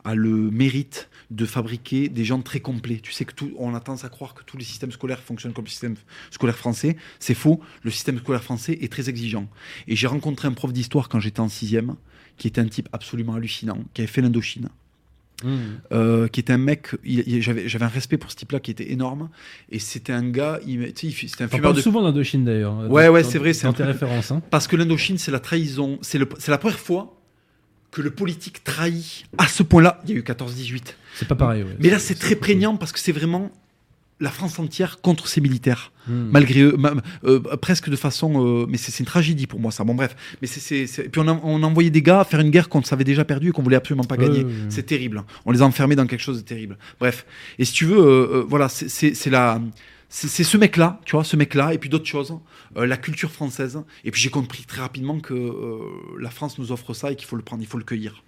[0.04, 3.00] a le mérite de fabriquer des gens très complets.
[3.02, 5.54] Tu sais que tout, on a tendance à croire que tous les systèmes scolaires fonctionnent
[5.54, 5.96] comme le système
[6.30, 6.96] scolaire français.
[7.20, 7.60] C'est faux.
[7.82, 9.48] Le système scolaire français est très exigeant.
[9.88, 11.96] Et j'ai rencontré un prof d'histoire quand j'étais en sixième
[12.38, 14.70] qui était un type absolument hallucinant, qui avait fait l'Indochine.
[15.44, 15.50] Mmh.
[15.92, 19.30] Euh, qui était un mec, j'avais un respect pour ce type-là qui était énorme,
[19.70, 21.82] et c'était un gars, c'était un On parle de...
[21.82, 22.90] souvent d'Indochine d'ailleurs.
[22.90, 24.32] Ouais, ouais, c'est vrai, c'est un tes références.
[24.32, 24.42] Hein.
[24.50, 27.16] Parce que l'Indochine, c'est la trahison, c'est la première fois
[27.96, 30.02] que le politique trahit à ce point-là.
[30.06, 30.96] Il y a eu 14-18.
[31.16, 31.64] C'est pas pareil.
[31.64, 31.78] Ouais.
[31.80, 33.52] Mais là, c'est très prégnant parce que c'est vraiment
[34.20, 36.30] la France entière contre ses militaires, hmm.
[36.32, 36.78] malgré eux,
[37.26, 38.46] euh, presque de façon.
[38.46, 39.84] Euh, mais c'est une tragédie pour moi, ça.
[39.84, 40.16] Bon, bref.
[40.42, 40.86] Mais c'est.
[41.10, 43.50] Puis on a, on a, envoyé des gars faire une guerre qu'on savait déjà perdue
[43.50, 44.46] et qu'on voulait absolument pas gagner.
[44.70, 45.24] c'est terrible.
[45.46, 46.78] On les a enfermés dans quelque chose de terrible.
[47.00, 47.26] Bref.
[47.60, 49.62] Et si tu veux, euh, voilà, c'est la.
[50.08, 52.38] C'est ce mec-là, tu vois, ce mec-là, et puis d'autres choses,
[52.76, 53.82] la culture française.
[54.06, 55.82] Et puis j'ai compris très rapidement que
[56.18, 58.24] la France nous offre ça et qu'il faut le prendre, il faut le cueillir.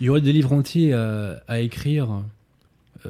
[0.00, 2.20] Il y aurait des livres entiers à écrire euh,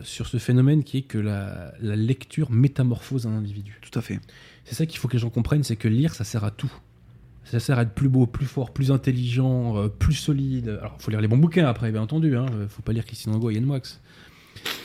[0.02, 3.78] sur ce phénomène qui est que la, lecture métamorphose un individu.
[3.82, 4.20] Tout à fait.
[4.64, 6.72] C'est ça qu'il faut que les gens comprennent, c'est que lire, ça sert à tout.
[7.44, 10.68] Ça sert à être plus beau, plus fort, plus intelligent, euh, plus solide.
[10.80, 12.28] Alors, il faut lire les bons bouquins après, bien entendu.
[12.28, 12.46] Il hein.
[12.56, 13.80] ne faut pas lire Christine Angot et Yann Moix.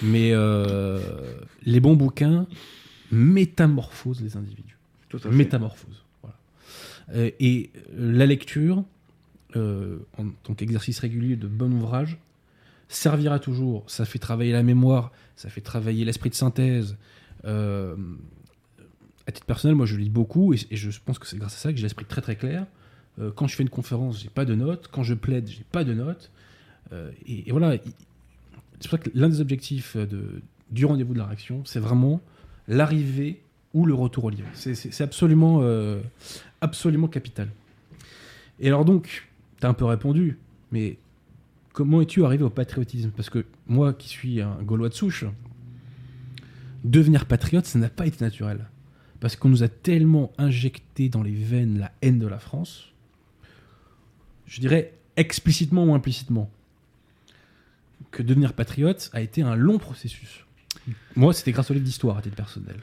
[0.01, 0.99] Mais euh,
[1.63, 2.47] les bons bouquins
[3.11, 4.77] métamorphosent les individus.
[5.09, 6.03] Tout à Métamorphose.
[6.21, 7.31] Voilà.
[7.39, 8.83] et la lecture,
[9.55, 12.17] en tant qu'exercice régulier de bon ouvrage,
[12.87, 13.83] servira toujours.
[13.87, 16.97] Ça fait travailler la mémoire, ça fait travailler l'esprit de synthèse.
[17.45, 17.95] Euh,
[19.27, 21.71] à titre personnel, moi je lis beaucoup et, je pense que c'est grâce à ça
[21.71, 22.65] que j'ai l'esprit très très clair.
[23.19, 24.89] Euh, quand je fais une conférence, j'ai pas de notes.
[24.91, 26.31] Quand je plaide, j'ai pas de notes.
[26.93, 27.77] Euh, et, voilà.
[28.79, 29.97] C'est pour ça que l'un des objectifs
[30.69, 32.21] du rendez-vous de la réaction, c'est vraiment
[32.67, 33.41] l'arrivée
[33.73, 34.47] ou le retour au livre.
[34.53, 35.63] C'est absolument,
[36.61, 37.49] absolument capital.
[38.59, 39.27] Et alors donc,
[39.59, 40.37] tu as un peu répondu,
[40.71, 40.97] mais
[41.77, 43.11] comment es-tu arrivé au patriotisme?
[43.11, 45.25] Parce que moi, qui suis un Gaulois de souche,
[46.83, 48.65] devenir patriote, ça n'a pas été naturel.
[49.19, 52.93] Parce qu'on nous a tellement injecté dans les veines la haine de la France,
[54.47, 56.49] je dirais explicitement ou implicitement,
[58.09, 60.45] que devenir patriote a été un long processus.
[61.15, 62.77] Moi, c'était grâce au livre d'histoire à titre personnel.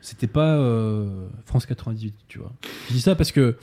[0.00, 2.52] C'était pas euh, France 98, tu vois.
[2.88, 3.56] Je dis ça parce que,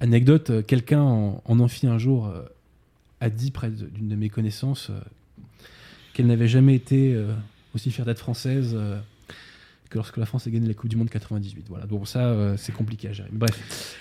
[0.00, 2.42] anecdote, euh, quelqu'un en, en amphi un jour euh,
[3.20, 5.00] a dit près d'une de mes connaissances euh,
[6.12, 7.32] qu'elle n'avait jamais été euh,
[7.74, 8.98] aussi fière d'être française euh,
[9.88, 11.66] que lorsque la France a gagné la Coupe du Monde 98.
[11.68, 13.28] Voilà, donc ça, c'est compliqué à gérer.
[13.30, 13.96] Bref,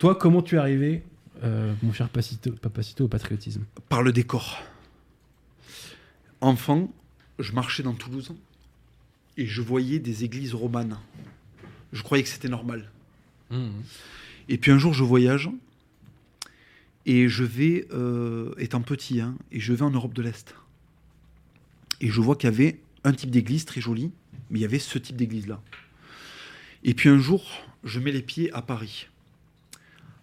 [0.00, 1.04] toi, comment tu es arrivé,
[1.44, 3.62] mon cher Papacito, Papacito, au patriotisme?
[3.88, 4.60] Par le décor.
[6.40, 6.92] Enfant,
[7.38, 8.34] je marchais dans Toulouse
[9.36, 10.98] et je voyais des églises romanes.
[11.92, 12.90] Je croyais que c'était normal.
[13.50, 13.68] Mmh.
[14.48, 15.50] Et puis un jour, je voyage
[17.06, 20.54] et je vais, euh, étant petit, hein, et je vais en Europe de l'Est.
[22.00, 24.10] Et je vois qu'il y avait un type d'église très joli,
[24.50, 25.60] mais il y avait ce type d'église-là.
[26.84, 27.44] Et puis un jour,
[27.84, 29.08] je mets les pieds à Paris,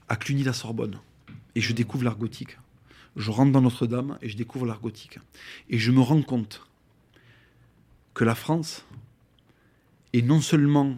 [0.08, 1.00] à Cluny-la-Sorbonne,
[1.56, 2.58] et je découvre l'art gothique.
[3.16, 5.20] Je rentre dans Notre-Dame et je découvre l'art gothique.
[5.70, 6.68] Et je me rends compte
[8.14, 8.86] que la France
[10.14, 10.98] est non seulement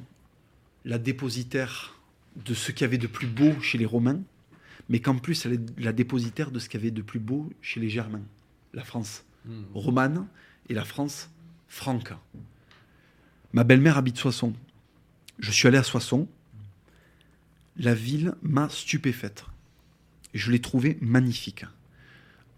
[0.85, 1.95] la dépositaire
[2.45, 4.21] de ce qu'il y avait de plus beau chez les Romains,
[4.89, 7.49] mais qu'en plus elle est la dépositaire de ce qu'il y avait de plus beau
[7.61, 8.23] chez les Germains,
[8.73, 9.63] la France hmm.
[9.73, 10.27] romane
[10.69, 11.29] et la France
[11.67, 12.13] franque.
[13.53, 14.53] Ma belle-mère habite Soissons.
[15.39, 16.27] Je suis allé à Soissons.
[17.77, 19.45] La ville m'a stupéfaite.
[20.33, 21.65] Je l'ai trouvée magnifique.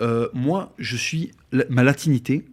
[0.01, 1.31] Euh, moi, je suis
[1.69, 2.45] ma latinité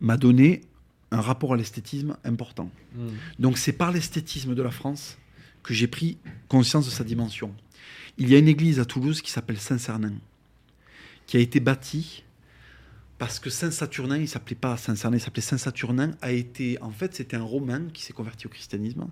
[0.00, 0.62] m'a donné
[1.10, 2.70] un rapport à l'esthétisme important.
[2.94, 3.08] Hmm.
[3.38, 5.18] Donc c'est par l'esthétisme de la France
[5.62, 6.18] que j'ai pris
[6.48, 7.54] conscience de sa dimension.
[8.18, 10.14] Il y a une église à Toulouse qui s'appelle Saint-Cernin,
[11.26, 12.24] qui a été bâtie
[13.16, 17.36] parce que Saint-Saturnin, il s'appelait pas Saint-Cernin, il s'appelait Saint-Saturnin, a été, en fait, c'était
[17.36, 19.08] un Romain qui s'est converti au christianisme,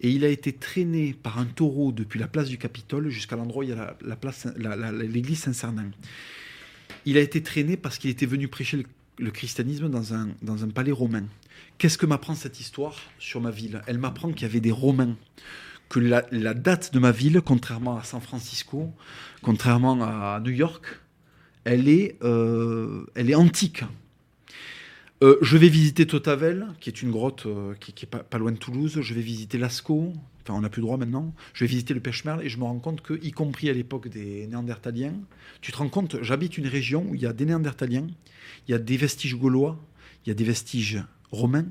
[0.00, 3.60] et il a été traîné par un taureau depuis la place du Capitole jusqu'à l'endroit
[3.60, 5.90] où il y a la, place, l'église Saint-Cernin.
[7.04, 8.84] Il a été traîné parce qu'il était venu prêcher
[9.18, 11.24] le, christianisme dans un, dans un palais romain.
[11.78, 13.82] Qu'est-ce que m'apprend cette histoire sur ma ville?
[13.86, 15.16] Elle m'apprend qu'il y avait des Romains
[15.88, 16.22] que la,
[16.54, 18.92] date de ma ville, contrairement à San Francisco,
[19.42, 20.84] contrairement à New York,
[21.64, 23.84] elle est, euh, elle est antique.
[25.22, 28.38] Euh, je vais visiter Totavel, qui est une grotte euh, qui, qui est pas, pas
[28.38, 29.00] loin de Toulouse.
[29.00, 30.12] Je vais visiter Lascaux.
[30.44, 31.34] Enfin, on n'a plus le droit maintenant.
[31.54, 34.08] Je vais visiter le Pêche-Merle et je me rends compte que, y compris à l'époque
[34.08, 35.14] des Néandertaliens,
[35.60, 38.06] tu te rends compte, j'habite une région où il y a des Néandertaliens,
[38.66, 39.78] il y a des vestiges gaulois,
[40.24, 41.02] il y a des vestiges
[41.32, 41.66] romains,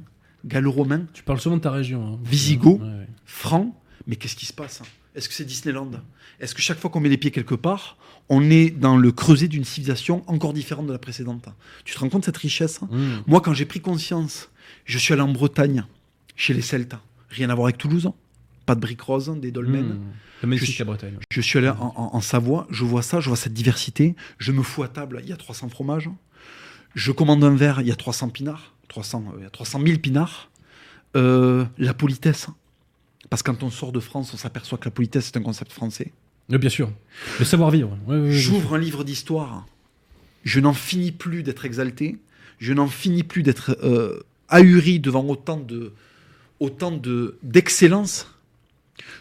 [0.45, 2.06] gallo-romains, Tu parles souvent de ta région.
[2.06, 2.19] hein.
[2.23, 2.80] Visigoth.
[2.81, 3.07] Ouais, ouais.
[3.26, 3.73] francs.
[4.07, 4.85] Mais qu'est-ce qui se passe hein?
[5.15, 5.91] Est-ce que c'est Disneyland?
[6.39, 7.97] Est-ce que chaque fois qu'on met les pieds quelque part,
[8.29, 11.49] on est dans le creuset d'une civilisation encore différente de la précédente?
[11.85, 12.88] Tu te rends compte de cette richesse hein?
[12.91, 13.07] Mmh.
[13.25, 14.49] Moi, quand j'ai pris conscience,
[14.85, 15.85] je suis allé en Bretagne,
[16.35, 16.95] chez les Celtes.
[17.29, 18.11] Rien à voir avec Toulouse.
[18.67, 19.81] Pas de briques roses, des dolmens.
[19.95, 20.47] Mmh.
[20.47, 21.17] Magnifique Je suis- la Bretagne.
[21.31, 24.15] Je suis allé en, en- en Savoie, je vois ça, je vois cette diversité.
[24.38, 26.09] Je me fous à table, il y a 300 fromages.
[26.95, 28.73] Je commande un verre, il y a 300 pinards.
[28.88, 30.49] 300, euh, il y a 300 000 pinards.
[31.15, 32.47] Euh, la politesse.
[33.30, 35.72] Parce que quand on sort de France, on s'aperçoit que la politesse, c'est un concept
[35.72, 36.12] français.
[36.49, 36.90] Oui, bien sûr.
[37.40, 37.98] Le savoir-vivre.
[38.30, 39.66] J'ouvre un livre d'histoire.
[40.44, 42.18] Je n'en finis plus d'être exalté.
[42.60, 45.94] Je n'en finis plus d'être euh, ahuri devant autant de
[46.60, 48.34] autant de d'excellence.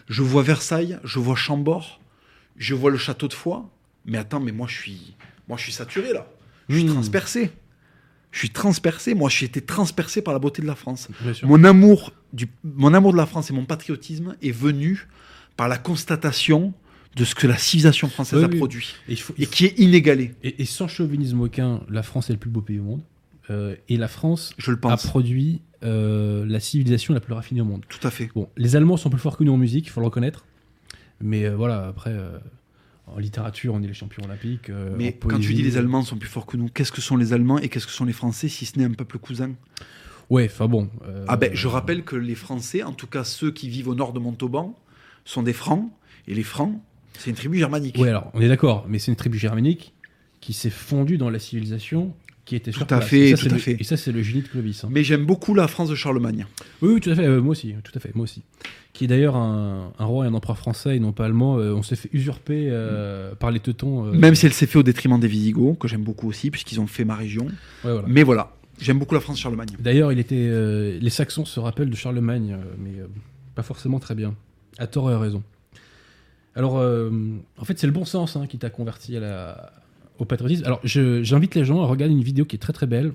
[0.07, 1.99] Je vois Versailles, je vois Chambord,
[2.57, 3.69] je vois le château de Foix.
[4.05, 5.15] Mais attends, mais moi je suis
[5.49, 6.27] moi je suis saturé là.
[6.69, 6.93] Je suis Mmh.
[6.93, 7.51] transpercé.
[8.37, 9.15] Je suis transpercé.
[9.15, 11.07] Moi, j'ai été transpercé par la beauté de la France.
[11.41, 15.07] Mon amour, du, mon amour de la France et mon patriotisme est venu
[15.55, 16.71] par la constatation
[17.15, 18.57] de ce que la civilisation française Oui, a oui.
[18.59, 21.81] produit Et, il faut- il et faut- qui est inégalé, et- et sans chauvinisme aucun,
[21.89, 23.01] la France est le plus beau pays au monde.
[23.49, 25.07] Euh, et la France je le a pense.
[25.07, 27.85] produit euh, la civilisation la plus raffinée au monde.
[27.89, 28.29] Tout à fait.
[28.35, 30.45] Bon, les Allemands sont plus forts que nous en musique, il faut le reconnaître.
[31.21, 32.11] Mais euh, voilà, après,
[33.07, 34.69] en littérature, on est les champions olympiques.
[34.69, 37.01] euh, Mais quand tu dis les euh, Allemands sont plus forts que nous, qu'est-ce que
[37.01, 39.51] sont les Allemands et qu'est-ce que sont les Français si ce n'est un peuple cousin?
[40.29, 40.89] Ouais, enfin bon.
[41.07, 43.95] euh, Ah ben, je rappelle que les Français, en tout cas ceux qui vivent au
[43.95, 44.77] nord de Montauban,
[45.23, 45.89] sont des Francs
[46.27, 46.77] et les Francs,
[47.17, 47.97] c'est une tribu germanique.
[47.97, 49.93] Ouais, alors, on est d'accord, mais c'est une tribu germanique
[50.41, 52.13] qui s'est fondue dans la civilisation
[52.47, 53.09] qui était sur Tout à place.
[53.09, 53.75] fait, Et ça, tout à le- fait.
[53.79, 54.83] Et ça, c'est le génie de Clovis.
[54.83, 54.87] hein.
[54.89, 56.47] Mais j'aime beaucoup la France de Charlemagne.
[56.81, 58.41] Oui, oui, tout à fait, euh, moi aussi, tout à fait, moi aussi.
[58.93, 61.59] Qui est d'ailleurs un, un roi et un empereur français et non pas allemand.
[61.59, 64.03] euh, on s'est fait usurper euh, par les Teutons.
[64.13, 66.87] Même si elle s'est fait au détriment des Visigoths, que j'aime beaucoup aussi, puisqu'ils ont
[66.87, 67.45] fait ma région.
[67.83, 68.03] ouais, voilà.
[68.07, 69.69] Mais voilà, j'aime beaucoup la France de Charlemagne.
[69.79, 72.93] D'ailleurs, il était, les Saxons se rappellent de Charlemagne, mais
[73.55, 74.33] pas forcément très bien.
[74.77, 75.43] À tort et à raison.
[76.55, 76.75] Alors,
[77.57, 79.71] en fait, c'est le bon sens hein, qui t'a converti à la,
[80.19, 80.65] au patriotisme.
[80.65, 83.13] Alors, j'invite les gens à regarder une vidéo qui est très très belle.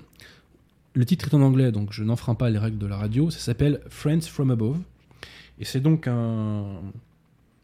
[0.93, 3.29] Le titre est en anglais, donc je n'enfreins pas les règles de la radio.
[3.29, 4.77] Ça s'appelle Friends from Above.
[5.59, 6.65] Et c'est donc un.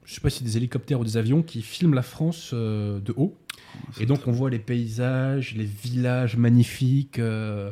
[0.03, 3.13] Je sais pas si des hélicoptères ou des avions qui filment la France euh, de
[3.15, 3.37] haut.
[3.99, 7.71] Et donc on voit les paysages, les villages magnifiques, euh,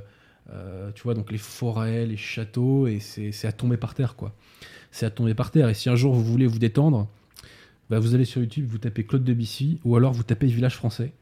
[0.51, 4.15] euh, tu vois, donc les forêts, les châteaux, et c'est c'est à tomber par terre,
[4.15, 4.35] quoi.
[4.91, 5.69] C'est à tomber par terre.
[5.69, 7.09] Et si un jour vous voulez vous détendre,
[7.89, 11.13] bah, vous allez sur YouTube, vous tapez Claude Debussy, ou alors vous tapez village français,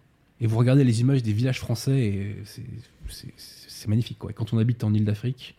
[0.42, 4.32] et vous regardez les images des villages français, et c'est- magnifique, quoi.
[4.32, 5.56] Et quand on habite en île d'Afrique,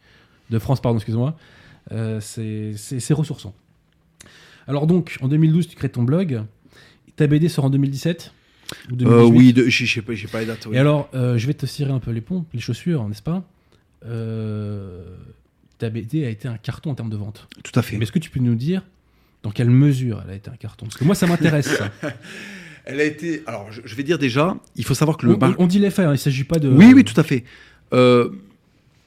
[0.51, 1.37] de France, pardon, excuse-moi,
[1.93, 3.55] euh, c'est ressourçant.
[4.67, 6.43] Alors donc, en 2012, tu crées ton blog.
[7.15, 8.33] Ta BD sort en 2017
[8.91, 9.37] ou Euh, 2018?
[9.65, 10.67] oui, j'ai j'ai pas, pas les dates.
[10.67, 10.75] oui.
[10.75, 13.45] Et alors, euh, je vais te cirer un peu les pompes, les chaussures, n'est-ce pas?
[15.79, 17.49] Ta BD a été un carton en termes de vente.
[17.63, 17.97] Tout à fait.
[17.97, 18.83] Mais est-ce que tu peux nous dire
[19.43, 20.87] dans quelle mesure elle a été un carton?
[20.87, 21.81] Parce que moi, ça m'intéresse.
[22.87, 23.43] Elle a été.
[23.47, 25.33] Alors, je, je vais dire déjà, il faut savoir que le.
[25.35, 26.69] on- on dit les faits, hein, il ne s'agit pas de.
[26.69, 27.45] Oui, oui, tout à fait.
[27.93, 28.31] Euh,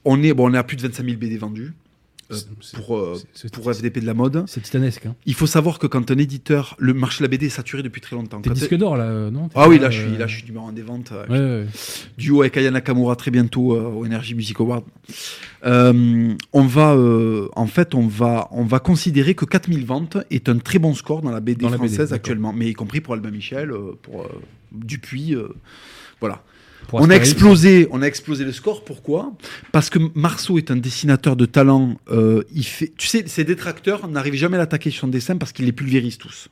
[0.05, 1.73] on, est, bon, on est à plus de 25 000 BD vendus
[2.75, 4.43] pour, euh, c'est- c'est- pour FDP de la mode.
[4.47, 5.05] C'est titanesque.
[5.07, 5.15] Hein.
[5.25, 6.75] Il faut savoir que quand un éditeur.
[6.77, 8.39] Le marché de la BD est saturé depuis très longtemps.
[8.41, 10.45] T'es disque d'or, là, euh, non Ah oui, là, je euh, suis, là, je suis
[10.45, 11.11] numéro des ventes.
[11.11, 11.71] euh, Ouais, ouais,
[12.17, 14.83] duo avec Aya Nakamura très bientôt euh, au Energy Music Award.
[15.65, 20.47] Euh, on va, euh, en fait, on va, on va considérer que 4000 ventes est
[20.49, 23.01] un très bon score dans la BD Dans la BD, française actuellement, mais y compris
[23.01, 24.27] pour Albin Michel, euh, pour euh,
[24.71, 25.47] Dupuis, euh,
[26.19, 26.43] voilà.
[26.89, 28.83] Pour On a explosé, on a explosé le score.
[28.83, 29.33] Pourquoi?
[29.71, 31.97] Parce que Marceau est un dessinateur de talent.
[32.09, 35.51] euh, il fait, tu sais, ses détracteurs n'arrivent jamais à l'attaquer sur son dessin parce
[35.51, 36.49] qu'il les pulvérise tous.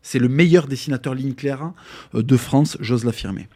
[0.00, 1.72] C'est le meilleur dessinateur ligne claire
[2.14, 3.48] euh, de France, j'ose l'affirmer.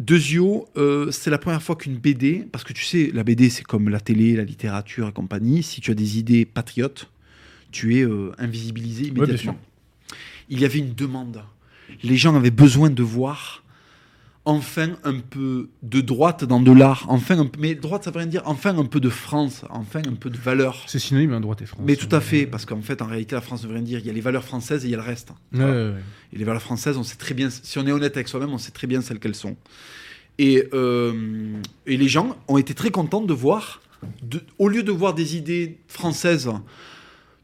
[0.00, 3.64] Dezio, euh, c'est la première fois qu'une BD, parce que tu sais, la BD c'est
[3.64, 5.62] comme la télé, la littérature et compagnie.
[5.62, 7.08] Si tu as des idées patriotes,
[7.70, 9.56] tu es euh, invisibilisé immédiatement.
[10.48, 11.42] Il y avait une demande.
[12.02, 13.62] Les gens avaient besoin de voir
[14.48, 17.04] enfin un peu de droite dans de l'art.
[17.08, 18.42] Enfin, un peu- mais droite, ça veut rien dire.
[18.46, 19.64] Enfin, un peu de France.
[19.68, 20.82] Enfin, un peu de valeur.
[20.86, 21.82] C'est synonyme, hein, droite et France.
[21.86, 23.98] Mais tout à fait, parce qu'en fait, en réalité, la France ne veut rien dire.
[23.98, 25.30] Il y a les valeurs françaises et il y a le reste.
[25.52, 25.92] Ouais, ouais, ouais.
[26.32, 28.58] Et les valeurs françaises, on sait très bien, si on est honnête avec soi-même, on
[28.58, 29.56] sait très bien celles qu'elles sont.
[30.38, 31.12] Et, euh,
[31.86, 33.82] et les gens ont été très contents de voir,
[34.22, 36.50] de- au lieu de voir des idées françaises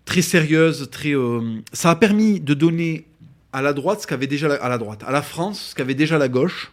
[0.04, 1.40] très sérieuses, très, euh,
[1.72, 3.06] ça a permis de donner
[3.52, 5.94] à la droite ce qu'avait déjà la, à la droite, à la France ce qu'avait
[5.94, 6.72] déjà la gauche,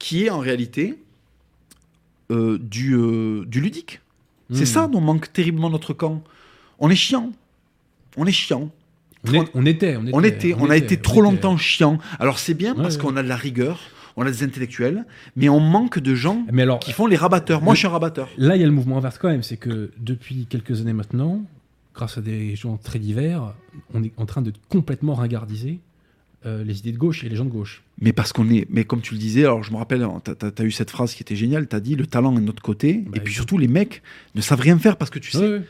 [0.00, 0.98] qui est en réalité
[2.32, 4.00] euh, du, euh, du ludique.
[4.52, 4.66] C'est Hmm.
[4.66, 6.24] ça dont manque terriblement notre camp.
[6.80, 7.30] On est chiant.
[8.16, 8.70] On est chiant.
[9.28, 11.98] On, est- on était, on était, On était, on a été trop longtemps chiant.
[12.18, 13.02] Alors c'est bien Ouais, parce ouais.
[13.02, 13.78] qu'on a de la rigueur,
[14.16, 15.04] on a des intellectuels,
[15.36, 17.60] mais on manque de gens Mais alors, qui font les rabatteurs.
[17.62, 18.28] Moi, Le- je suis un rabatteur.
[18.38, 21.42] Là, il y a le mouvement inverse quand même, c'est que depuis quelques années maintenant,
[21.94, 23.52] grâce à des gens très divers,
[23.92, 25.80] on est en train de complètement ringardiser
[26.46, 27.82] euh, les idées de gauche et les gens de gauche.
[28.00, 30.64] Mais parce qu'on est, mais comme tu le disais, alors je me rappelle, tu as,
[30.64, 32.94] eu cette phrase qui était géniale, tu as dit le talent est de notre côté,
[33.06, 34.02] Bah, et puis surtout les mecs
[34.34, 35.62] ne savent rien faire parce que tu sais, Ouais, ouais.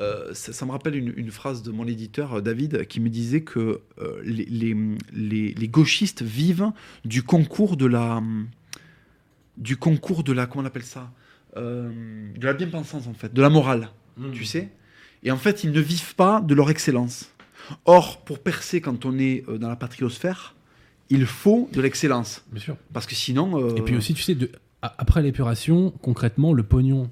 [0.00, 3.08] euh, ça, ça me rappelle une, une phrase de mon éditeur euh, David qui me
[3.08, 4.76] disait que euh, les, les,
[5.14, 6.72] les- les gauchistes vivent
[7.06, 8.22] du concours de la,
[9.56, 11.10] du concours de la, comment on appelle ça,
[11.56, 13.88] de la bien-pensance en fait, de la morale.
[14.32, 14.68] tu sais.
[15.24, 17.32] Et en fait, ils ne vivent pas de leur excellence.
[17.84, 20.54] Or, pour percer quand on est euh, dans la patriosphère,
[21.10, 22.44] il faut de l'excellence.
[22.52, 22.76] Bien sûr.
[22.92, 23.60] Parce que sinon.
[23.62, 24.50] euh, Et puis aussi, tu sais, de-
[24.82, 27.10] après l'épuration, concrètement, le pognon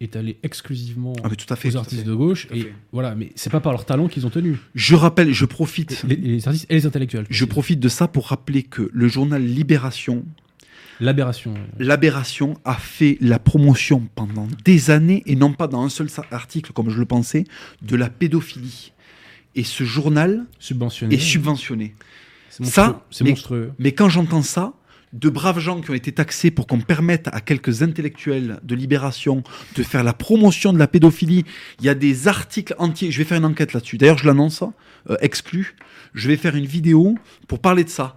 [0.00, 1.68] est allé exclusivement Ah, tout à fait.
[1.68, 2.06] aux tout à artistes fait.
[2.08, 2.48] de gauche.
[2.52, 4.58] Et voilà, mais c'est pas par leur talent qu'ils ont tenu.
[4.74, 6.02] Je rappelle, je profite.
[6.06, 7.26] Les, les artistes et les intellectuels.
[7.30, 10.24] Je profite de ça pour rappeler que le journal Libération,
[11.00, 11.54] L'aberration.
[11.78, 16.72] l'Aberration, a fait la promotion pendant des années, et non pas dans un seul article
[16.72, 17.44] comme je le pensais,
[17.82, 18.92] de la pédophilie.
[19.56, 21.14] Et ce journal Subventionné.
[21.16, 21.94] est subventionné.
[22.50, 22.84] C'est monstrueux.
[22.84, 23.72] Ça, c'est mais- monstrueux.
[23.78, 24.74] Mais quand j'entends ça,
[25.12, 29.42] de braves gens qui ont été taxés pour qu'on permette à quelques intellectuels de libération
[29.74, 31.44] de faire la promotion de la pédophilie,
[31.80, 33.10] il y a des articles entiers.
[33.10, 33.96] Je vais faire une enquête là-dessus.
[33.96, 34.62] D'ailleurs, je l'annonce,
[35.08, 35.74] euh, exclu.
[36.14, 37.16] Je vais faire une vidéo
[37.48, 38.16] pour parler de ça.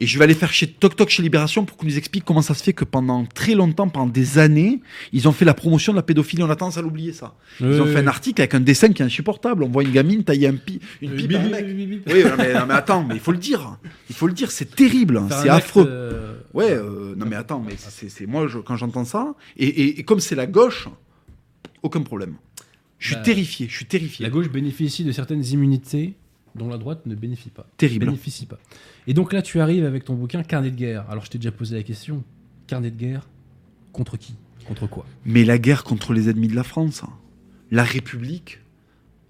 [0.00, 2.42] Et je vais aller faire chez Toc Toc chez Libération pour qu'on nous explique comment
[2.42, 4.80] ça se fait que pendant très longtemps, pendant des années,
[5.12, 6.42] ils ont fait la promotion de la pédophilie.
[6.42, 7.36] On a tendance à l'oublier ça.
[7.60, 9.62] Ils ont fait un article avec un dessin qui est insupportable.
[9.62, 11.64] On voit une gamine tailler un pi- une pipe à un mec.
[12.08, 13.78] Oui, non, mais, non, mais attends, mais il faut le dire.
[14.10, 15.86] Il faut le dire, c'est terrible, Faire c'est affreux.
[15.88, 19.66] euh, Ouais, euh, non mais attends, mais c'est c'est- moi je- quand j'entends ça et,
[19.66, 20.88] et- et comme c'est la gauche,
[21.82, 22.34] aucun problème.
[22.98, 24.24] Je suis Bah, terrifié, je suis terrifié.
[24.24, 26.14] La gauche bénéficie de certaines immunités
[26.54, 27.66] dont la droite ne bénéficie pas.
[27.76, 28.06] Terrible.
[28.06, 28.58] Bénéficie pas.
[29.06, 31.08] Et donc là, tu arrives avec ton bouquin Carnet de guerre.
[31.10, 32.22] Alors, je t'ai déjà posé la question.
[32.66, 33.28] Carnet de guerre
[33.92, 34.34] contre qui?
[34.66, 35.04] Contre quoi?
[35.24, 37.02] Mais la guerre contre les ennemis de la France,
[37.70, 38.60] la République,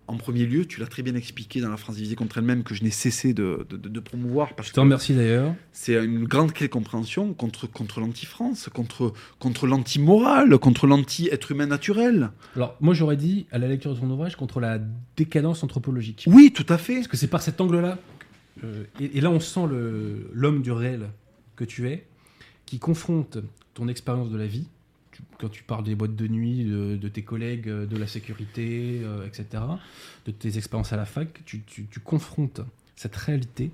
[0.06, 2.74] en premier lieu, tu l'as très bien expliqué dans la France divisée contre elle-même que
[2.74, 5.55] je n'ai cessé de, de- de- de promouvoir parce Je te remercie d'ailleurs.
[5.72, 11.66] c'est une grande clé de compréhension contre, contre l'anti-France, contre, contre l'anti-morale, contre l'anti-être humain
[11.66, 12.31] naturel.
[12.55, 14.78] Alors, moi, j'aurais dit, à la lecture de ton ouvrage, contre la
[15.16, 16.24] décadence anthropologique.
[16.26, 16.97] Oui, tout à fait.
[16.97, 17.98] Parce que c'est par cet angle-là,
[18.62, 19.66] euh, et, et là, on sent
[20.32, 21.09] l'homme du réel
[21.56, 22.06] que tu es,
[22.66, 23.39] qui confronte
[23.74, 24.66] ton expérience de la vie,
[25.15, 28.07] tu- quand tu parles des boîtes de nuit, de, de tes collègues, euh, de la
[28.07, 29.62] sécurité, euh, etc.,
[30.27, 32.61] de tes expériences à la fac, tu, tu- tu confrontes
[32.97, 33.70] cette réalité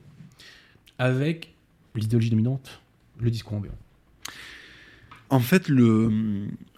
[0.99, 1.53] avec
[1.95, 2.81] l'idéologie dominante,
[3.21, 3.75] le discours ambiant.
[5.31, 6.09] En fait, le,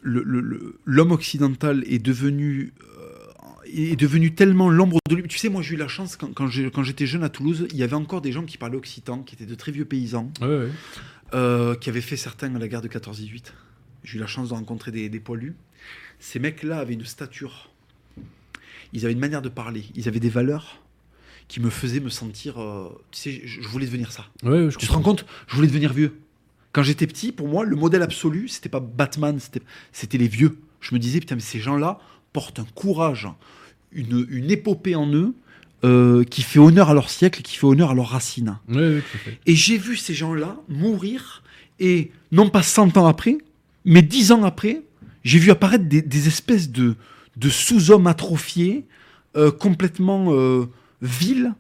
[0.03, 5.23] le- le- le- l'homme occidental est devenu, euh, est devenu tellement l'ombre de lui.
[5.27, 7.95] Tu sais, moi, j'ai eu la chance, quand, j'étais jeune à Toulouse, il y avait
[7.95, 10.31] encore des gens qui parlaient occitan, qui étaient de très vieux paysans,
[11.35, 13.55] euh, qui avaient fait certains à la guerre de 14-18.
[14.05, 15.55] J'ai eu la chance de rencontrer des, des poilus.
[16.19, 17.71] Ces mecs-là avaient une stature.
[18.93, 19.85] Ils avaient une manière de parler.
[19.95, 20.81] Ils avaient des valeurs
[21.49, 22.61] qui me faisaient me sentir.
[22.61, 24.27] euh, tu sais, je, je voulais devenir ça.
[24.43, 26.19] Ouais, je Tu te rends compte Je voulais devenir vieux.
[26.73, 29.61] Quand j'étais petit, pour moi, le modèle absolu, c'était pas Batman, c'était,
[29.93, 30.59] c'était les vieux.
[30.81, 31.99] Je me disais, putain, mais ces gens-là
[32.33, 33.29] portent un courage,
[33.93, 35.35] une, une épopée en eux
[35.85, 38.57] euh, qui fait honneur à leur siècle qui fait honneur à leurs racines.
[38.69, 39.03] Ouais, ouais.
[39.47, 41.43] Et j'ai vu ces gens-là mourir,
[41.79, 43.37] et non pas 100 ans après,
[43.85, 44.83] mais 10 ans après,
[45.25, 46.97] j'ai vu apparaître des, des espèces de,
[47.37, 48.85] de sous-hommes atrophiés,
[49.37, 50.67] euh, complètement euh,
[51.01, 51.55] vils,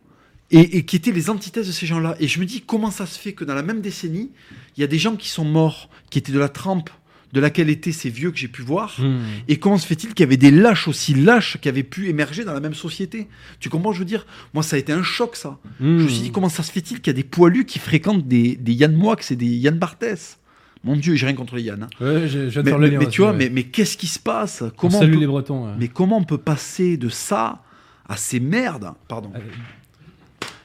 [0.50, 2.14] et, et qui étaient les antithèses de ces gens-là.
[2.20, 4.30] Et je me dis, comment ça se fait que dans la même décennie,
[4.76, 6.90] il y a des gens qui sont morts, qui étaient de la trempe
[7.32, 9.20] de laquelle étaient ces vieux que j'ai pu voir, Hmm.
[9.48, 12.44] et comment se fait-il qu'il y avait des lâches aussi lâches qui avaient pu émerger
[12.44, 13.26] dans la même société?
[13.58, 14.26] Tu comprends, je veux dire?
[14.52, 15.58] Moi, ça a été un choc, ça.
[15.80, 16.32] Je me suis dit, Hmm.
[16.32, 19.16] comment ça se fait-il qu'il y a des poilus qui fréquentent des, des Yann Moix
[19.30, 20.38] et des Yann Barthès?
[20.84, 21.84] Mon Dieu, j'ai rien contre les Yann.
[21.84, 21.88] hein.
[22.00, 22.28] Ouais,
[22.64, 23.36] Mais, mais- tu vois, ouais.
[23.36, 24.64] mais, mais qu'est-ce qui se passe?
[24.76, 25.66] Comment on, salue peut, les Bretons.
[25.66, 25.74] ouais.
[25.78, 27.62] mais comment on peut passer de ça
[28.08, 28.92] à ces merdes?
[29.06, 29.30] Pardon.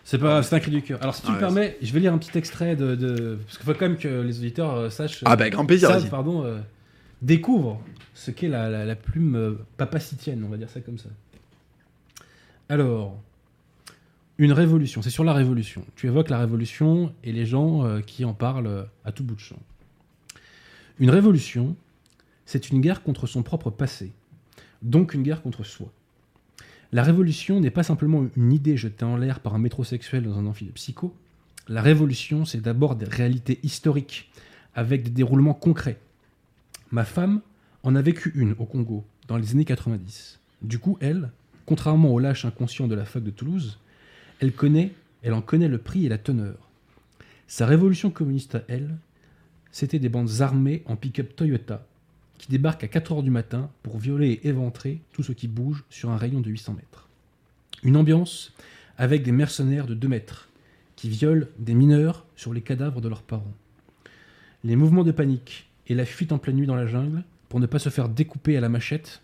[0.04, 1.00] C'est pas c'est un cri du cœur.
[1.02, 2.96] Alors, si tu Ah me permets, je vais lire un petit extrait de.
[2.96, 5.22] de- Parce qu'il faut quand même que les auditeurs euh, sachent.
[5.26, 6.60] Ah ben, grand plaisir, savent, pardon, euh,
[7.22, 7.80] découvrent
[8.14, 11.10] ce qu'est la, la- la plume euh, papacitienne, on va dire ça comme ça.
[12.70, 13.18] Alors,
[14.38, 15.84] une révolution, c'est sur la révolution.
[15.96, 19.36] Tu évoques la révolution et les gens euh, qui en parlent euh, à tout bout
[19.36, 19.60] de champ.
[21.00, 21.76] Une révolution,
[22.46, 24.12] c'est une guerre contre son propre passé,
[24.82, 25.92] donc une guerre contre soi.
[26.92, 30.46] La révolution n'est pas simplement une idée jetée en l'air par un métrosexuel dans un
[30.48, 31.14] amphi psycho.
[31.68, 34.32] La révolution, c'est d'abord des réalités historiques,
[34.74, 36.00] avec des déroulements concrets.
[36.92, 37.42] Ma femme
[37.84, 40.40] en a vécu une au Congo dans les années 90.
[40.64, 41.32] Du coup, elle,
[41.66, 43.80] contrairement au lâche inconscient de la fac de Toulouse,
[44.40, 46.70] elle connaît, elle en connaît le prix et la teneur.
[47.48, 48.98] Sa révolution communiste à elle,
[49.78, 51.86] c'était des bandes armées en pick-up Toyota
[52.40, 56.10] qui débarquent à 4h du matin pour violer et éventrer tout ce qui bouge sur
[56.10, 57.08] un rayon de 800 mètres.
[57.84, 58.54] Une ambiance
[58.98, 60.50] avec des mercenaires de 2 mètres
[60.96, 63.54] qui violent des mineurs sur les cadavres de leurs parents.
[64.64, 67.68] Les mouvements de panique et la fuite en pleine nuit dans la jungle pour ne
[67.68, 69.22] pas se faire découper à la machette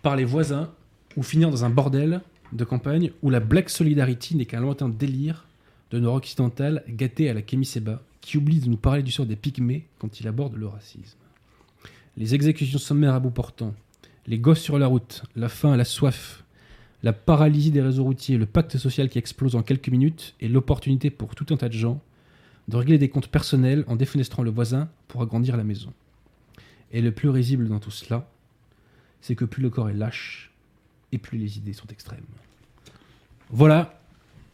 [0.00, 0.72] par les voisins
[1.18, 2.22] ou finir dans un bordel
[2.54, 5.44] de campagne où la Black Solidarity n'est qu'un lointain délire
[5.90, 9.26] de nord occidental gâté à la Kémy Seba qui oublie de nous parler du sort
[9.26, 11.18] des pygmées quand il aborde le racisme.
[12.16, 13.74] Les exécutions sommaires à bout portant,
[14.26, 16.44] les gosses sur la route, la faim, la soif,
[17.02, 21.10] la paralysie des réseaux routiers, le pacte social qui explose en quelques minutes et l'opportunité
[21.10, 22.00] pour tout un tas de gens
[22.68, 25.92] de régler des comptes personnels en défenestrant le voisin pour agrandir la maison.
[26.92, 28.28] Et le plus risible dans tout cela,
[29.20, 30.52] c'est que plus le corps est lâche
[31.10, 32.24] et plus les idées sont extrêmes.
[33.50, 34.00] Voilà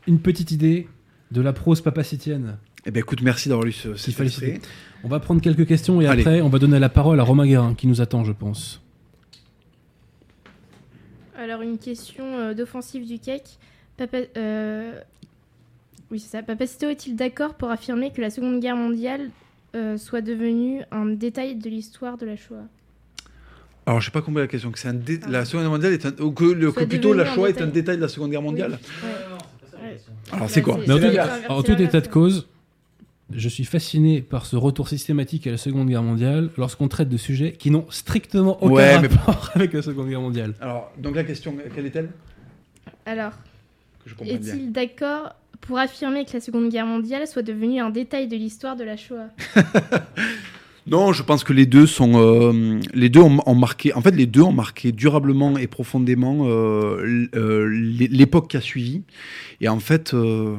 [0.07, 0.89] une petite idée
[1.31, 2.57] de la prose papacitienne.
[2.87, 4.61] Eh ben écoute, merci d'avoir lu ce, cet extrait.
[5.05, 6.23] On va prendre quelques questions et Allez.
[6.23, 8.81] après on va donner la parole à Romain Guérin qui nous attend, je pense.
[11.39, 13.43] Alors, une question euh, d'offensive du CAC.
[13.97, 14.99] Papa, euh,
[16.11, 16.43] Oui, c'est ça.
[16.43, 19.31] Papacito est-il d'accord pour affirmer que la Seconde Guerre mondiale
[19.77, 22.65] euh, soit devenue un détail de l'histoire de la Shoah?
[23.87, 24.73] Alors, je sais pas compris la question.
[24.73, 25.29] Que c'est un dé- Ah.
[25.31, 27.53] la Seconde Guerre mondiale est un, ou que, le- que Soit plutôt la Shoah est
[27.53, 27.69] détail.
[27.69, 28.79] un détail de la Seconde Guerre mondiale.
[29.03, 29.09] Oui.
[29.81, 29.97] Ouais.
[30.33, 31.13] Alors, c'est quoi Mais en c'est
[31.47, 32.49] tout, en tout état de cause,
[33.33, 37.17] je suis fasciné par ce retour systématique à la Seconde Guerre mondiale lorsqu'on traite de
[37.19, 40.55] sujets qui n'ont strictement aucun Ouais, mais- rapport avec la Seconde Guerre mondiale.
[40.61, 42.09] Alors, donc la question, quelle est-elle?
[43.07, 43.33] Alors,
[44.25, 48.77] est-il d'accord pour affirmer que la Seconde Guerre mondiale soit devenue un détail de l'histoire
[48.77, 49.29] de la Shoah?
[50.87, 53.93] Non, je pense que les deux sont, euh, les deux ont, ont marqué.
[53.93, 58.63] En fait, les deux ont marqué durablement et profondément euh, euh, l'é- l'époque qui a
[58.63, 59.03] suivi.
[59.61, 60.57] Et en fait, euh,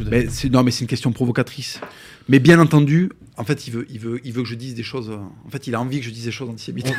[0.00, 0.30] mais fait.
[0.30, 1.80] c'est non, mais c'est une question provocatrice.
[2.28, 4.82] Mais bien entendu, en fait, il veut, il veut, il veut que je dise des
[4.82, 5.10] choses.
[5.46, 6.92] En fait, il a envie que je dise des choses antisémites.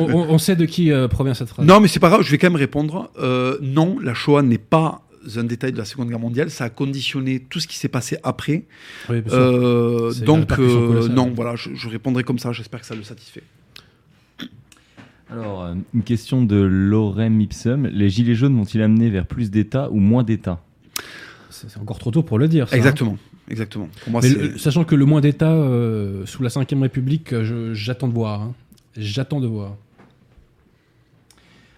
[0.00, 1.66] On, on- on sait de qui euh, provient cette phrase.
[1.66, 3.10] Non, mais c'est pas grave, je vais quand même répondre.
[3.18, 5.02] Euh, non, la Shoah n'est pas
[5.36, 6.50] un détail de la Seconde Guerre mondiale.
[6.50, 8.64] Ça a conditionné tout ce qui s'est passé après.
[9.10, 9.22] Oui.
[9.32, 12.52] Euh, donc, euh, non, voilà, je, je répondrai comme ça.
[12.52, 13.42] J'espère que ça le satisfait.
[15.30, 17.86] Alors, euh, une question de Lorem Ipsum.
[17.88, 20.62] Les gilets jaunes vont-ils amener vers plus d'État ou moins d'État
[21.68, 22.68] C'est encore trop tôt pour le dire.
[22.68, 22.78] ça, hein.
[22.78, 23.16] Exactement,
[23.50, 23.88] exactement.
[24.02, 24.34] Pour moi, Mais c'est.
[24.36, 28.12] le- sachant que le moins d'État euh, sous la Ve République, euh, je- j'attends de
[28.14, 28.42] voir.
[28.42, 28.54] hein.
[28.96, 29.76] J'attends de voir.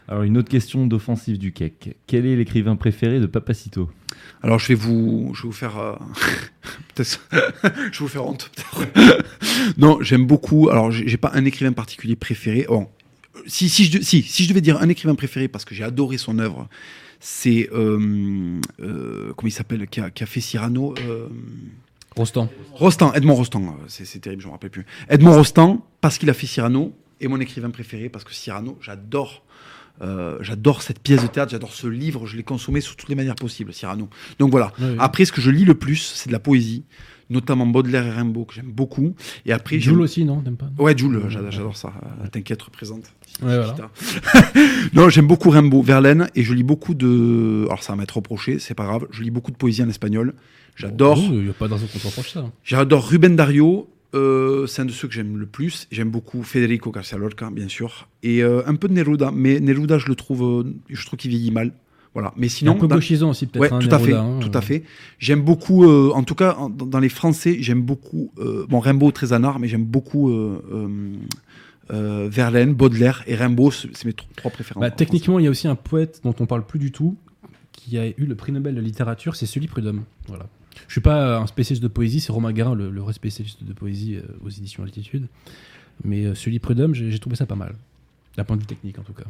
[0.09, 1.95] Alors, une autre question d'offensive du CAC.
[2.07, 3.89] Quel est l'écrivain préféré de Papacito?
[4.43, 5.79] Alors, je vais vous, je vais vous faire.
[5.79, 5.95] euh,
[6.99, 7.05] je
[7.63, 8.51] vais vous faire honte.
[8.55, 9.23] peut-être.
[9.79, 10.69] non, j'aime beaucoup.
[10.69, 12.67] Alors, j'ai j'ai pas un écrivain particulier préféré.
[12.69, 12.89] Bon,
[13.47, 16.19] si, si, je, si, si je devais dire un écrivain préféré parce que j'ai adoré
[16.19, 16.69] son œuvre,
[17.21, 20.95] c'est euh, euh, comment il s'appelle qui a, qui a fait Cyrano.
[21.07, 21.29] euh,
[22.17, 22.49] Rostand.
[22.73, 24.85] Rostand, Edmond Rostand, c'est terrible, je me rappelle plus.
[25.09, 29.45] Edmond Rostand, parce qu'il a fait Cyrano, est mon écrivain préféré, parce que Cyrano, j'adore.
[30.03, 33.15] euh, j'adore cette pièce de théâtre, j'adore ce livre, je l'ai consommé sous toutes les
[33.15, 34.09] manières possibles, Cyrano.
[34.39, 34.73] Donc voilà.
[34.81, 34.97] Oui, oui.
[34.99, 36.85] Après, ce que je lis le plus, c'est de la poésie,
[37.29, 39.15] notamment Baudelaire et Rimbaud, que j'aime beaucoup.
[39.47, 40.83] Et après, Jules j'aime- aussi, non T'aimes pas non?
[40.85, 41.93] Ouais, Jules, j'adore, ça.
[42.33, 43.05] T'inquiète, représente.
[43.43, 43.75] Ouais, voilà.
[44.95, 47.65] non, j'aime beaucoup Rimbaud, Verlaine, et je lis beaucoup de.
[47.67, 49.07] Alors, ça va m'être reproché, c'est pas grave.
[49.11, 50.35] Je lis beaucoup de poésie en espagnol.
[50.77, 51.19] J'adore.
[51.19, 52.51] Il n'y a pas qu'on reproche ça.
[52.65, 55.87] J'adore Ruben Dario, euh, c'est un de ceux que j'aime le plus.
[55.91, 59.99] J'aime beaucoup Federico Garcia Lorca, bien sûr, et euh, un peu de Neruda, mais Neruda,
[59.99, 61.73] je le trouve, euh, je trouve qu'il vieillit mal.
[62.13, 62.33] Voilà.
[62.37, 63.61] Mais Sinon, un peu dans- gauchisant aussi, peut-être.
[63.61, 64.41] ouais, hein, tout à fait, hein.
[64.41, 64.83] tout à fait.
[65.21, 68.33] J'aime beaucoup, en tout cas, en- dans, les Français, j'aime beaucoup.
[68.69, 70.29] bon, Rimbaud très anard, mais j'aime beaucoup
[71.91, 73.71] euh, euh, euh, Verlaine, Baudelaire et Rimbaud.
[73.71, 74.81] C'est mes tro- trois préférences.
[74.81, 77.17] Bah, en techniquement, il y a aussi un poète dont on parle plus du tout,
[77.73, 80.05] qui a eu le prix Nobel de littérature, c'est Sully Prudhomme.
[80.29, 80.47] Voilà.
[80.87, 83.73] Je suis pas un spécialiste de poésie, c'est Romain Guérin, le, le vrai spécialiste de
[83.73, 85.27] poésie euh, aux éditions Altitude.
[86.05, 87.75] Mais euh, Sully Prudhomme, j'ai trouvé ça pas mal.
[88.37, 89.25] D'un point de vue technique, en tout cas.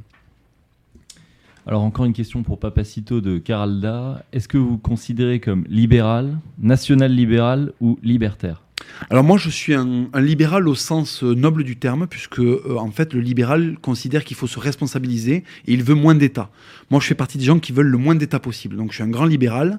[1.67, 4.25] Alors, encore une question pour Papacito de Caralda.
[4.33, 8.63] Est-ce que vous vous considérez comme libéral, national-libéral ou libertaire?
[9.09, 12.91] Alors moi, je suis un, libéral au sens euh, noble du terme, puisque euh, en
[12.91, 16.51] fait, le libéral considère qu'il faut se responsabiliser et il veut moins d'État.
[16.91, 18.77] Moi, je fais partie des gens qui veulent le moins d'État possible.
[18.77, 19.79] Donc, je suis un grand libéral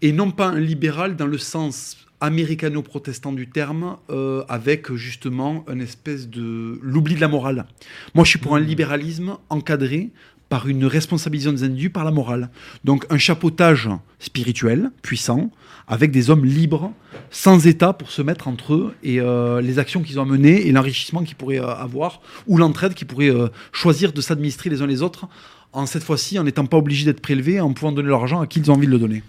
[0.00, 5.80] et non pas un libéral dans le sens américano-protestant du terme, euh, avec justement une
[5.80, 7.66] espèce de l'oubli de la morale.
[8.14, 10.10] Moi, je suis pour un libéralisme encadré
[10.52, 12.50] par une responsabilisation des individus par la morale.
[12.84, 13.88] Donc un chapeautage
[14.18, 15.50] spirituel, puissant,
[15.88, 16.92] avec des hommes libres,
[17.30, 20.66] sans État pour se mettre entre eux et euh, les actions qu'ils ont à mener
[20.66, 24.82] et l'enrichissement qu'ils pourraient euh, avoir, ou l'entraide qu'ils pourraient euh, choisir de s'administrer les
[24.82, 25.26] uns les autres,
[25.72, 28.46] en cette fois-ci en n'étant pas obligés d'être prélevés, en pouvant donner leur argent à
[28.46, 29.22] qui ils ont envie de le donner.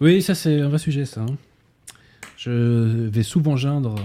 [0.00, 1.22] Oui, ça c'est un vrai sujet, ça.
[1.22, 1.34] hein.
[2.36, 3.96] Je vais souvent geindre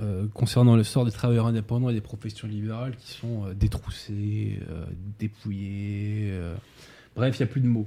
[0.00, 4.60] euh, concernant le sort des travailleurs indépendants et des professions libérales qui sont euh, détroussés,
[4.70, 4.84] euh,
[5.18, 6.28] dépouillés.
[6.30, 6.54] euh,
[7.16, 7.86] bref, il n'y a plus de mots.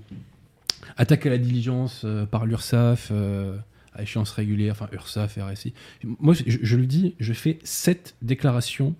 [0.98, 3.57] Attaque à la diligence par l'URSSAF euh,
[3.94, 5.73] à échéance régulière, enfin URSSAF, RSI.
[6.03, 8.94] Moi, je, je le dis, je fais 7 déclarations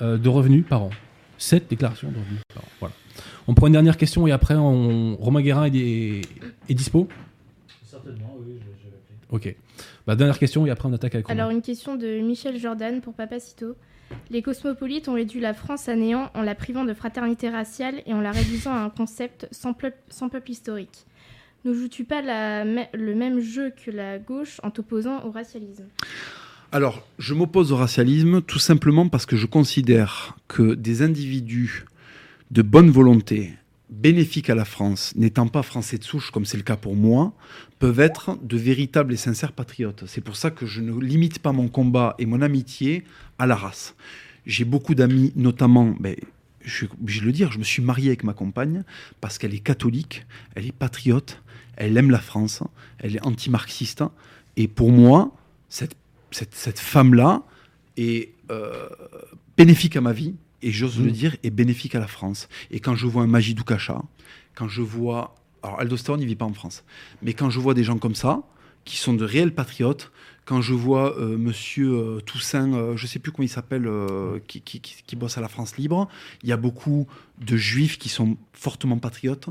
[0.00, 0.90] de revenus par an.
[1.38, 2.68] 7 déclarations de revenus par an.
[2.80, 2.94] Voilà.
[3.46, 5.16] On prend une dernière question et après, on...
[5.16, 6.22] Romain Guérin est,
[6.70, 7.06] dispo?
[7.84, 8.83] Certainement, oui, je.
[9.30, 9.54] Ok.
[10.06, 11.30] Bah, dernière question et après on attaque avec.
[11.30, 13.74] Alors une question de Michel Jordan pour Papacito.
[14.30, 18.12] Les cosmopolites ont réduit la France à néant en la privant de fraternité raciale et
[18.12, 21.06] en la réduisant à un concept sans, pleu- sans peuple historique.
[21.64, 25.84] Ne joues-tu pas la me- le même jeu que la gauche en t'opposant au racialisme?
[26.70, 31.86] Alors, je m'oppose au racialisme tout simplement parce que je considère que des individus
[32.50, 33.52] de bonne volonté,
[33.90, 37.32] bénéfiques à la France, n'étant pas français de souche, comme c'est le cas pour moi,
[37.78, 40.04] peuvent être de véritables et sincères patriotes.
[40.06, 43.04] C'est pour ça que je ne limite pas mon combat et mon amitié
[43.38, 43.94] à la race.
[44.46, 46.16] J'ai beaucoup d'amis, notamment, ben,
[46.62, 48.84] je suis obligé de le dire, je me suis marié avec ma compagne
[49.20, 51.42] parce qu'elle est catholique, elle est patriote,
[51.76, 52.62] elle aime la France,
[52.98, 54.02] elle est anti-marxiste.
[54.56, 55.36] Et pour moi,
[55.68, 55.94] cette
[56.34, 57.42] cette, femme-là
[57.96, 58.88] est euh,
[59.56, 60.34] bénéfique à ma vie,
[60.66, 61.04] et j'ose Mm.
[61.04, 62.48] le dire, est bénéfique à la France.
[62.70, 64.02] Et quand je vois un Magidou Kacha,
[64.54, 65.34] quand je vois...
[65.62, 66.84] Alors Aldosteron, il vit pas en France.
[67.22, 68.42] Mais quand je vois des gens comme ça,
[68.84, 70.10] qui sont de réels patriotes,
[70.44, 74.38] quand je vois euh, monsieur euh, Toussaint, euh, je sais plus comment il s'appelle, euh,
[74.46, 76.06] qui, qui, qui- qui bosse à la France Libre,
[76.42, 77.06] il y a beaucoup
[77.40, 79.48] de juifs qui sont fortement patriotes.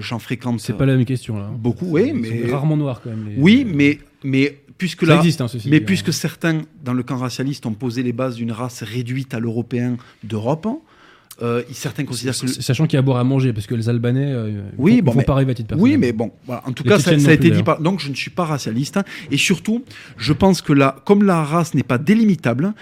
[0.00, 1.48] J'en fréquente C'est pas la même question là.
[1.48, 2.50] beaucoup, oui, mais...
[2.50, 3.28] rarement noirs quand même.
[3.28, 5.16] les- Oui, mais, mais puisque ça là...
[5.18, 6.12] existe, hein, ceci Mais puisque hein.
[6.12, 10.66] certains, dans le camp racialiste, ont posé les bases d'une race réduite à l'européen d'Europe,
[11.42, 12.46] euh, certains considèrent que...
[12.46, 15.12] Sachant qu'il y a à boire à manger, parce que les Albanais, euh, Oui, bon,
[15.12, 16.62] font mais- pas arriver à titre Oui, mais bon, voilà.
[16.66, 17.80] en tout Les cas, ça, ça a été dit par...
[17.80, 18.96] Donc, je ne suis pas racialiste.
[18.98, 19.04] hein.
[19.32, 19.84] Et surtout,
[20.16, 22.72] je pense que là, comme la race n'est pas délimitable,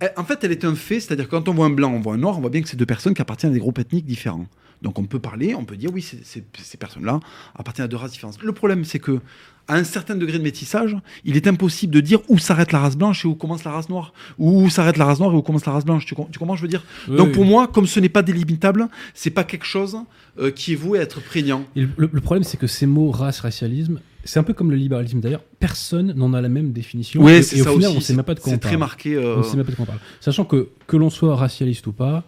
[0.00, 0.98] elle- en fait, elle est un fait.
[0.98, 2.68] C'est-à-dire que quand on voit un blanc, on voit un noir, on voit bien que
[2.68, 4.46] c'est deux personnes qui appartiennent à des groupes ethniques différents.
[4.84, 7.18] Donc, on peut parler, on peut dire, oui, ces personnes-là
[7.56, 8.40] appartiennent à deux races différentes.
[8.42, 9.18] Le problème, c'est que
[9.66, 10.94] à un certain degré de métissage,
[11.24, 13.88] il est impossible de dire où s'arrête la race blanche et où commence la race
[13.88, 14.12] noire.
[14.38, 16.04] Ou où s'arrête la race noire et où commence la race blanche.
[16.04, 16.84] Tu, com- tu comprends, je veux dire?
[17.08, 17.32] Oui, Donc, oui.
[17.32, 19.96] pour moi, comme ce n'est pas délimitable, c'est pas quelque chose
[20.38, 21.64] euh, qui est voué à être prégnant.
[21.76, 25.20] Et le, problème, c'est que ces mots race, racialisme, c'est un peu comme le libéralisme
[25.20, 25.42] d'ailleurs.
[25.60, 27.22] Personne n'en a la même définition.
[27.22, 27.96] Ouais, et, c'est et au final, aussi.
[27.96, 28.80] on sait même pas de quoi on C'est très parle.
[28.80, 29.14] marqué.
[29.14, 30.00] euh, On sait même pas de quoi on parle.
[30.20, 32.22] Sachant que que l'on soit racialiste ou pas,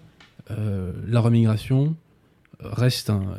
[0.51, 1.95] euh, la remigration
[2.61, 3.39] reste un,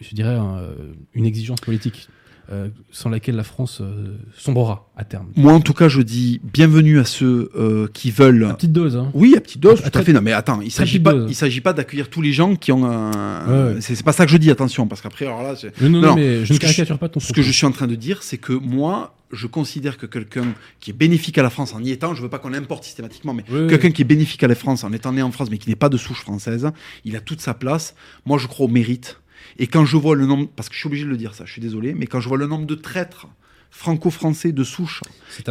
[0.00, 0.68] je dirais, un,
[1.14, 2.08] une exigence politique
[2.52, 5.28] euh, sans laquelle la France euh, sombrera à terme.
[5.36, 8.44] Moi, en tout cas, je dis bienvenue à ceux euh, qui veulent.
[8.44, 9.10] À petite dose, hein.
[9.14, 10.12] Oui, à petite dose, À tout à fait.
[10.12, 11.30] Non, mais attends, il s'agit petite pas, dose.
[11.30, 13.74] il s'agit pas d'accueillir tous les gens qui ont un.
[13.74, 13.80] Ouais.
[13.80, 16.44] C'est pas ça que je dis, attention, parce qu'après, alors là, Non, non, Non, mais
[16.44, 18.38] je ne je- caricature pas ton ce que je suis en train de dire, c'est
[18.38, 20.46] que moi, je considère que quelqu'un
[20.80, 23.32] qui est bénéfique à la France en y étant, je veux pas qu'on importe systématiquement,
[23.32, 23.68] mais oui.
[23.68, 25.76] quelqu'un qui est bénéfique à la France en étant né en France, mais qui n'est
[25.76, 26.68] pas de souche française,
[27.04, 27.94] il a toute sa place.
[28.26, 29.20] Moi, je crois au mérite.
[29.58, 31.44] Et quand je vois le nombre, parce que je suis obligé de le dire ça,
[31.44, 33.26] je suis désolé, mais quand je vois le nombre de traîtres
[33.70, 35.00] franco-français de souche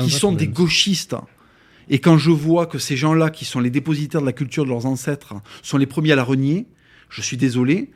[0.02, 1.16] qui sont des gauchistes.
[1.90, 4.70] Et quand je vois que ces gens-là, qui sont les dépositaires de la culture de
[4.70, 6.68] leurs ancêtres, sont les premiers à la renier,
[7.10, 7.92] je suis désolé,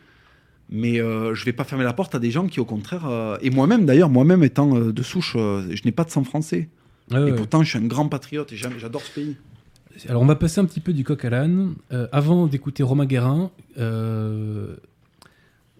[0.70, 3.38] mais euh, je vais pas fermer la porte à des gens qui, au contraire, euh,
[3.42, 6.70] et moi-même d'ailleurs, moi-même étant euh, de souche, je n'ai pas de sang français.
[7.12, 7.30] Ouais.
[7.30, 9.36] Et pourtant, je suis un grand patriote et j'adore ce pays.
[10.10, 11.76] Alors, on va passer un petit peu du coq à l'âne.
[12.12, 13.52] Avant d'écouter Romain Guérin,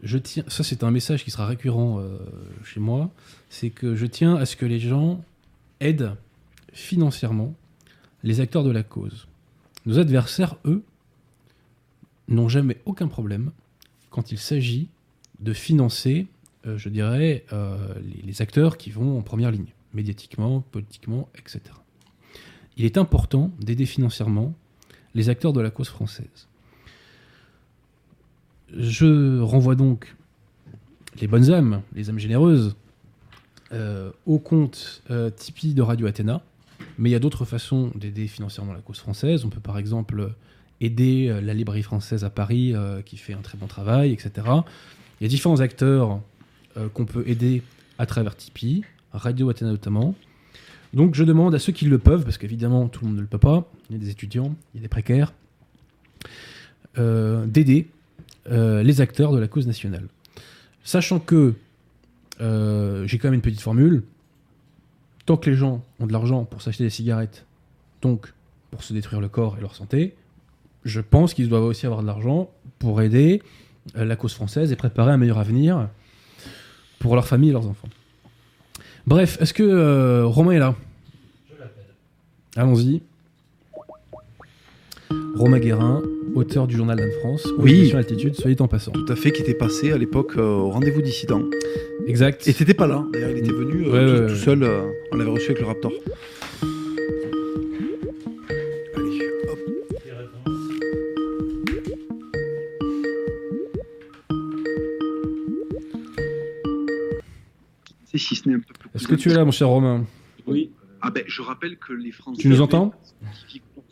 [0.04, 0.44] je tiens.
[0.48, 2.18] Ça, c'est un message qui sera récurrent euh,
[2.64, 3.12] chez moi.
[3.50, 5.24] C'est que je tiens à ce que les gens
[5.80, 6.16] aident
[6.72, 7.56] financièrement
[8.24, 9.28] les acteurs de la cause.
[9.86, 10.84] Nos adversaires, eux,
[12.28, 13.52] n'ont jamais aucun problème
[14.10, 14.88] quand il s'agit
[15.40, 16.28] de financer,
[16.68, 21.74] euh, je dirais, euh, les, les acteurs qui vont en première ligne, médiatiquement, politiquement, etc
[22.78, 24.54] il est important d'aider financièrement
[25.14, 26.48] les acteurs de la cause française.
[28.76, 30.16] Je renvoie donc
[31.22, 32.76] les bonnes âmes, les âmes généreuses,
[33.72, 36.42] euh, au compte euh, Tipeee de Radio Athéna.
[36.98, 39.46] Mais il y a d'autres façons d'aider financièrement la cause française.
[39.46, 40.32] On peut par exemple
[40.82, 42.74] aider euh, la librairie française à Paris,
[43.06, 44.32] qui fait un très bon travail, etc.
[45.20, 46.20] Il y a différents acteurs
[46.94, 47.62] qu'on peut aider
[48.00, 50.16] à travers Tipeee, Radio Athéna notamment.
[50.94, 53.28] Donc je demande à ceux qui le peuvent, parce qu'évidemment tout le monde ne le
[53.28, 55.34] peut pas, il y a des étudiants, il y a des précaires,
[56.98, 57.88] d'aider
[58.50, 60.08] les acteurs de la cause nationale.
[60.84, 61.56] Sachant que
[62.42, 64.04] euh, j'ai quand même une petite formule.
[65.26, 67.46] Tant que les gens ont de l'argent pour s'acheter des cigarettes,
[68.02, 68.34] donc
[68.72, 70.16] pour se détruire le corps et leur santé,
[70.84, 72.50] je pense qu'ils doivent aussi avoir de l'argent
[72.80, 73.42] pour aider
[73.96, 75.88] euh, la cause française et préparer un meilleur avenir
[77.00, 77.88] pour leur famille et leurs enfants.
[79.08, 80.76] Bref, est-ce que euh, Romain est là?
[81.50, 81.84] Je l'appelle.
[82.58, 83.02] Allons-y.
[85.36, 86.02] Romain Guérin,
[86.36, 87.80] auteur du journal d'Anne-France, aux Oui.
[87.80, 88.92] éditions Altitude, soyez en passant.
[88.92, 91.44] Tout à fait, qui était passé à l'époque euh, au rendez-vous dissident.
[92.08, 92.48] Exact.
[92.48, 94.40] Et t'étais pas là, d'ailleurs, il était venu euh, Ouais, tout, ouais, tout ouais.
[94.40, 94.64] seul.
[94.64, 94.82] euh,
[95.12, 95.92] on l'avait reçu avec le Raptor.
[98.96, 99.60] Allez, hop.
[100.04, 100.52] Qui répond
[108.06, 108.90] C'est si ce n'est un peu plus.
[108.96, 110.06] Est-ce que tu es là, mon cher Romain?
[110.46, 112.42] Oui, Ah ben, je rappelle que les Français.
[112.42, 112.94] Tu nous entends?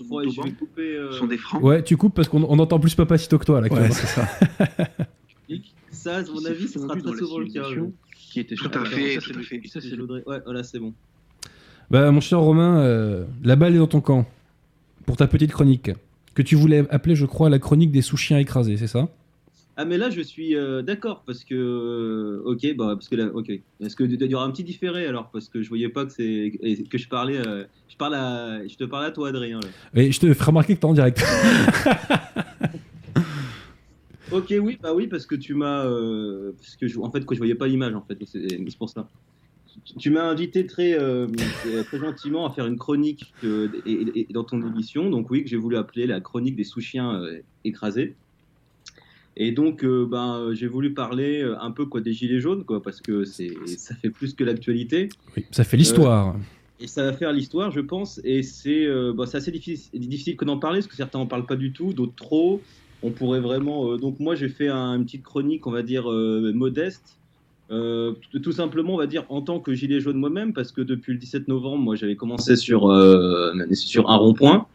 [0.10, 0.96] Ouais, je Montauban vais couper.
[0.96, 1.62] euh, sont des Francs.
[1.64, 3.68] Ouais, tu coupes parce qu'on on entend plus Papacito que toi là.
[3.72, 4.28] Ouais, c'est ça.
[5.92, 7.70] Ça, à mon avis, ce sera très souvent le cas.
[7.70, 7.90] ouais.
[8.16, 9.68] Qui était Tout tout à fait, Ça, tout à c'est fait.
[9.68, 10.24] Ça, c'est l'Audrey.
[10.26, 10.94] Ouais, voilà, c'est bon.
[11.92, 14.26] Bah, mon cher Romain, euh, la balle est dans ton camp
[15.06, 15.92] pour ta petite chronique
[16.34, 19.10] que tu voulais appeler, je crois, la chronique des sous-chiens écrasés, c'est ça?
[19.78, 21.56] Ah, mais là, je suis euh, d'accord parce que.
[21.56, 23.52] euh, ok, bah, parce que là, ok.
[23.80, 26.12] Parce que il y aura un petit différé alors, parce que je voyais pas que
[26.12, 26.52] c'est
[26.90, 27.38] que je parlais.
[27.38, 29.60] euh, je parle à, je te parle à toi, Adrien.
[29.62, 30.02] là.
[30.02, 31.24] Et je te ferai remarquer que t'es en direct.
[34.32, 37.40] Ok, oui, bah oui, parce que tu m'as, parce que je, en fait, que je
[37.40, 39.10] voyais pas l'image, en fait, c'est pour ça.
[39.86, 45.10] Tu- Tu m'as invité très, très gentiment à faire une chronique et, dans ton émission,
[45.10, 47.22] donc oui, que j'ai voulu appeler la chronique des sous-chiens
[47.66, 48.16] écrasés.
[49.38, 52.64] Et donc, euh, ben, euh, j'ai voulu parler euh, un peu quoi des gilets jaunes,
[52.66, 55.10] quoi, parce que c'est, ça fait plus que l'actualité.
[55.38, 56.36] Oui, ça fait l'histoire.
[56.82, 58.20] Et ça va faire l'histoire, je pense.
[58.24, 61.28] Et c'est euh, bon, c'est assez difficile, difficile que d'en parler, parce que certains n'en
[61.28, 62.62] parlent pas du tout, d'autres trop.
[63.04, 63.92] On pourrait vraiment.
[63.92, 67.18] euh, donc, moi, j'ai fait un- une petite chronique, on va dire, euh, modeste.
[67.72, 70.82] Euh, tout, tout simplement, on va dire, en tant que gilet jaune moi-même, parce que
[70.82, 74.66] depuis le 17 novembre, moi, j'avais commencé sur, euh, sur un rond-point.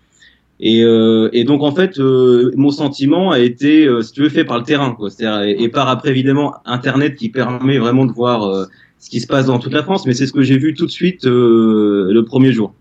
[0.58, 4.28] Et, euh, et donc, en fait, euh, mon sentiment a été, euh, si tu veux,
[4.30, 4.92] fait par le terrain.
[4.92, 5.10] Quoi.
[5.20, 8.44] Et, et par, après, évidemment, Internet qui permet vraiment de voir.
[8.44, 8.64] euh,
[8.98, 10.86] ce qui se passe dans toute la France, mais c'est ce que j'ai vu tout
[10.86, 12.74] de suite euh, le premier jour.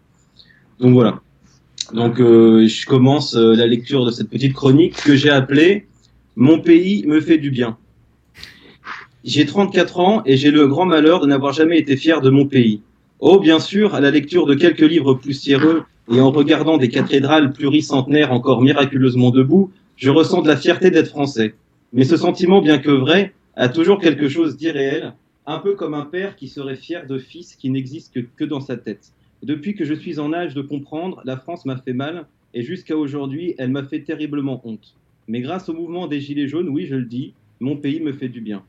[0.80, 1.19] Donc voilà.
[1.93, 5.85] Donc euh, je commence la lecture de cette petite chronique que j'ai appelée
[6.35, 7.77] Mon pays me fait du bien.
[9.23, 12.45] J'ai 34 ans et j'ai le grand malheur de n'avoir jamais été fier de mon
[12.45, 12.81] pays.
[13.19, 17.52] Oh, bien sûr, à la lecture de quelques livres poussiéreux et en regardant des cathédrales
[17.52, 21.56] pluricentenaires encore miraculeusement debout, je ressens de la fierté d'être français.
[21.94, 25.14] Mais ce sentiment, bien que vrai, a toujours quelque chose d'irréel,
[25.45, 28.60] un peu comme un père qui serait fier de fils qui n'existe que, que dans
[28.60, 29.14] sa tête.
[29.44, 32.98] Depuis que je suis en âge de comprendre, la France m'a fait mal, et jusqu'à
[32.98, 34.95] aujourd'hui, elle m'a fait terriblement honte.
[35.27, 38.30] Mais grâce au mouvement des Gilets jaunes, oui, je le dis, mon pays me fait
[38.30, 38.64] du bien.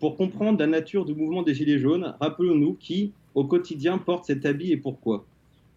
[0.00, 4.46] Pour comprendre la nature du mouvement des Gilets jaunes, rappelons-nous qui, au quotidien, porte cet
[4.46, 5.24] habit et pourquoi.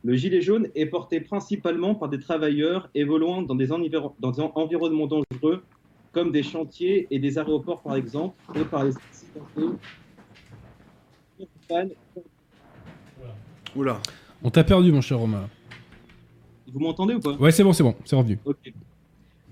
[0.04, 4.42] Le gilet jaune est porté principalement par des travailleurs évoluant dans des, environ- dans des
[4.42, 5.64] environnements dangereux,
[6.12, 9.78] comme des chantiers et des aéroports par exemple, et par les accidentés
[13.76, 14.00] Oula.
[14.44, 15.48] On t'a perdu, mon cher Romain.
[16.72, 17.34] Vous m'entendez ou pas?
[17.34, 18.38] Ouais, c'est bon, c'est bon, c'est revenu.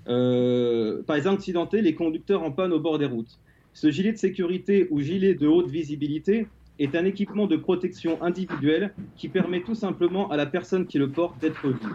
[0.08, 3.38] Euh, par exemple, accidentés, les conducteurs en panne au bord des routes.
[3.72, 6.48] Ce gilet de sécurité ou gilet de haute visibilité
[6.80, 11.08] est un équipement de protection individuelle qui permet tout simplement à la personne qui le
[11.08, 11.94] porte d'être vue.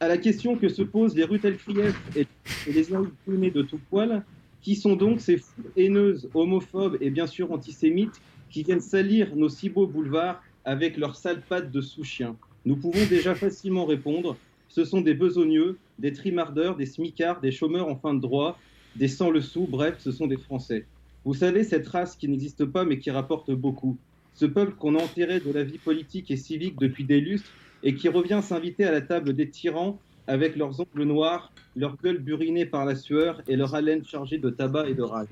[0.00, 2.26] À la question que se posent les rues Krief et
[2.66, 2.86] les
[3.24, 4.24] plumées de tout poil,
[4.62, 8.20] qui sont donc ces foules haineuses, homophobes et bien sûr antisémites
[8.50, 12.36] qui viennent salir nos si beaux boulevards avec leurs sales pattes de sous-chiens?
[12.64, 14.36] Nous pouvons déjà facilement répondre
[14.68, 18.58] ce sont des besogneux, des trimardeurs, des smicards, des chômeurs en fin de droit,
[18.96, 20.84] des sans le sou, bref, ce sont des Français.
[21.26, 23.98] Vous savez, cette race qui n'existe pas mais qui rapporte beaucoup.
[24.34, 27.50] Ce peuple qu'on a enterré de la vie politique et civique depuis des lustres
[27.82, 29.98] et qui revient s'inviter à la table des tyrans
[30.28, 34.50] avec leurs ongles noirs, leur gueule burinée par la sueur et leur haleine chargée de
[34.50, 35.26] tabac et de rage.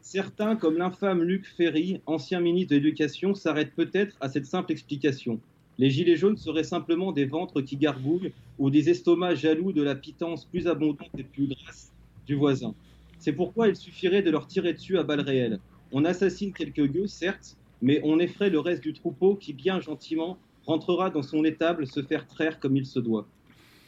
[0.00, 5.38] Certains, comme l'infâme Luc Ferry, ancien ministre de l'Éducation, s'arrêtent peut-être à cette simple explication.
[5.78, 9.94] Les gilets jaunes seraient simplement des ventres qui gargouillent ou des estomacs jaloux de la
[9.94, 11.92] pitance plus abondante et plus grasse
[12.26, 12.74] du voisin.
[13.20, 15.60] C'est pourquoi il suffirait de leur tirer dessus à balles réelles.
[15.92, 20.38] On assassine quelques gueux, certes, mais on effraie le reste du troupeau qui, bien gentiment,
[20.64, 23.26] rentrera dans son étable se faire traire comme il se doit.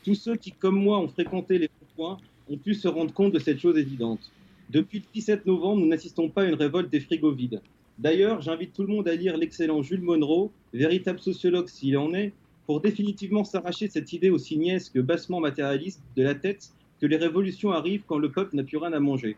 [0.04, 2.18] Tous ceux qui, comme moi, ont fréquenté les points
[2.50, 4.30] ont pu se rendre compte de cette chose évidente.
[4.68, 7.62] Depuis le 17 novembre, nous n'assistons pas à une révolte des frigos vides.
[7.98, 12.34] D'ailleurs, j'invite tout le monde à lire l'excellent Jules Monroe, véritable sociologue s'il en est,
[12.66, 16.72] pour définitivement s'arracher cette idée aussi niaise que bassement matérialiste de la tête
[17.03, 19.37] que les révolutions arrivent quand le peuple n'a plus rien à manger.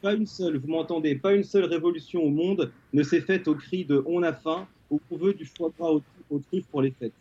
[0.00, 3.56] Pas une seule, vous m'entendez, pas une seule révolution au monde ne s'est faite au
[3.56, 6.82] cri de on a faim ou on veut du foie gras aux, aux truffes pour
[6.82, 7.12] les fêtes.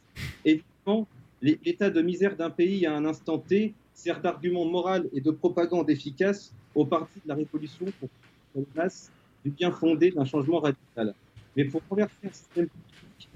[0.46, 1.08] Évidemment,
[1.42, 5.32] l'é- l'état de misère d'un pays à un instant T sert d'argument moral et de
[5.32, 8.10] propagande efficace au parti de la révolution pour
[8.56, 9.12] les masses
[9.44, 11.16] du bien fondé d'un changement radical.
[11.58, 13.30] Mais pour renverser un système politique,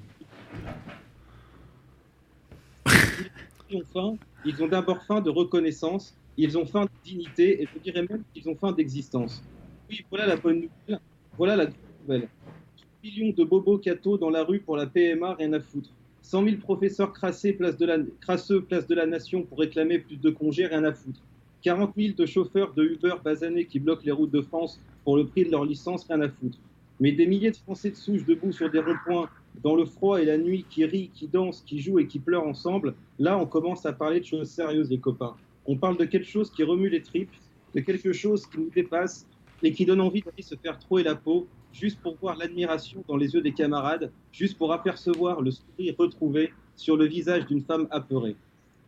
[4.45, 8.23] ils ont d'abord faim de reconnaissance, ils ont faim de dignité, et je dirais même
[8.33, 9.43] qu'ils ont faim d'existence.
[9.89, 10.99] Oui, voilà la bonne nouvelle,
[11.37, 11.67] voilà la
[12.01, 12.27] nouvelle.
[13.03, 15.89] Millions de bobos cathos dans la rue pour la PMA, rien à foutre.
[16.21, 17.43] 100 000 professeurs place
[17.77, 21.19] de la, crasseux place de la nation pour réclamer plus de congés, rien à foutre.
[21.63, 25.25] 40 000 de chauffeurs de Uber basanés qui bloquent les routes de France pour le
[25.25, 26.57] prix de leur licence, rien à foutre.
[26.99, 29.29] Mais des milliers de Français de souche debout sur des ronds-points,
[29.61, 32.47] dans le froid et la nuit, qui rient, qui dansent, qui jouent et qui pleurent
[32.47, 35.35] ensemble, là on commence à parler de choses sérieuses, les copains.
[35.65, 37.31] On parle de quelque chose qui remue les tripes,
[37.73, 39.25] de quelque chose qui nous dépasse
[39.61, 43.15] et qui donne envie d'aller se faire trouer la peau, juste pour voir l'admiration dans
[43.15, 47.87] les yeux des camarades, juste pour apercevoir le sourire retrouvé sur le visage d'une femme
[47.91, 48.35] apeurée.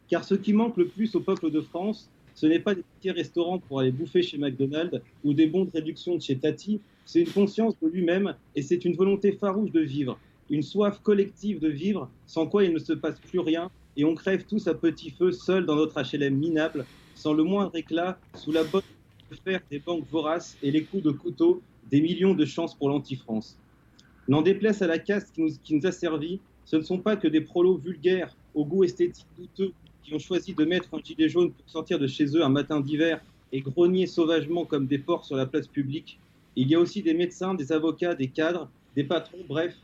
[0.09, 3.11] Car ce qui manque le plus au peuple de France, ce n'est pas des petits
[3.11, 7.21] restaurants pour aller bouffer chez McDonald's ou des bons de réduction de chez Tati, c'est
[7.21, 10.19] une conscience de lui-même et c'est une volonté farouche de vivre,
[10.49, 14.15] une soif collective de vivre, sans quoi il ne se passe plus rien et on
[14.15, 18.51] crève tous à petit feu seul dans notre HLM minable, sans le moindre éclat, sous
[18.51, 18.85] la botte
[19.31, 22.89] de fer des banques voraces et les coups de couteau des millions de chances pour
[22.89, 23.57] l'anti-France.
[24.27, 27.15] N'en déplaise à la caste qui nous, qui nous a servi, ce ne sont pas
[27.15, 29.73] que des prolos vulgaires au goût esthétique douteux
[30.03, 32.79] qui ont choisi de mettre un gilet jaune pour sortir de chez eux un matin
[32.79, 36.19] d'hiver et grogner sauvagement comme des porcs sur la place publique.
[36.55, 39.75] Il y a aussi des médecins, des avocats, des cadres, des patrons, bref,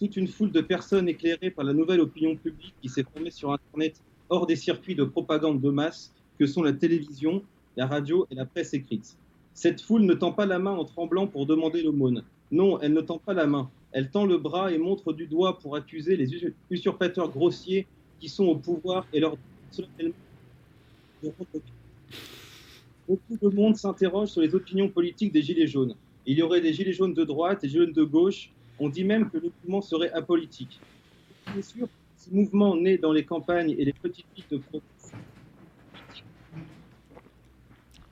[0.00, 3.52] toute une foule de personnes éclairées par la nouvelle opinion publique qui s'est formée sur
[3.52, 7.44] Internet hors des circuits de propagande de masse que sont la télévision,
[7.76, 9.18] la radio et la presse écrite.
[9.52, 12.24] Cette foule ne tend pas la main en tremblant pour demander l'aumône.
[12.50, 13.70] Non, elle ne tend pas la main.
[13.92, 17.86] Elle tend le bras et montre du doigt pour accuser les us- usurpateurs grossiers
[18.18, 19.36] qui sont au pouvoir et leur
[23.06, 25.94] Beaucoup de monde s'interroge sur les opinions politiques des Gilets jaunes.
[26.24, 28.54] Il y aurait des Gilets jaunes de droite et des Gilets jaunes de gauche.
[28.80, 30.80] On dit même que le mouvement serait apolitique.
[31.52, 31.86] Bien sûr,
[32.16, 35.14] ce mouvement né dans les campagnes et les petites villes de province.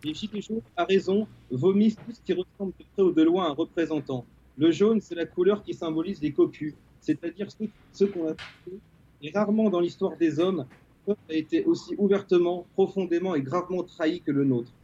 [0.05, 3.47] Les Gilets jaunes, à raison, vomissent tout ce qui ressemble de près ou de loin
[3.47, 4.27] à un représentant.
[4.57, 7.49] Le jaune, c'est la couleur qui symbolise les cocus, c'est-à-dire
[7.93, 8.81] ceux, qu'on a tués.
[9.23, 10.69] Et rarement dans l'histoire des hommes,
[11.07, 14.78] le a été aussi ouvertement, profondément et gravement trahi que le nôtre.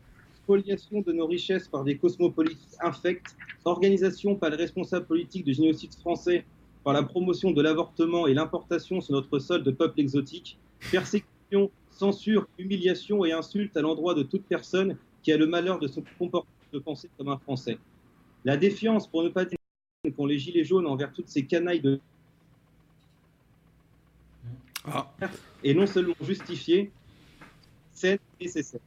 [0.45, 3.35] Spoliation de nos richesses par des cosmopolites infects,
[3.65, 6.45] organisation par les responsables politiques du génocide français
[6.85, 10.59] par la promotion de l'avortement et l'importation sur notre sol de peuples exotiques,
[10.93, 15.89] persécution, censure, humiliation et insultes à l'endroit de toute personne qui a le malheur de
[15.89, 17.79] se comporter, de penser comme un Français.
[18.45, 19.57] La défiance, pour ne pas dire
[20.15, 22.01] qu'ont les gilets jaunes envers toutes ces canailles de
[24.85, 25.11] Ah,
[25.63, 26.93] est non seulement justifiée,
[27.95, 28.83] c'est nécessaire.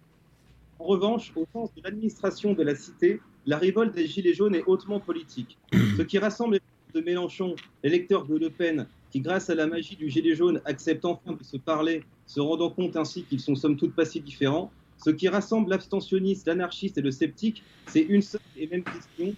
[0.80, 4.64] En revanche, au sens de l'administration de la cité, la révolte des Gilets jaunes est
[4.68, 5.58] hautement politique.
[5.98, 6.60] Ce qui rassemble
[6.94, 10.62] de Mélenchon, les lecteurs de Le Pen, qui grâce à la magie du Gilet jaune
[10.66, 14.22] acceptent enfin de se parler, se rendant compte ainsi qu'ils sont somme toute pas si
[14.22, 19.36] différents, ce qui rassemble l'abstentionniste, l'anarchiste et le sceptique, c'est une seule et même question,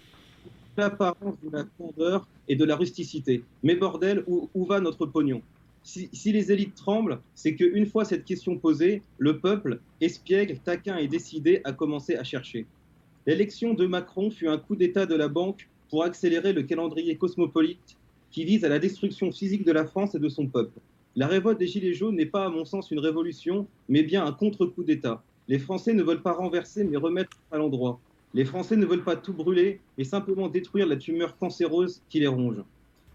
[0.76, 3.44] l'apparence de la candeur et de la rusticité.
[3.62, 5.42] Mais bordel, où, où va notre pognon?
[5.82, 11.08] Si, les élites tremblent, c'est qu'une fois cette question posée, le peuple, espiègle, taquin et
[11.08, 12.66] décidé, a commencé à chercher.
[13.26, 17.96] L'élection de Macron fut un coup d'État de la banque pour accélérer le calendrier cosmopolite
[18.30, 20.78] qui vise à la destruction physique de la France et de son peuple.
[21.16, 24.32] La révolte des Gilets jaunes n'est pas, à mon sens, une révolution, mais bien un
[24.32, 25.22] contre-coup d'État.
[25.48, 27.98] Les Français ne veulent pas renverser, mais remettre à l'endroit.
[28.32, 32.28] Les Français ne veulent pas tout brûler, mais simplement détruire la tumeur cancéreuse qui les
[32.28, 32.62] ronge.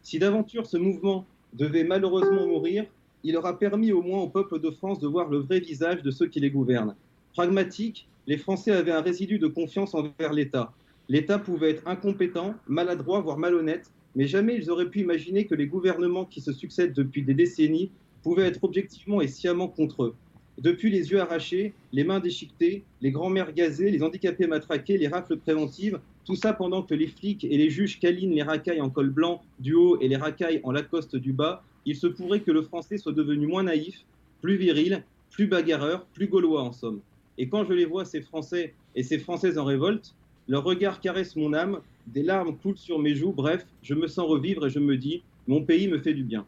[0.03, 1.25] Si d'aventure ce mouvement
[1.55, 2.85] devait malheureusement mourir,
[3.23, 6.11] il aura permis au moins au peuple de France de voir le vrai visage de
[6.11, 6.95] ceux qui les gouvernent.
[7.33, 10.73] Pragmatique, les Français avaient un résidu de confiance envers l'État.
[11.09, 15.67] L'État pouvait être incompétent, maladroit, voire malhonnête, mais jamais ils auraient pu imaginer que les
[15.67, 17.91] gouvernements qui se succèdent depuis des décennies
[18.23, 20.15] pouvaient être objectivement et sciemment contre eux.
[20.57, 25.37] Depuis les yeux arrachés, les mains déchiquetées, les grands-mères gazées, les handicapés matraqués, les rafles
[25.37, 29.09] préventives, tout ça pendant que les flics et les juges câlinent les racailles en col
[29.09, 32.63] blanc du haut et les racailles en lacoste du bas, il se pourrait que le
[32.63, 34.03] français soit devenu moins naïf,
[34.41, 36.99] plus viril, plus bagarreur, plus gaulois en somme.
[37.37, 40.15] Et quand je les vois, ces Français et ces Françaises en révolte,
[40.47, 44.27] leur regard caresse mon âme, des larmes coulent sur mes joues, bref, je me sens
[44.27, 46.45] revivre et je me dis, mon pays me fait du bien.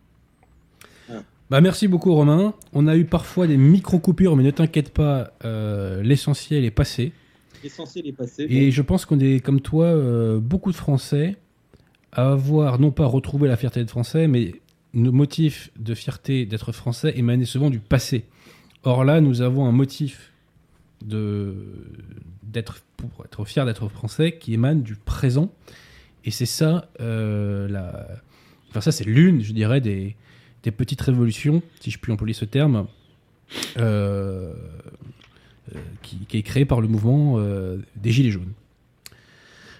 [1.49, 2.53] Bah, merci beaucoup Romain.
[2.73, 7.13] On a eu parfois des micro-coupures, mais ne t'inquiète pas, euh, l'essentiel est passé.
[8.49, 11.35] Et je pense qu'on est, comme toi, euh, beaucoup de Français
[12.11, 14.53] à avoir non pas retrouvé la fierté d'être français, mais
[14.93, 18.25] nos motifs de fierté d'être français émanaient souvent du passé.
[18.83, 20.31] Or là, nous avons un motif
[21.05, 21.55] de
[22.43, 25.51] d'être pour être fier d'être français qui émane du présent.
[26.25, 28.07] Et c'est ça, euh, la...
[28.69, 30.15] enfin ça c'est l'une, je dirais, des,
[30.63, 32.87] des petites révolutions, si je puis employer ce terme,
[33.77, 34.53] euh,
[36.01, 38.51] qui, qui est créée par le mouvement euh, des Gilets jaunes.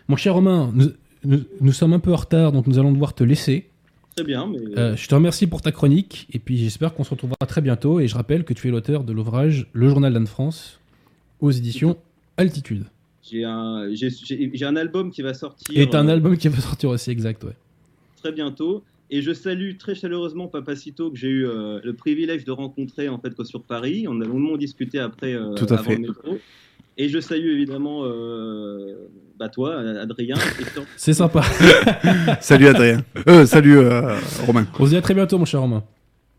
[0.08, 0.90] Mon cher Romain, nous,
[1.24, 3.68] nous- nous sommes un peu en retard, donc nous allons devoir te laisser.
[4.16, 7.12] Très bien, mais Euh, je te remercie pour ta chronique, et puis j'espère qu'on se
[7.12, 8.00] retrouvera très bientôt.
[8.00, 10.80] Et je rappelle que tu es l'auteur de l'ouvrage Le Journal d'Anne-France
[11.40, 11.98] aux éditions
[12.38, 12.86] Altitude.
[13.30, 16.48] j'ai un, j'ai, j'ai- j'ai un album qui va sortir Et un euh, album qui
[16.48, 17.56] va sortir aussi, exact, ouais.
[18.22, 18.84] très bientôt.
[19.10, 23.20] Et je salue très chaleureusement Papacito que j'ai eu euh, le privilège de rencontrer en
[23.20, 24.06] fait sur Paris.
[24.08, 25.96] On a longuement discuté après euh, Tout à avant fait.
[25.96, 26.38] le métro.
[26.98, 29.08] Et je salue évidemment euh,
[29.38, 30.36] bah toi, Adrien.
[30.98, 31.44] C'est sympa.
[32.42, 33.04] Salut Adrien.
[33.28, 34.66] Euh, salut euh, Romain.
[34.80, 35.84] On se dit à très bientôt, mon cher Romain.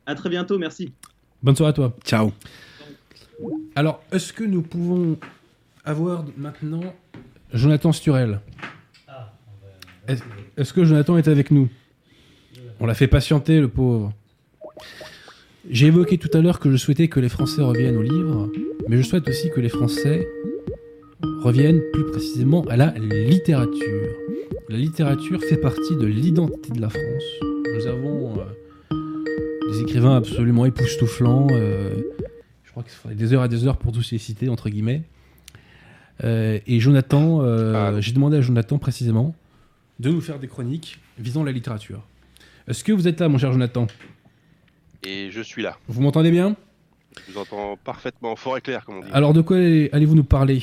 [0.04, 0.92] À très bientôt, merci.
[1.42, 1.96] Bonne soirée à toi.
[2.04, 2.32] Ciao.
[3.76, 5.16] Alors, est-ce que nous pouvons
[5.84, 6.92] avoir maintenant
[7.52, 8.40] Jonathan Sturel?
[9.06, 9.32] Ah,
[10.56, 11.68] est-ce que Jonathan est avec nous?
[12.80, 14.12] On l'a fait patienter, le pauvre.
[15.70, 18.50] J'ai évoqué tout à l'heure que je souhaitais que les Français reviennent au livre,
[18.88, 20.26] mais je souhaite aussi que les Français
[21.42, 24.08] reviennent plus précisément à la littérature.
[24.68, 27.24] La littérature fait partie de l'identité de la France.
[27.74, 31.48] Nous avons euh, des écrivains absolument époustouflants.
[31.50, 31.94] euh,
[32.64, 35.02] je crois qu'il faudrait des heures et des heures pour tous les citer, entre guillemets.
[36.24, 38.00] Euh, et Jonathan, Ah.
[38.00, 39.34] j'ai demandé à Jonathan précisément
[40.00, 42.02] de nous faire des chroniques visant la littérature.
[42.68, 43.86] Est-ce que vous êtes là, mon cher Jonathan
[45.02, 45.78] Et je suis là.
[45.88, 46.54] Vous m'entendez bien
[47.26, 49.10] Je vous entends parfaitement fort et clair, comme on dit.
[49.14, 50.62] Alors, de quoi allez-vous nous parler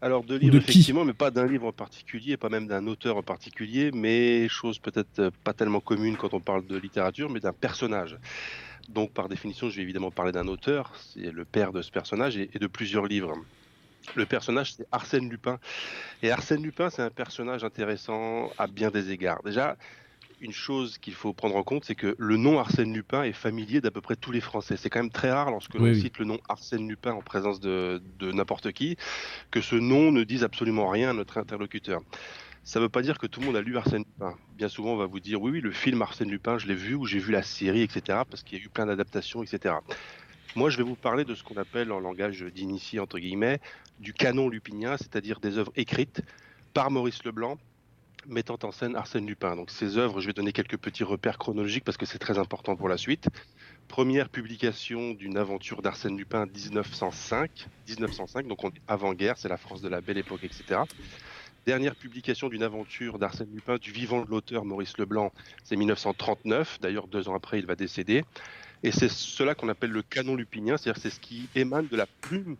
[0.00, 3.24] Alors, de livres, effectivement, mais pas d'un livre en particulier, pas même d'un auteur en
[3.24, 7.52] particulier, mais chose peut-être euh, pas tellement commune quand on parle de littérature, mais d'un
[7.52, 8.16] personnage.
[8.88, 12.36] Donc, par définition, je vais évidemment parler d'un auteur, c'est le père de ce personnage,
[12.36, 13.34] et, et de plusieurs livres.
[14.14, 15.58] Le personnage, c'est Arsène Lupin.
[16.22, 19.42] Et Arsène Lupin, c'est un personnage intéressant à bien des égards.
[19.44, 19.76] Déjà,
[20.40, 23.80] une chose qu'il faut prendre en compte, c'est que le nom Arsène Lupin est familier
[23.80, 24.76] d'à peu près tous les Français.
[24.76, 26.00] C'est quand même très rare lorsque l'on oui.
[26.00, 28.96] cite le nom Arsène Lupin en présence de, de n'importe qui,
[29.50, 32.00] que ce nom ne dise absolument rien à notre interlocuteur.
[32.62, 34.34] Ça ne veut pas dire que tout le monde a lu Arsène Lupin.
[34.56, 36.94] Bien souvent, on va vous dire oui, oui, le film Arsène Lupin, je l'ai vu
[36.94, 38.20] ou j'ai vu la série, etc.
[38.28, 39.74] Parce qu'il y a eu plein d'adaptations, etc.
[40.56, 43.60] Moi, je vais vous parler de ce qu'on appelle en langage d'initié, entre guillemets,
[44.00, 46.22] du canon lupinien, c'est-à-dire des œuvres écrites
[46.74, 47.58] par Maurice Leblanc,
[48.26, 49.56] mettant en scène Arsène Lupin.
[49.56, 52.76] Donc ces œuvres, je vais donner quelques petits repères chronologiques parce que c'est très important
[52.76, 53.28] pour la suite.
[53.88, 60.00] Première publication d'une aventure d'Arsène Lupin 1905, 1905, donc avant-guerre, c'est la France de la
[60.00, 60.82] belle époque, etc.
[61.66, 65.32] Dernière publication d'une aventure d'Arsène Lupin du vivant de l'auteur Maurice Leblanc,
[65.64, 66.78] c'est 1939.
[66.80, 68.24] D'ailleurs, deux ans après, il va décéder.
[68.82, 72.06] Et c'est cela qu'on appelle le canon lupinien, c'est-à-dire c'est ce qui émane de la
[72.06, 72.56] plume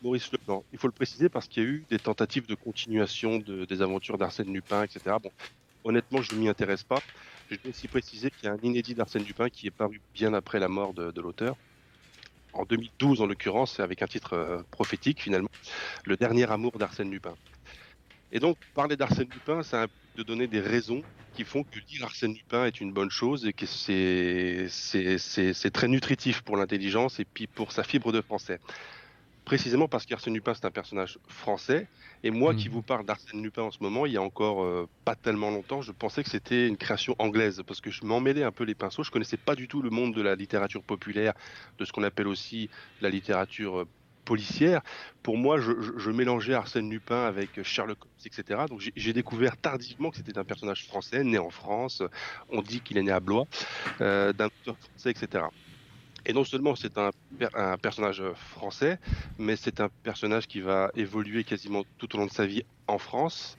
[0.00, 0.64] Maurice Leblanc.
[0.72, 3.82] Il faut le préciser parce qu'il y a eu des tentatives de continuation de- des
[3.82, 5.18] aventures d'Arsène Lupin, etc.
[5.22, 5.30] Bon,
[5.84, 7.00] honnêtement, je ne m'y intéresse pas.
[7.50, 10.34] Je dois aussi préciser qu'il y a un inédit d'Arsène Lupin qui est paru bien
[10.34, 11.56] après la mort de, l'auteur.
[12.52, 15.48] En 2012, en l'occurrence, avec un titre euh, prophétique finalement,
[16.04, 17.34] Le dernier amour d'Arsène Lupin.
[18.32, 21.02] Et donc, parler d'Arsène Lupin, ça implique de donner des raisons
[21.32, 24.68] qui font que lire Arsène Lupin est une bonne chose et que c'est
[25.72, 28.58] très nutritif pour l'intelligence et puis pour sa fibre de français.
[29.46, 31.86] Précisément parce qu'Arsène Lupin, c'est un personnage français.
[32.24, 34.88] Et moi qui vous parle d'Arsène Lupin en ce moment, il y a encore euh,
[35.04, 38.42] pas tellement longtemps, je pensais que c'était une création anglaise parce que je m'en mêlais
[38.42, 39.04] un peu les pinceaux.
[39.04, 41.32] Je connaissais pas du tout le monde de la littérature populaire,
[41.78, 42.68] de ce qu'on appelle aussi
[43.00, 43.84] la littérature euh,
[44.24, 44.82] policière.
[45.22, 48.64] Pour moi, je, je- je mélangeais Arsène Lupin avec Sherlock Holmes, etc.
[48.68, 52.02] Donc j'ai- j'ai découvert tardivement que c'était un personnage français, né en France.
[52.48, 53.44] On dit qu'il est né à Blois,
[54.00, 55.44] euh, d'un auteur français, etc.
[56.26, 58.98] Et non seulement c'est un, per- un personnage euh, français,
[59.38, 62.98] mais c'est un personnage qui va évoluer quasiment tout au long de sa vie en
[62.98, 63.56] France.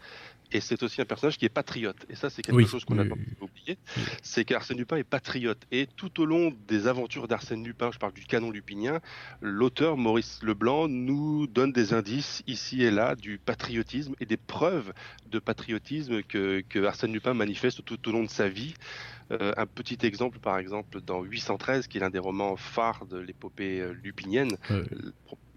[0.52, 2.06] Et c'est aussi un personnage qui est patriote.
[2.10, 3.12] Et ça, c'est quelque Oui, chose qu'on a oui,
[3.42, 3.78] oublier.
[4.22, 5.62] C'est qu'Arsène Lupin est patriote.
[5.72, 9.00] Et tout au long des aventures d'Arsène Lupin, je parle du canon lupinien,
[9.42, 14.94] l'auteur Maurice Leblanc nous donne des indices ici et là du patriotisme et des preuves
[15.30, 18.74] de patriotisme que, que Arsène Lupin manifeste tout au long de sa vie.
[19.32, 23.18] Euh, un petit exemple, par exemple, dans 813, qui est l'un des romans phares de
[23.18, 24.86] l'épopée euh, lupinienne, euh,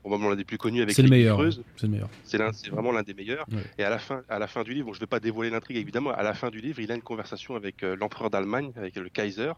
[0.01, 1.37] probablement l'un des plus connus avec C'est le les meilleur.
[1.39, 1.63] Creuse.
[1.77, 2.09] C'est le meilleur.
[2.25, 3.47] C'est l'un- c'est vraiment l'un des meilleurs.
[3.53, 3.63] Ouais.
[3.79, 5.51] Et à la fin, à la fin du livre, bon, je ne vais pas dévoiler
[5.51, 6.11] l'intrigue évidemment.
[6.11, 9.09] À la fin du livre, il a une conversation avec euh, l'empereur d'Allemagne, avec le
[9.09, 9.53] Kaiser,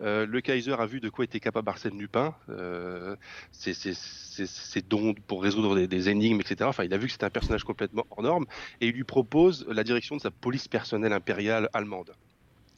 [0.00, 3.16] Euh, le Kaiser a vu de quoi était capable Arsène Lupin, euh,
[3.50, 6.56] ses, ses- ses- ses dons pour résoudre des, des énigmes, etc.
[6.68, 8.46] Enfin, il a vu que c'était un personnage complètement hors norme
[8.80, 12.12] et il lui propose la direction de sa police personnelle impériale allemande.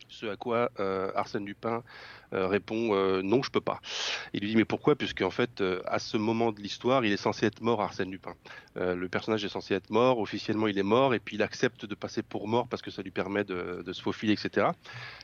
[0.09, 1.81] Ce à quoi euh, Arsène Lupin euh,
[2.33, 3.81] répond euh, non, je peux pas.
[4.33, 4.97] Il lui dit mais pourquoi?
[4.97, 8.11] Puisque en fait, euh, à ce moment de l'histoire, il est censé être mort, Arsène
[8.11, 8.35] Lupin.
[8.77, 11.87] Euh, le personnage est censé être mort, officiellement il est mort, et puis il accepte
[11.87, 14.69] de passer pour mort parce que ça lui permet de, de se faufiler, etc.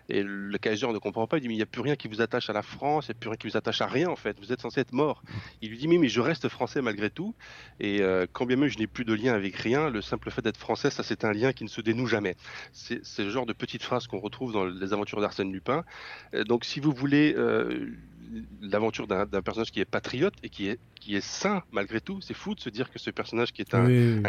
[0.09, 2.09] Et le Kaiser ne comprend pas, il dit mais il n'y a plus rien qui
[2.09, 4.09] vous attache à la France, il n'y a plus rien qui vous attache à rien
[4.09, 5.23] en fait, vous êtes censé être mort.
[5.63, 7.35] Il lui dit mais, mais je reste français malgré tout,
[7.79, 10.43] et euh, quand bien même je n'ai plus de lien avec rien, le simple fait
[10.43, 12.37] d'être français, ça c'est un lien qui ne se dénoue jamais.
[12.73, 15.85] C'est le genre de petite phrase qu'on retrouve dans les aventures d'Arsène Lupin.
[16.35, 17.91] Euh, donc si vous voulez euh,
[18.61, 22.35] l'aventure d'un personnage qui est patriote et qui est, qui est sain malgré tout, c'est
[22.35, 24.23] fou de se dire que ce personnage qui est un, Oui,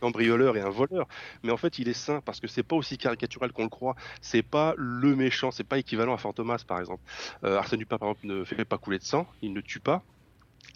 [0.00, 1.08] cambrioleur et un voleur,
[1.42, 3.96] mais en fait il est sain parce que c'est pas aussi caricatural qu'on le croit.
[4.20, 7.02] C'est pas le méchant, c'est pas équivalent à Fantomas par exemple.
[7.44, 10.02] Euh, Arsène Lupin par exemple ne fait pas couler de sang, il ne tue pas.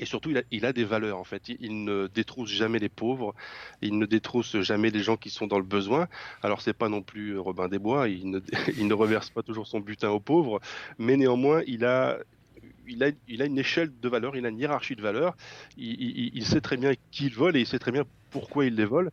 [0.02, 1.48] Et surtout, il a, des valeurs en fait.
[1.48, 3.34] Il, ne détrousse jamais les pauvres,
[3.82, 6.08] il ne détrousse jamais les gens qui sont dans le besoin.
[6.42, 8.40] Alors c'est pas non plus Robin des Bois, il ne,
[8.76, 10.58] il ne reverse pas toujours son butin aux pauvres,
[10.98, 12.18] mais néanmoins il a,
[12.88, 15.36] il a, il a une échelle de valeurs, il a une hiérarchie de valeurs.
[15.76, 18.74] Il- il sait très bien qui il vole et il sait très bien pourquoi il
[18.74, 19.12] les vole.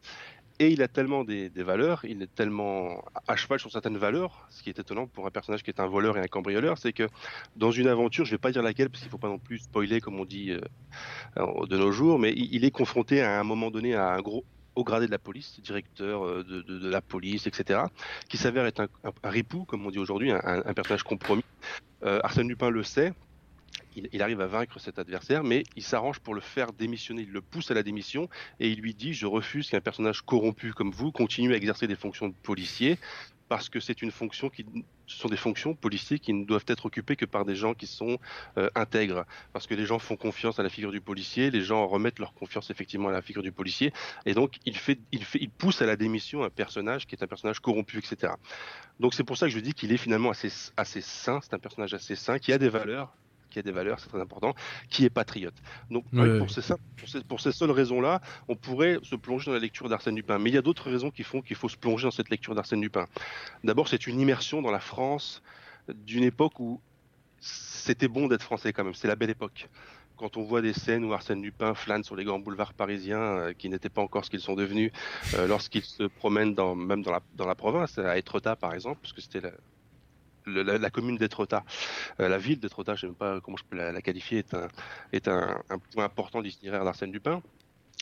[0.62, 4.62] Et il a tellement des, valeurs, il est tellement à cheval sur certaines valeurs, ce
[4.62, 7.08] qui est étonnant pour un personnage qui est un voleur et un cambrioleur, c'est que
[7.56, 10.02] dans une aventure, je vais pas dire laquelle parce qu'il faut pas non plus spoiler
[10.02, 13.96] comme on dit euh, de nos jours, mais il, est confronté à un moment donné
[13.96, 14.44] à un gros
[14.76, 17.84] haut gradé de la police, directeur euh, de, la police, etc.,
[18.28, 21.44] qui s'avère être un, ripou, comme on dit aujourd'hui, un personnage compromis.
[22.04, 23.14] Euh, Arsène Lupin le sait,
[24.12, 27.42] il, arrive à vaincre cet adversaire, mais il s'arrange pour le faire démissionner, il le
[27.42, 31.12] pousse à la démission, et il lui dit, je refuse qu'un personnage corrompu comme vous
[31.12, 32.98] continue à exercer des fonctions de policier,
[33.50, 34.64] parce que c'est une fonction qui,
[35.08, 37.88] ce sont des fonctions policiers qui ne doivent être occupées que par des gens qui
[37.88, 38.20] sont
[38.58, 41.88] euh, intègres, parce que les gens font confiance à la figure du policier, les gens
[41.88, 43.92] remettent leur confiance effectivement à la figure du policier,
[44.26, 47.60] et donc il fait, il pousse à la démission un personnage qui est un personnage
[47.60, 48.34] corrompu, etc.
[49.00, 51.60] Donc c'est pour ça que je dis qu'il est finalement assez, assez sain, c'est un
[51.60, 53.12] personnage assez sain, qui a des valeurs,
[53.50, 54.54] qui a des valeurs, c'est très important,
[54.90, 55.56] qui est patriote.
[55.90, 56.38] Donc ouais.
[56.38, 59.60] pour, ces, sim- pour, ces, pour ces seules raisons-là, on pourrait se plonger dans la
[59.60, 60.40] lecture d'Arsène Lupin.
[60.40, 62.56] Mais il y a d'autres raisons qui font qu'il faut se plonger dans cette lecture
[62.56, 63.08] d'Arsène Lupin.
[63.64, 65.42] D'abord, c'est une immersion dans la France
[65.94, 66.80] d'une époque où
[67.40, 68.94] c'était bon d'être français quand même.
[68.94, 69.70] C'est la belle époque.
[70.18, 73.54] Quand on voit des scènes où Arsène Lupin flâne sur les grands boulevards parisiens, euh,
[73.54, 74.92] qui n'étaient pas encore ce qu'ils sont devenus,
[75.36, 79.00] euh, lorsqu'il se promène dans, même dans la, dans la province, à Étretat par exemple,
[79.02, 79.52] parce que c'était la,
[80.50, 81.64] la, commune d'Étretat,
[82.20, 84.44] Euh, la ville d'Étretat, je ne sais même pas comment je peux la, qualifier,
[85.14, 85.62] est un
[85.94, 87.42] point important de l'itinéraire d'Arsène Lupin.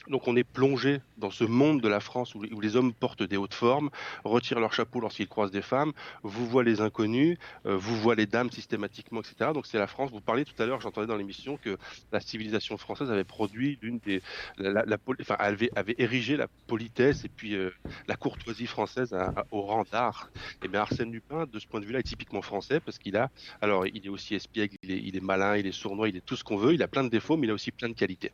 [0.07, 3.38] Donc on est plongé dans ce monde de la France où, les- hommes portent des
[3.38, 3.90] hautes formes,
[4.24, 5.91] retirent leur chapeau lorsqu'ils croisent des femmes,
[6.24, 9.52] vous voient les inconnus, euh, vous voient les dames systématiquement, etc.
[9.53, 10.11] Donc c'est la France.
[10.11, 11.78] Vous parliez tout à l'heure, j'entendais dans l'émission que
[12.11, 14.22] la civilisation française avait produit l'une des,
[14.57, 14.84] la,
[15.22, 17.72] enfin, avait, avait érigé la politesse et puis euh,
[18.07, 19.15] la courtoisie française
[19.52, 20.30] au rang d'art.
[20.64, 23.30] Et bien Arsène Lupin, de ce point de vue-là, est typiquement français parce qu'il a,
[23.61, 26.26] alors il est aussi espiègle, il est, il est malin, il est sournois, il est
[26.26, 27.94] tout ce qu'on veut, il a plein de défauts, mais il a aussi plein de
[27.94, 28.32] qualités.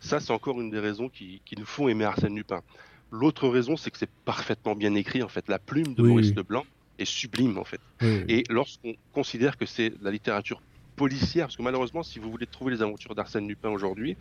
[0.00, 2.62] Ça, c'est encore une des raisons qui, qui nous font aimer Arsène Lupin.
[3.10, 5.22] L'autre raison, c'est que c'est parfaitement bien écrit.
[5.22, 6.34] En fait, la plume de Oui, Maurice oui.
[6.36, 6.66] Leblanc
[6.98, 7.80] est sublime, en fait.
[8.02, 8.24] Oui.
[8.28, 10.60] Et lorsqu'on considère que c'est la littérature
[10.96, 14.16] policière, parce que malheureusement, si vous voulez trouver les aventures d'Arsène Lupin aujourd'hui,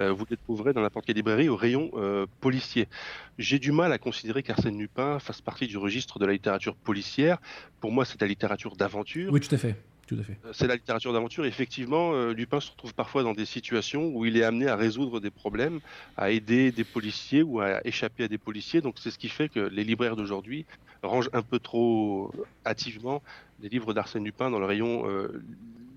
[0.00, 2.86] euh, vous les trouverez dans n'importe quelle librairie au rayon euh, policier.
[3.38, 7.38] J'ai du mal à considérer qu'Arsène Lupin fasse partie du registre de la littérature policière.
[7.80, 9.32] Pour moi, c'est la littérature d'aventure.
[9.32, 9.76] Oui, tout à fait.
[10.44, 11.46] Euh, C'est la littérature d'aventure.
[11.46, 15.20] Effectivement, euh, Lupin se retrouve parfois dans des situations où il est amené à résoudre
[15.20, 15.80] des problèmes,
[16.16, 18.80] à aider des policiers ou à échapper à des policiers.
[18.80, 20.66] Donc c'est ce qui fait que les libraires d'aujourd'hui
[21.02, 22.32] rangent un peu trop
[22.66, 23.22] hâtivement
[23.58, 25.42] les livres d'Arsène Lupin dans le rayon euh,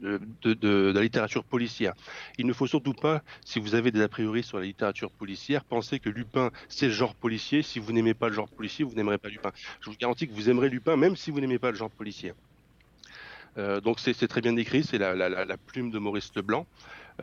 [0.02, 1.94] de- de la littérature policière.
[2.38, 5.66] Il ne faut surtout pas, si vous avez des a priori sur la littérature policière,
[5.66, 7.62] penser que Lupin c'est le genre policier.
[7.62, 9.52] Si vous n'aimez pas le genre policier, vous n'aimerez pas Lupin.
[9.82, 12.34] Je vous garantis que vous aimerez Lupin même si vous n'aimez pas le genre policier.
[13.58, 16.66] Euh, donc c'est très bien décrit, c'est la plume de Maurice Leblanc.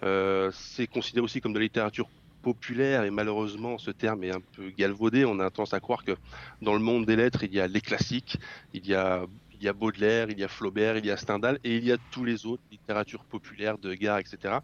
[0.05, 2.09] Euh, c'est considéré aussi comme de la littérature
[2.43, 5.25] populaire et malheureusement ce terme est un peu galvaudé.
[5.25, 6.17] On a tendance à croire que
[6.63, 8.39] dans le monde des lettres il y a les classiques,
[8.73, 9.25] il y a,
[9.59, 11.93] il y a Baudelaire, il y a Flaubert, il y a Stendhal et il y
[11.93, 14.63] a tous les autres littératures populaires de Gare, etc.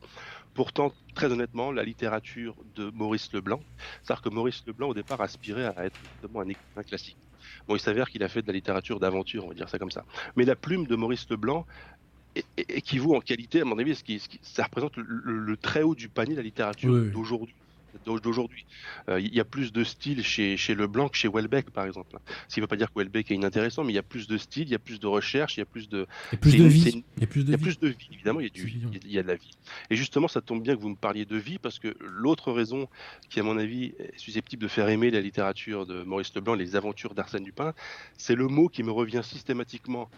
[0.54, 3.60] Pourtant, très honnêtement, la littérature de Maurice Leblanc,
[4.02, 7.18] c'est-à-dire que Maurice Leblanc au départ aspirait à être justement un écrivain classique.
[7.66, 9.90] Bon, il s'avère qu'il a fait de la littérature d'aventure, on va dire ça comme
[9.90, 10.04] ça.
[10.36, 11.66] Mais la plume de Maurice Leblanc
[12.56, 15.56] équivaut en qualité, à mon avis, ce qui, ce qui- ça représente le, le- le
[15.56, 17.10] très haut du panier de la littérature oui.
[17.12, 17.54] d'aujourd'hui.
[18.04, 18.66] D'aujourd'hui.
[19.08, 22.18] Euh, Il y a plus de style chez, chez Leblanc que chez Welbeck, par exemple.
[22.48, 24.26] Ce qui ne veut pas dire que Welbeck est inintéressant, mais il y a plus
[24.26, 26.36] de style, il y a plus de recherche, il y a plus de, Il y
[26.36, 26.90] a plus de vie.
[26.90, 27.62] une- Il y a plus il de y a vie.
[27.62, 28.90] plus de vie, évidemment, il y, a du- C'est évident.
[29.04, 29.50] il y a de la vie.
[29.90, 32.88] Et justement, ça tombe bien que vous me parliez de vie, parce que l'autre raison
[33.30, 36.76] qui, à mon avis, est susceptible de faire aimer la littérature de Maurice Leblanc, les
[36.76, 37.72] aventures d'Arsène Lupin,
[38.16, 40.10] c'est le mot qui me revient systématiquement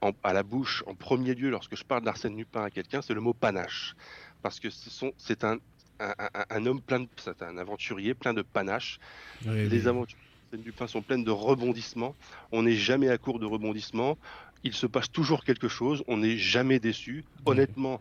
[0.00, 3.14] en- à la bouche en premier lieu lorsque je parle d'Arsène Lupin à quelqu'un, c'est
[3.14, 3.94] le mot panache.
[4.42, 5.56] Parce que ce c'est un,
[6.18, 7.08] un, un- un homme plein de,
[7.40, 8.98] un aventurier plein de panache.
[9.68, 10.18] Les aventures
[10.52, 12.14] d'Arsène Lupin sont pleines de rebondissements.
[12.52, 14.18] On n'est jamais à court de rebondissements.
[14.62, 16.02] Il se passe toujours quelque chose.
[16.06, 17.24] On n'est jamais déçu.
[17.46, 18.00] Honnêtement,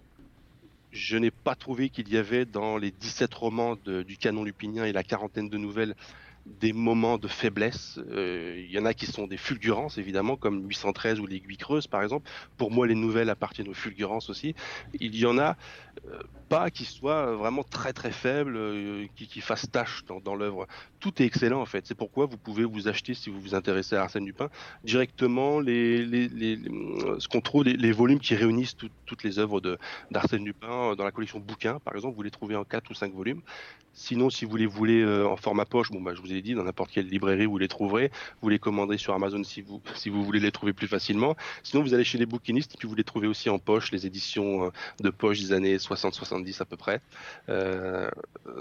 [0.91, 4.85] je n'ai pas trouvé qu'il y avait dans les 17 romans de- du canon lupinien
[4.85, 5.95] et la quarantaine de nouvelles
[6.45, 7.99] des moments de faiblesse.
[8.11, 11.87] Euh, Il y en a qui sont des fulgurances, évidemment, comme 813 ou l'Aiguille Creuse,
[11.87, 12.29] par exemple.
[12.57, 14.55] Pour moi, les nouvelles appartiennent aux fulgurances aussi.
[14.99, 15.55] Il y en a
[16.09, 20.67] euh, pas qui soient vraiment très très faibles, euh, qui, fassent tâche dans, l'œuvre.
[20.99, 21.85] Tout est excellent, en fait.
[21.87, 24.49] C'est pourquoi vous pouvez vous acheter, si vous vous intéressez à Arsène Lupin,
[24.83, 26.05] directement les,
[27.19, 29.61] ce qu'on trouve, les, volumes qui réunissent tout- toutes les œuvres
[30.11, 32.93] d'Arsène Lupin euh, dans la collection bouquins, par exemple, vous les trouvez en 4 ou
[32.93, 33.41] 5 volumes.
[33.93, 36.53] Sinon, si vous les voulez euh, en format poche, bon, bah, je vous ai dit,
[36.53, 38.11] dans n'importe quelle librairie, vous les trouverez.
[38.41, 41.35] Vous les commanderez sur Amazon si vous, si vous voulez les trouver plus facilement.
[41.63, 44.65] Sinon, vous allez chez les bouquinistes, puis vous les trouvez aussi en poche, les éditions
[44.65, 44.69] euh,
[45.01, 47.01] de poche des années 60-70 à peu près.
[47.49, 48.09] Euh,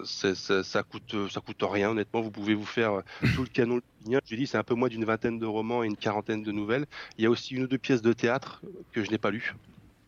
[0.05, 2.21] c'est- c'est- ça coûte, ça coûte rien, honnêtement.
[2.21, 3.03] Vous pouvez vous faire euh,
[3.35, 3.81] tout le canon.
[4.27, 6.87] Je dis, c'est un peu moins d'une vingtaine de romans et une quarantaine de nouvelles.
[7.19, 8.63] Il y a aussi une ou deux pièces de théâtre
[8.93, 9.55] que je n'ai pas lues.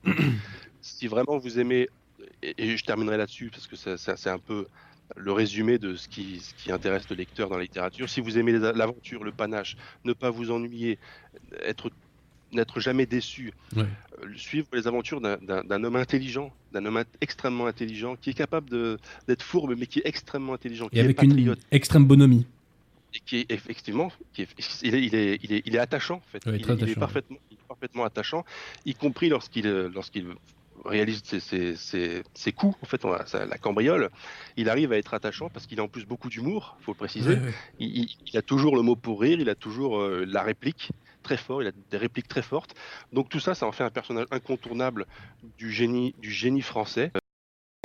[0.80, 1.88] si vraiment vous aimez,
[2.42, 4.66] et, je terminerai là-dessus parce que ça- ça- c'est un peu
[5.16, 8.08] le résumé de ce qui, ce qui intéresse le lecteur dans la littérature.
[8.08, 10.98] Si vous aimez l'aventure, le panache, ne pas vous ennuyer,
[11.62, 11.90] être
[12.52, 13.82] n'être jamais déçu, Ouais.
[14.22, 18.70] euh, suivre les aventures d'un- homme intelligent, d'un homme extrêmement intelligent, qui est capable
[19.26, 22.46] d'être fourbe, mais qui est extrêmement intelligent, qui Et est avec une extrême bonhomie.
[23.12, 24.48] et qui est effectivement, qui est,
[24.82, 26.46] il, est, il, est, il, est, il est attachant en fait.
[26.46, 28.44] Ouais, il, est- il est attachant, parfaitement, parfaitement attachant,
[28.86, 30.26] y compris lorsqu'il lorsqu'il
[30.84, 34.10] réalise ses, ses, ses, ses coups, en fait, on a- ça- la cambriole,
[34.56, 37.36] il arrive à être attachant parce qu'il a en plus beaucoup d'humour, faut le préciser.
[37.78, 40.90] Il, il- il a toujours le mot pour rire, il a toujours euh, la réplique
[41.22, 42.74] très fort, il a des répliques très fortes.
[43.12, 45.06] Donc tout ça, ça en fait un personnage incontournable
[45.58, 47.12] du génie, du génie français,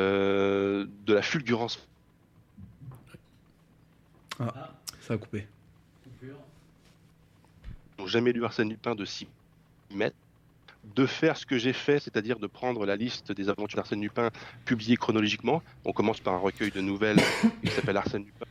[0.01, 1.87] euh, de la fulgurance.
[5.01, 5.47] Ça a coupé.
[7.97, 9.27] n'ont jamais lu Arsène Lupin de 6
[9.93, 10.15] mètres,
[10.95, 14.29] de faire ce que j'ai fait, c'est-à-dire de prendre la liste des aventures d'Arsène Lupin
[14.65, 15.61] publiées chronologiquement.
[15.85, 17.19] On commence par un recueil de nouvelles
[17.63, 18.45] qui s'appelle Arsène Lupin,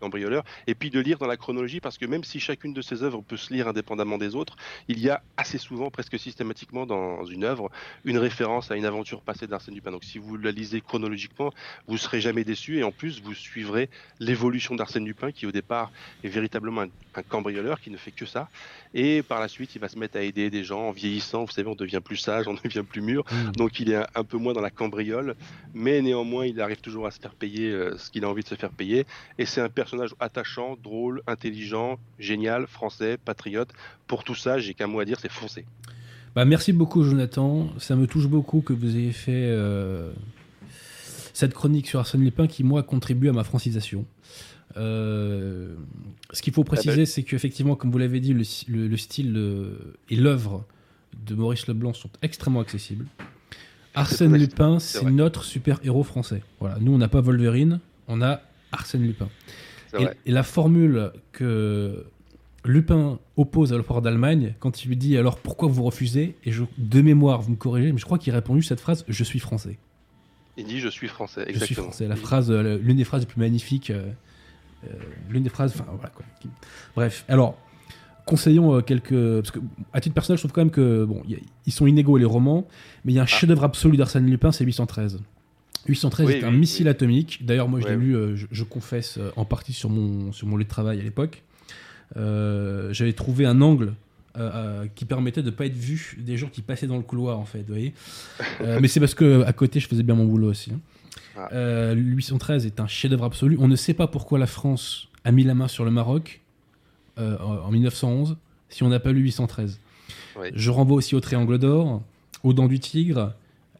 [0.00, 3.02] cambrioleur, et puis de lire dans la chronologie, parce que même si chacune de ces
[3.02, 4.56] œuvres peut se lire indépendamment des autres,
[4.88, 7.70] il y a assez souvent, presque systématiquement dans une œuvre,
[8.04, 9.90] une référence à une aventure passée d'Arsène Lupin.
[9.90, 11.52] Donc si vous la lisez chronologiquement,
[11.86, 13.90] vous serez jamais déçu, et en plus vous suivrez
[14.20, 15.90] l'évolution d'Arsène Lupin, qui au départ
[16.22, 18.48] est véritablement un, un cambrioleur qui ne fait que ça,
[18.94, 21.44] et par la suite il va se mettre à aider des gens en vieillissant.
[21.44, 23.52] Vous savez, on devient plus sage, on devient plus mûr, Mm.
[23.52, 25.34] donc il est un, un peu moins dans la cambriole,
[25.74, 28.48] mais néanmoins il arrive toujours à se faire payer euh, ce qu'il a envie de
[28.48, 29.06] se faire payer.
[29.38, 33.70] Et c'est un personnage attachant, drôle, intelligent, génial, français, patriote.
[34.06, 35.64] Pour tout ça, j'ai qu'un mot à dire, c'est foncer.
[36.34, 37.68] Bah, merci beaucoup, Jonathan.
[37.78, 40.12] Ça me touche beaucoup que vous ayez fait euh,
[41.32, 44.04] cette chronique sur Arsène Lupin qui, moi, contribue à ma francisation.
[44.76, 45.74] Euh,
[46.32, 49.34] ce qu'il faut préciser, ben- c'est qu'effectivement, comme vous l'avez dit, le, le- le style
[49.36, 50.64] euh, et l'œuvre
[51.26, 53.06] de Maurice Leblanc sont extrêmement accessibles.
[53.94, 56.42] Arsène Lupin, c'est notre super-héros français.
[56.58, 56.78] Voilà.
[56.80, 58.40] Nous, on n'a pas Wolverine, on a
[58.72, 59.28] Arsène Lupin.
[60.26, 62.06] Et, la formule que
[62.64, 66.34] Lupin oppose à l'empereur d'Allemagne, quand il lui dit alors pourquoi vous refusez?
[66.44, 69.04] Et je, de mémoire, vous me corrigez, mais je crois qu'il a répondu cette phrase
[69.08, 69.78] Je suis français.
[70.56, 71.84] Il dit je suis français, Je suis exactement.
[71.88, 72.08] français.
[72.08, 73.90] La phrase, euh, l'une des phrases les plus magnifiques.
[73.90, 74.06] euh,
[74.84, 74.88] euh,
[75.30, 75.72] l'une des phrases.
[75.74, 76.24] Enfin, voilà quoi.
[76.40, 76.48] Qui-
[76.94, 77.58] Bref, alors.
[78.26, 79.10] Conseillons quelques.
[79.40, 79.58] Parce que,
[79.92, 81.04] à titre personnel, je trouve quand même que.
[81.04, 82.66] Bon, y a- ils sont inégaux les romans,
[83.04, 85.20] mais il y a un chef-d'œuvre absolu d'Arsène Lupin, c'est 813.
[85.86, 86.90] 813 Oui, est un oui, missile oui.
[86.90, 87.44] atomique.
[87.44, 90.46] D'ailleurs, moi, je l'ai lu, euh, je, je confesse, euh, en partie sur mon, sur
[90.46, 91.42] mon lieu de travail à l'époque.
[92.16, 93.94] Euh, J'avais trouvé un angle
[94.96, 97.44] qui permettait de ne pas être vu des gens qui passaient dans le couloir, en
[97.44, 97.60] fait.
[97.60, 97.94] Vous voyez
[98.80, 100.72] mais c'est parce que à côté, je faisais bien mon boulot aussi.
[100.72, 100.80] hein.
[101.36, 101.48] Ah.
[101.52, 103.56] Euh, 813 est un chef-d'œuvre absolu.
[103.60, 106.40] On ne sait pas pourquoi la France a mis la main sur le Maroc
[107.16, 108.36] en en 1911
[108.70, 109.78] si on n'a pas lu 813.
[110.36, 110.50] Ouais.
[110.52, 112.02] Je renvoie aussi au Triangle d'Or,
[112.42, 113.34] aux Dents du Tigre,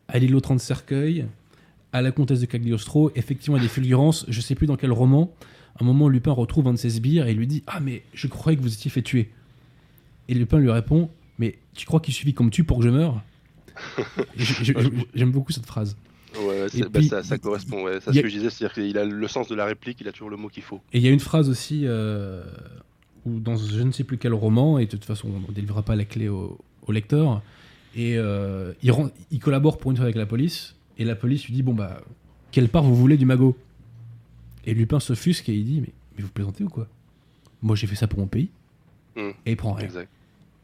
[0.07, 1.27] à l'îlot 30 cercueils,
[1.95, 3.11] à la comtesse de Cagliostro.
[3.15, 4.27] Effectivement, il y a des fulgurances.
[4.29, 5.33] Je sais plus dans quel roman.
[5.79, 8.03] À un moment, Lupin retrouve un de ses sbires et il lui dit Ah, mais
[8.13, 9.31] je croyais que vous étiez fait tuer.
[10.29, 11.09] Et Lupin lui répond
[11.39, 13.23] Mais tu crois qu'il suffit qu'on me tue pour que je meure?
[14.37, 15.97] J'aime beaucoup cette phrase.
[16.41, 18.01] Ouais, bah, ça, ça correspond, ouais.
[18.01, 20.31] Ce que je disais, c'est-à-dire qu'il a le sens de la réplique, il a toujours
[20.31, 20.81] le mot qu'il faut.
[20.93, 22.43] Et il y a une phrase aussi euh,
[23.25, 25.83] où dans je ne sais plus quel roman, et de toute façon on ne délivrera
[25.83, 27.41] pas la clé au, au lecteur,
[27.95, 31.47] et euh, il, rend- il collabore pour une fois avec la police, et la police
[31.47, 32.01] lui dit bon bah
[32.53, 33.57] quelle part vous voulez du magot?
[34.67, 36.87] Et Lupin s'offusque et il dit mais, mais vous plaisantez ou quoi?
[37.63, 38.49] Moi j'ai fait ça pour mon pays.
[39.17, 39.31] Hmm.
[39.47, 39.87] Et il prend rien.
[39.87, 40.09] Exact.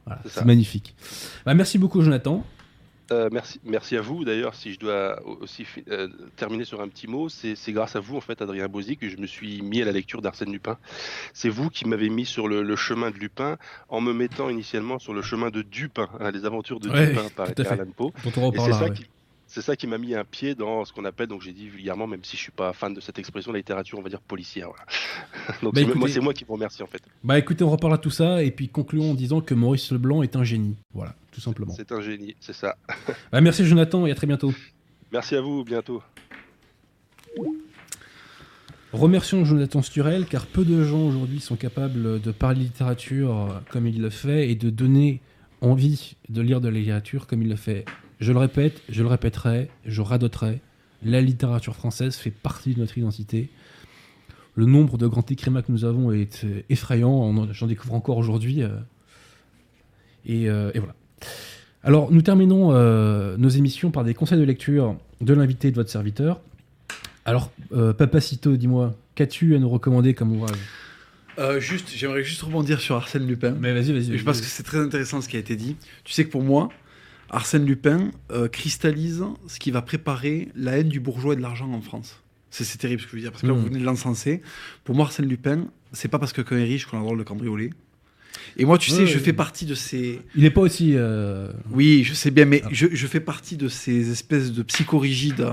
[0.07, 0.95] Voilà, C'est magnifique.
[1.45, 2.45] Bah, merci beaucoup Jonathan.
[3.13, 4.25] Euh, merci, merci à vous.
[4.25, 8.17] D'ailleurs, si je dois aussi euh, terminer sur un petit mot, c'est grâce à vous,
[8.17, 10.79] en fait, Adrien Bozzi, que je me suis mis à la lecture d'Arsène Lupin.
[11.35, 13.59] C'est vous qui m'avez mis sur le, le chemin de Lupin
[13.89, 17.29] en me mettant initialement sur le chemin de Dupin, hein, les aventures de Ouais, Dupin
[17.35, 17.73] par Edgar.
[17.73, 18.13] Allan Poe.
[18.25, 18.93] Dont on Et c'est ça ouais.
[18.93, 19.07] qui.
[19.53, 22.07] C'est ça qui m'a mis un pied dans ce qu'on appelle, donc j'ai dit vulgairement,
[22.07, 24.69] même si je suis pas fan de cette expression, la littérature, on va dire policière.
[24.69, 24.85] Voilà.
[25.63, 27.03] donc Bah, c'est- moi, c'est moi qui vous remercie en fait.
[27.25, 30.23] Bah écoutez, on reparlera de tout ça et puis concluons en disant que Maurice Leblanc
[30.23, 30.77] est un génie.
[30.95, 31.75] Voilà, tout simplement.
[31.77, 32.77] C'est un génie, c'est ça.
[33.33, 34.55] Bah, merci Jonathan et à très bientôt.
[35.11, 36.01] Merci à vous, bientôt.
[38.93, 44.01] Remercions Jonathan Sturel car peu de gens aujourd'hui sont capables de parler littérature comme il
[44.01, 45.21] le fait et de donner
[45.61, 47.85] envie de lire de la littérature comme il le fait.
[48.21, 50.61] Je le répète, je le répéterai, je radoterai.
[51.03, 53.49] La littérature française fait partie de notre identité.
[54.57, 57.51] Le nombre de grands écrivains que nous avons est euh, effrayant.
[57.53, 58.63] J'en découvre encore aujourd'hui.
[58.63, 58.69] euh.
[60.27, 60.95] Et, euh, et voilà.
[61.83, 62.73] Alors, nous terminons
[63.39, 66.43] nos émissions par des conseils de lecture de l'invité de votre serviteur.
[67.25, 67.51] Alors,
[67.97, 70.59] Papacito, dis-moi, qu'as-tu à nous recommander comme ouvrage?
[71.39, 73.53] Euh, juste, j'aimerais juste rebondir sur Arsène Lupin.
[73.59, 74.19] Mais vas-y, vas-y.
[74.19, 75.77] Je pense que c'est très intéressant ce qui a été dit.
[76.05, 76.69] Tu sais que pour moi,
[77.31, 81.71] Arsène Lupin euh, cristallise ce qui va préparer la haine du bourgeois et de l'argent
[81.73, 82.23] en France.
[82.51, 84.43] C'est c'est terrible ce que je veux dire, parce que là, vous venez de l'encenser.
[84.85, 87.05] Pour moi, Arsène Lupin, c'est pas parce que quand on est riche qu'on a le
[87.05, 87.71] droit de le cambrioler.
[88.57, 90.21] Et moi, tu sais, je fais partie de ces...
[90.35, 90.93] Il n'est pas aussi.
[90.97, 92.69] euh, Oui, je sais bien, mais Ah.
[92.73, 95.47] je, je fais partie de ces espèces de psychorigides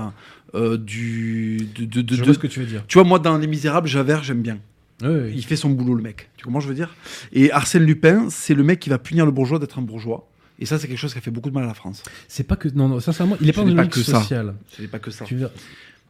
[0.54, 1.58] euh, du...
[1.76, 2.84] De, de- de- je vois ce que tu veux dire.
[2.88, 4.58] Tu vois, moi, dans Les Misérables, Javert, j'aime bien.
[5.02, 5.32] Ouais, ouais.
[5.34, 6.30] Il fait son boulot, le mec.
[6.36, 6.94] Tu comprends ce que je veux dire?
[7.32, 10.28] Et Arsène Lupin, c'est le mec qui va punir le bourgeois d'être un bourgeois.
[10.58, 12.02] Et ça, c'est quelque chose qui a fait beaucoup de mal à la France.
[12.26, 12.68] C'est pas que.
[12.68, 14.20] Non, non, sincèrement, il est Ce pas dans n'est logique que ça.
[14.20, 14.54] sociale.
[14.76, 15.24] Ce n'est pas que ça.
[15.24, 15.38] Tu.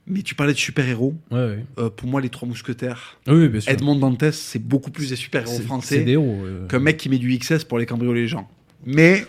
[0.07, 1.15] Mais tu parlais de super-héros.
[1.31, 1.65] Ouais, ouais.
[1.79, 3.71] Euh, pour moi, les Trois Mousquetaires, Oui, bien sûr.
[3.71, 6.41] Edmond Dantès, c'est beaucoup plus des super-héros français des héros.
[6.47, 6.67] euh.
[6.67, 8.49] qu'un mec qui met du XS pour les cambrioler les gens.
[8.87, 9.27] Mais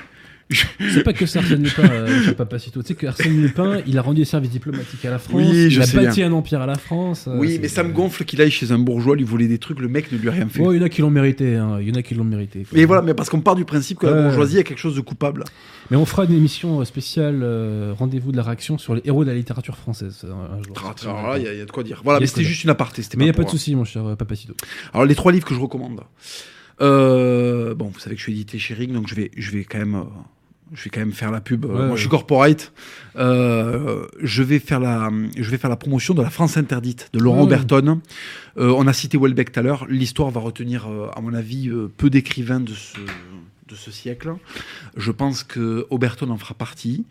[0.51, 2.81] C'est pas que ça, Arsène Lupin, euh, cher Papacito.
[2.81, 5.35] Tu sais que Arsène Lupin, il a rendu des services diplomatiques à la France.
[5.35, 7.27] Oui, il je a sais bâti un empire à la France.
[7.27, 9.59] euh, oui, c'est- mais ça me gonfle qu'il aille chez un bourgeois lui voler des
[9.59, 9.79] trucs.
[9.79, 10.61] Le mec ne lui a rien fait.
[10.61, 11.55] Ouais, il y en a qui l'ont mérité.
[11.55, 11.77] hein.
[11.79, 12.65] Il y en a qui l'ont mérité.
[12.73, 14.13] Mais voilà, mais parce qu'on part du principe que Ouais.
[14.15, 15.43] la bourgeoisie est quelque chose de coupable.
[15.91, 19.23] Mais on fera une émission euh, spéciale euh, rendez-vous de la réaction sur les héros
[19.25, 20.75] de la littérature française euh, un jour.
[21.07, 22.01] Ah, il y, a- il y a de quoi dire.
[22.03, 23.03] Voilà, Il y a mais de c'était juste une aparté.
[23.03, 24.55] c'était Mais il n'y a pour- pas de souci, mon cher euh, Papacito.
[24.93, 26.01] Alors les trois livres que je recommande.
[26.81, 29.63] Euh, bon, vous savez que je suis édité chez Ring, donc je vais, je vais
[29.65, 30.03] quand même, euh,
[30.73, 31.65] je vais quand même faire la pub.
[31.65, 32.71] Euh, Ouais, moi, je suis corporate.
[33.15, 37.19] Euh, je vais faire la, je vais faire la promotion de la France interdite de
[37.19, 37.43] Laurent Ouais.
[37.53, 38.01] Oberton.
[38.57, 39.85] Euh, on a cité Welbeck tout à l'heure.
[39.89, 42.97] L'histoire va retenir, euh, à mon avis, euh, peu d'écrivains de ce
[43.69, 44.33] de ce siècle.
[44.97, 47.05] Je pense que Oberton en fera partie.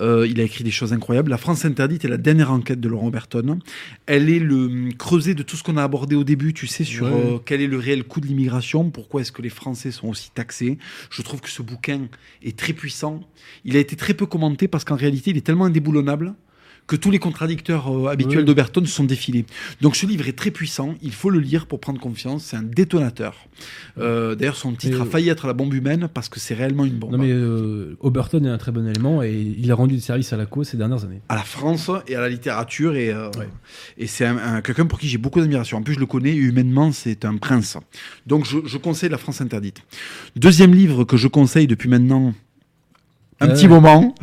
[0.00, 1.30] Euh, il a écrit des choses incroyables.
[1.30, 3.58] La France interdite est la dernière enquête de Laurent Oberton.
[4.06, 6.84] Elle est le hum, creuset de tout ce qu'on a abordé au début, tu sais,
[6.84, 7.12] sur Ouais.
[7.12, 10.30] euh, quel est le réel coût de l'immigration, pourquoi est-ce que les Français sont aussi
[10.30, 10.78] taxés.
[11.10, 12.08] Je trouve que ce bouquin
[12.42, 13.20] est très puissant.
[13.64, 16.34] Il a été très peu commenté parce qu'en réalité, il est tellement indéboulonnable
[16.92, 18.44] que tous les contradicteurs euh, habituels Ouais.
[18.44, 19.46] d'Oberton sont défilés.
[19.80, 22.62] Donc ce livre est très puissant, il faut le lire pour prendre confiance, c'est un
[22.62, 23.34] détonateur.
[23.98, 26.98] Euh, D'ailleurs, son titre a failli être la bombe humaine parce que c'est réellement une
[26.98, 27.12] bombe.
[27.12, 30.32] Non mais euh, Oberton est un très bon élément et il a rendu des services
[30.34, 31.20] à la cause ces dernières années.
[31.30, 33.48] à la France et à la littérature et, Ouais.
[33.96, 35.78] et c'est un, un- quelqu'un pour qui j'ai beaucoup d'admiration.
[35.78, 37.78] En plus, je le connais et humainement, c'est un prince.
[38.26, 39.78] Donc, je, je conseille La France interdite.
[40.36, 42.34] Deuxième livre que je conseille depuis maintenant
[43.40, 44.14] un petit moment,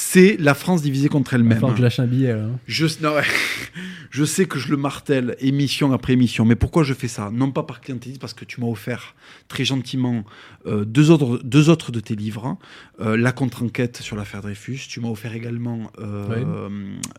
[0.00, 1.54] c'est La France divisée contre elle-même.
[1.58, 2.44] falloir que je lâche un billet là.
[2.44, 2.58] hein.
[2.68, 3.22] Je, non, ouais.
[4.10, 7.30] je sais que je le martèle émission après émission, mais pourquoi je fais ça?
[7.32, 9.16] Non pas par clientélisme, parce que tu m'as offert
[9.48, 10.24] très gentiment
[10.66, 12.46] euh, deux, autres, deux autres de tes livres.
[12.46, 12.58] hein.
[13.00, 14.78] Euh, La contre-enquête sur l'affaire Dreyfus.
[14.88, 15.90] Tu m'as offert également.
[15.98, 16.44] euh, Ouais.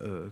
[0.02, 0.28] euh,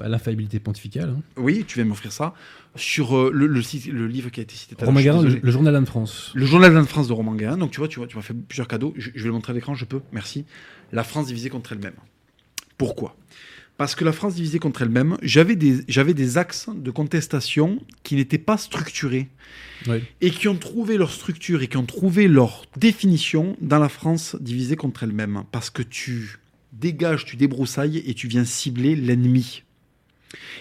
[0.00, 1.14] Bah, L'infaillibilité pontificale.
[1.16, 1.22] hein.
[1.36, 2.34] oui, tu viens m'offrir ça.
[2.76, 5.72] Sur le, le, site- le livre qui a été cité tout à l'heure, le, journal
[5.74, 6.30] d'Anne France.
[6.34, 7.58] Le journal d'Anne France de Romain Guérin.
[7.58, 8.92] Donc tu vois, tu vois, tu m'as fait plusieurs cadeaux.
[8.96, 10.00] Je, je vais le montrer à l'écran, je peux.
[10.12, 10.44] Merci.
[10.92, 11.94] La France divisée contre elle-même.
[12.78, 13.16] Pourquoi?
[13.80, 18.14] Parce que la France divisée contre elle-même, j'avais des, j'avais des axes de contestation qui
[18.14, 19.30] n'étaient pas structurés
[20.20, 24.36] et qui ont trouvé leur structure et qui ont trouvé leur définition dans la France
[24.38, 25.44] divisée contre elle-même.
[25.50, 26.38] Parce que tu
[26.74, 29.62] dégages, tu débroussailles et tu viens cibler l'ennemi.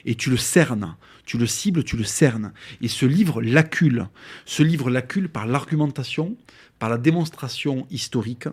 [0.05, 0.95] Et tu le cernes,
[1.25, 2.53] tu le cibles, tu le cernes.
[2.81, 4.07] Et ce livre l'accule.
[4.45, 6.37] Ce livre l'accule par l'argumentation,
[6.79, 8.47] par la démonstration historique.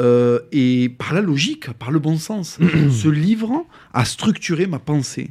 [0.00, 2.58] Euh, et par la logique, par le bon sens.
[2.90, 5.30] Ce livre a structuré ma pensée.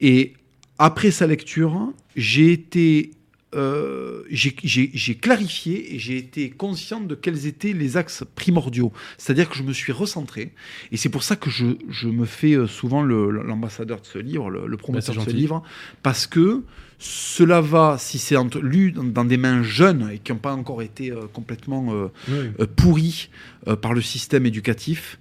[0.00, 0.34] Et
[0.78, 3.12] après sa lecture, j'ai été
[3.54, 8.92] euh, j'ai- clarifié et j'ai été conscient de quels étaient les axes primordiaux.
[9.18, 10.52] C'est-à-dire que je me suis recentré.
[10.90, 14.50] Et c'est pour ça que je, je me fais euh, souvent l'ambassadeur de ce livre,
[14.50, 15.62] le, le promoteur Bah, de ce livre,
[16.02, 16.62] parce que
[16.98, 21.10] cela va, si c'est lu dans, des mains jeunes et qui n'ont pas encore été
[21.10, 23.28] euh, complètement euh, pourri
[23.66, 25.18] euh, par le système éducatif.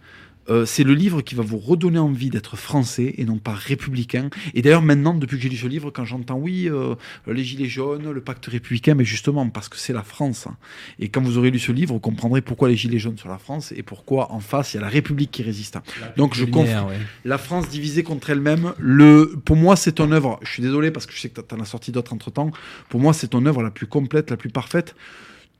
[0.50, 4.30] Euh, c'est le livre qui va vous redonner envie d'être français et non pas républicain.
[4.54, 6.96] Et d'ailleurs, maintenant, depuis que j'ai lu ce livre, quand j'entends oui, euh,
[7.28, 10.48] les gilets jaunes, le pacte républicain, mais justement parce que c'est la France.
[10.48, 10.58] hein.
[11.00, 13.38] Et quand vous aurez lu ce livre, vous comprendrez pourquoi les gilets jaunes sont la
[13.38, 15.78] France et pourquoi en face il y a la République qui résiste.
[16.18, 16.98] Donc je Lumière, conf- ouais.
[17.24, 18.74] la France divisée contre elle-même.
[18.80, 20.40] Le, pour moi, c'est ton œuvre.
[20.44, 22.52] Je suis désolé parce que je sais que tu en as sorti d'autres entre temps.
[22.90, 24.96] Pour moi, c'est ton œuvre la plus complète, la plus parfaite.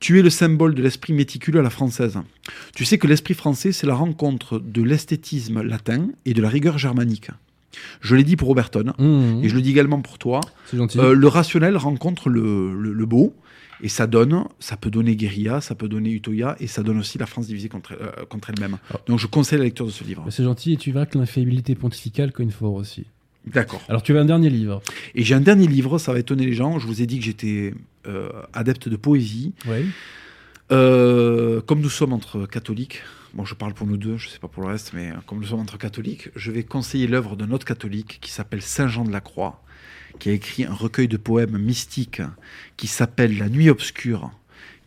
[0.02, 2.18] Tu es le symbole de l'esprit méticuleux à la française.
[2.74, 6.76] Tu sais que l'esprit français, c'est la rencontre de l'esthétisme latin et de la rigueur
[6.76, 7.28] germanique.
[8.00, 10.40] Je l'ai dit pour Roberton Mmh, et je le dis également pour toi.
[10.66, 10.98] C'est gentil.
[10.98, 13.32] Euh, le rationnel rencontre le, le- le beau
[13.80, 17.16] et ça donne, ça peut donner guérilla, ça peut donner Utoya et ça donne aussi
[17.18, 18.78] la France divisée contre, euh, contre elle-même.
[18.92, 18.98] Ah.
[19.06, 20.26] Donc je conseille la lecture de ce livre.
[20.30, 23.04] C'est gentil et tu verras que l'infaillibilité pontificale cogne fort aussi.
[23.46, 23.82] D'accord.
[23.88, 24.82] Alors tu as un dernier livre?
[25.14, 26.78] Et j'ai un dernier livre, ça va étonner les gens.
[26.80, 27.72] Je vous ai dit que j'étais
[28.52, 29.54] adepte de poésie.
[29.66, 29.86] Oui.
[30.72, 33.02] Euh, comme nous sommes entre catholiques,
[33.34, 35.38] bon, je parle pour nous deux, je sais pas pour le reste, mais euh, comme
[35.38, 39.04] nous sommes entre catholiques, je vais conseiller l'œuvre d'un autre catholique qui s'appelle Saint Jean
[39.04, 39.62] de la Croix,
[40.18, 42.22] qui a écrit un recueil de poèmes mystiques
[42.78, 44.30] qui s'appelle La Nuit obscure,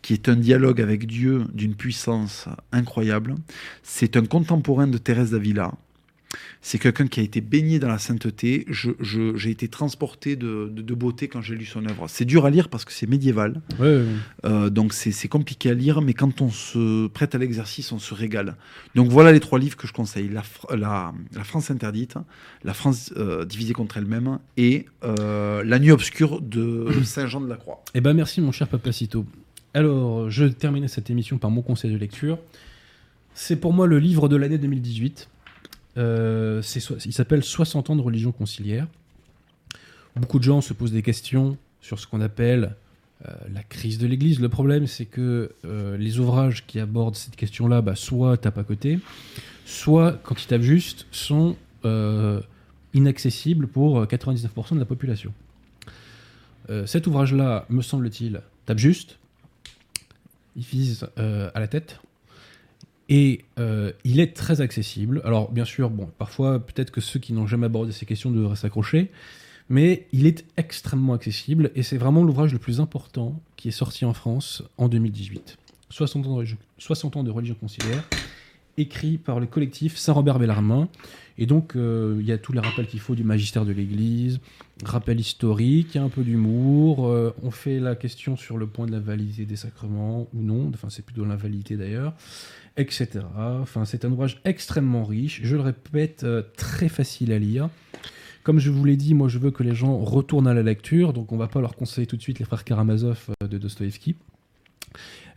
[0.02, 3.36] qui est un dialogue avec Dieu d'une puissance incroyable.
[3.84, 5.74] C'est un contemporain de Thérèse d'Avila.
[6.62, 8.66] C'est quelqu'un qui a été baigné dans la sainteté.
[8.70, 12.08] J'ai été transporté de, de- de beauté quand j'ai lu son œuvre.
[12.08, 13.62] C'est dur à lire parce que c'est médiéval.
[13.80, 14.06] Ouais, ouais, ouais.
[14.46, 18.14] Euh, donc c'est compliqué à lire, mais quand on se prête à l'exercice, on se
[18.14, 18.56] régale.
[18.96, 22.16] Donc voilà les trois livres que je conseille la, Fr- la, la France interdite,
[22.64, 27.48] La France euh, divisée contre elle-même et euh, La nuit obscure de Saint Jean de
[27.50, 27.84] la Croix.
[27.94, 29.26] Eh ben merci mon cher Papacito.
[29.74, 32.40] Alors, je terminais cette émission par mon conseil de lecture.
[33.34, 35.28] C'est pour moi le livre de l'année 2018.
[35.98, 36.62] Euh,
[37.06, 38.88] il s'appelle 60 ans de religion conciliaire.
[40.16, 42.76] Beaucoup de gens se posent des questions sur ce qu'on appelle
[43.28, 44.42] euh, la crise de l'Église.
[44.42, 48.64] Le problème, c'est que euh, les ouvrages qui abordent cette question-là, bah, soit tapent à
[48.64, 49.00] côté,
[49.66, 51.56] soit, quand ils tapent juste, sont
[52.96, 55.34] inaccessibles pour euh, 99% de la population.
[56.88, 59.20] Cet ouvrage-là, me semble-t-il, tape juste,
[60.56, 62.00] il vise à la tête,
[63.10, 65.22] et euh, il est très accessible.
[65.24, 68.56] Alors, bien sûr, bon, parfois, peut-être que ceux qui n'ont jamais abordé ces questions devraient
[68.56, 69.12] s'accrocher,
[69.70, 74.06] mais il est extrêmement accessible, et c'est vraiment l'ouvrage le plus important qui est sorti
[74.06, 75.58] en France en 2018.
[75.90, 78.04] 60 ans de religion, 60 ans de religion conciliaire,
[78.78, 80.90] écrit par le collectif Saint-Robert Bellarmin.
[81.38, 84.40] Et donc, euh, il y a tous les rappels qu'il faut du magistère de l'Église,
[84.84, 87.08] rappel historique, un peu d'humour.
[87.08, 90.72] euh, on fait la question sur le point de la validité des sacrements ou non,
[90.74, 92.14] enfin, c'est plutôt l'invalidité d'ailleurs,
[92.78, 93.22] etc.
[93.38, 97.70] Enfin, c'est un ouvrage extrêmement riche, je le répète, euh, très facile à lire.
[98.44, 101.14] Comme je vous l'ai dit, moi je veux que les gens retournent à la lecture,
[101.14, 104.16] donc on va pas leur conseiller tout de suite les frères Karamazov euh, de Dostoïevski.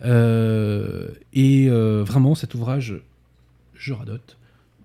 [0.05, 3.01] Euh, et vraiment, cet ouvrage,
[3.75, 4.37] je radote.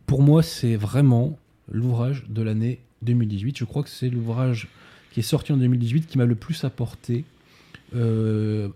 [0.05, 1.37] Pour moi, c'est vraiment
[1.71, 3.57] l'ouvrage de l'année 2018.
[3.57, 4.67] Je crois que c'est l'ouvrage
[5.11, 7.25] qui est sorti en 2018 qui m'a le plus apporté,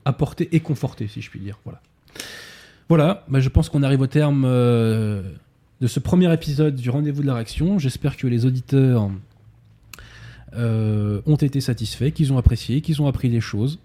[0.06, 1.58] apporté et conforté, si je puis dire.
[1.64, 1.82] Voilà.
[2.90, 5.22] Voilà, bah, je pense qu'on arrive au terme euh,
[5.82, 7.80] de ce premier épisode du Rendez-vous de la Réaction.
[7.80, 9.12] J'espère que les auditeurs
[10.54, 13.80] euh, ont été satisfaits, qu'ils ont apprécié, qu'ils ont appris des choses,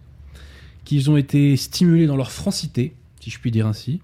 [0.84, 4.00] qu'ils ont été stimulés dans leur francité, si je puis dire ainsi,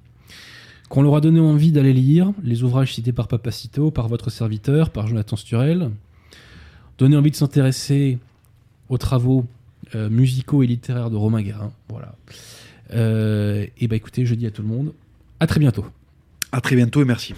[0.88, 4.90] qu'on leur a donné envie d'aller lire les ouvrages cités par Papacito, par votre serviteur,
[4.90, 5.90] par Jonathan Sturel,
[6.98, 8.18] donné envie de s'intéresser
[8.88, 9.46] aux travaux
[9.94, 11.70] euh, musicaux et littéraires de Romain Guérin.
[11.88, 12.16] Voilà.
[12.94, 14.92] Euh, et bah écoutez, je dis à tout le monde,
[15.40, 15.86] à très bientôt.
[16.52, 17.34] À très bientôt et merci.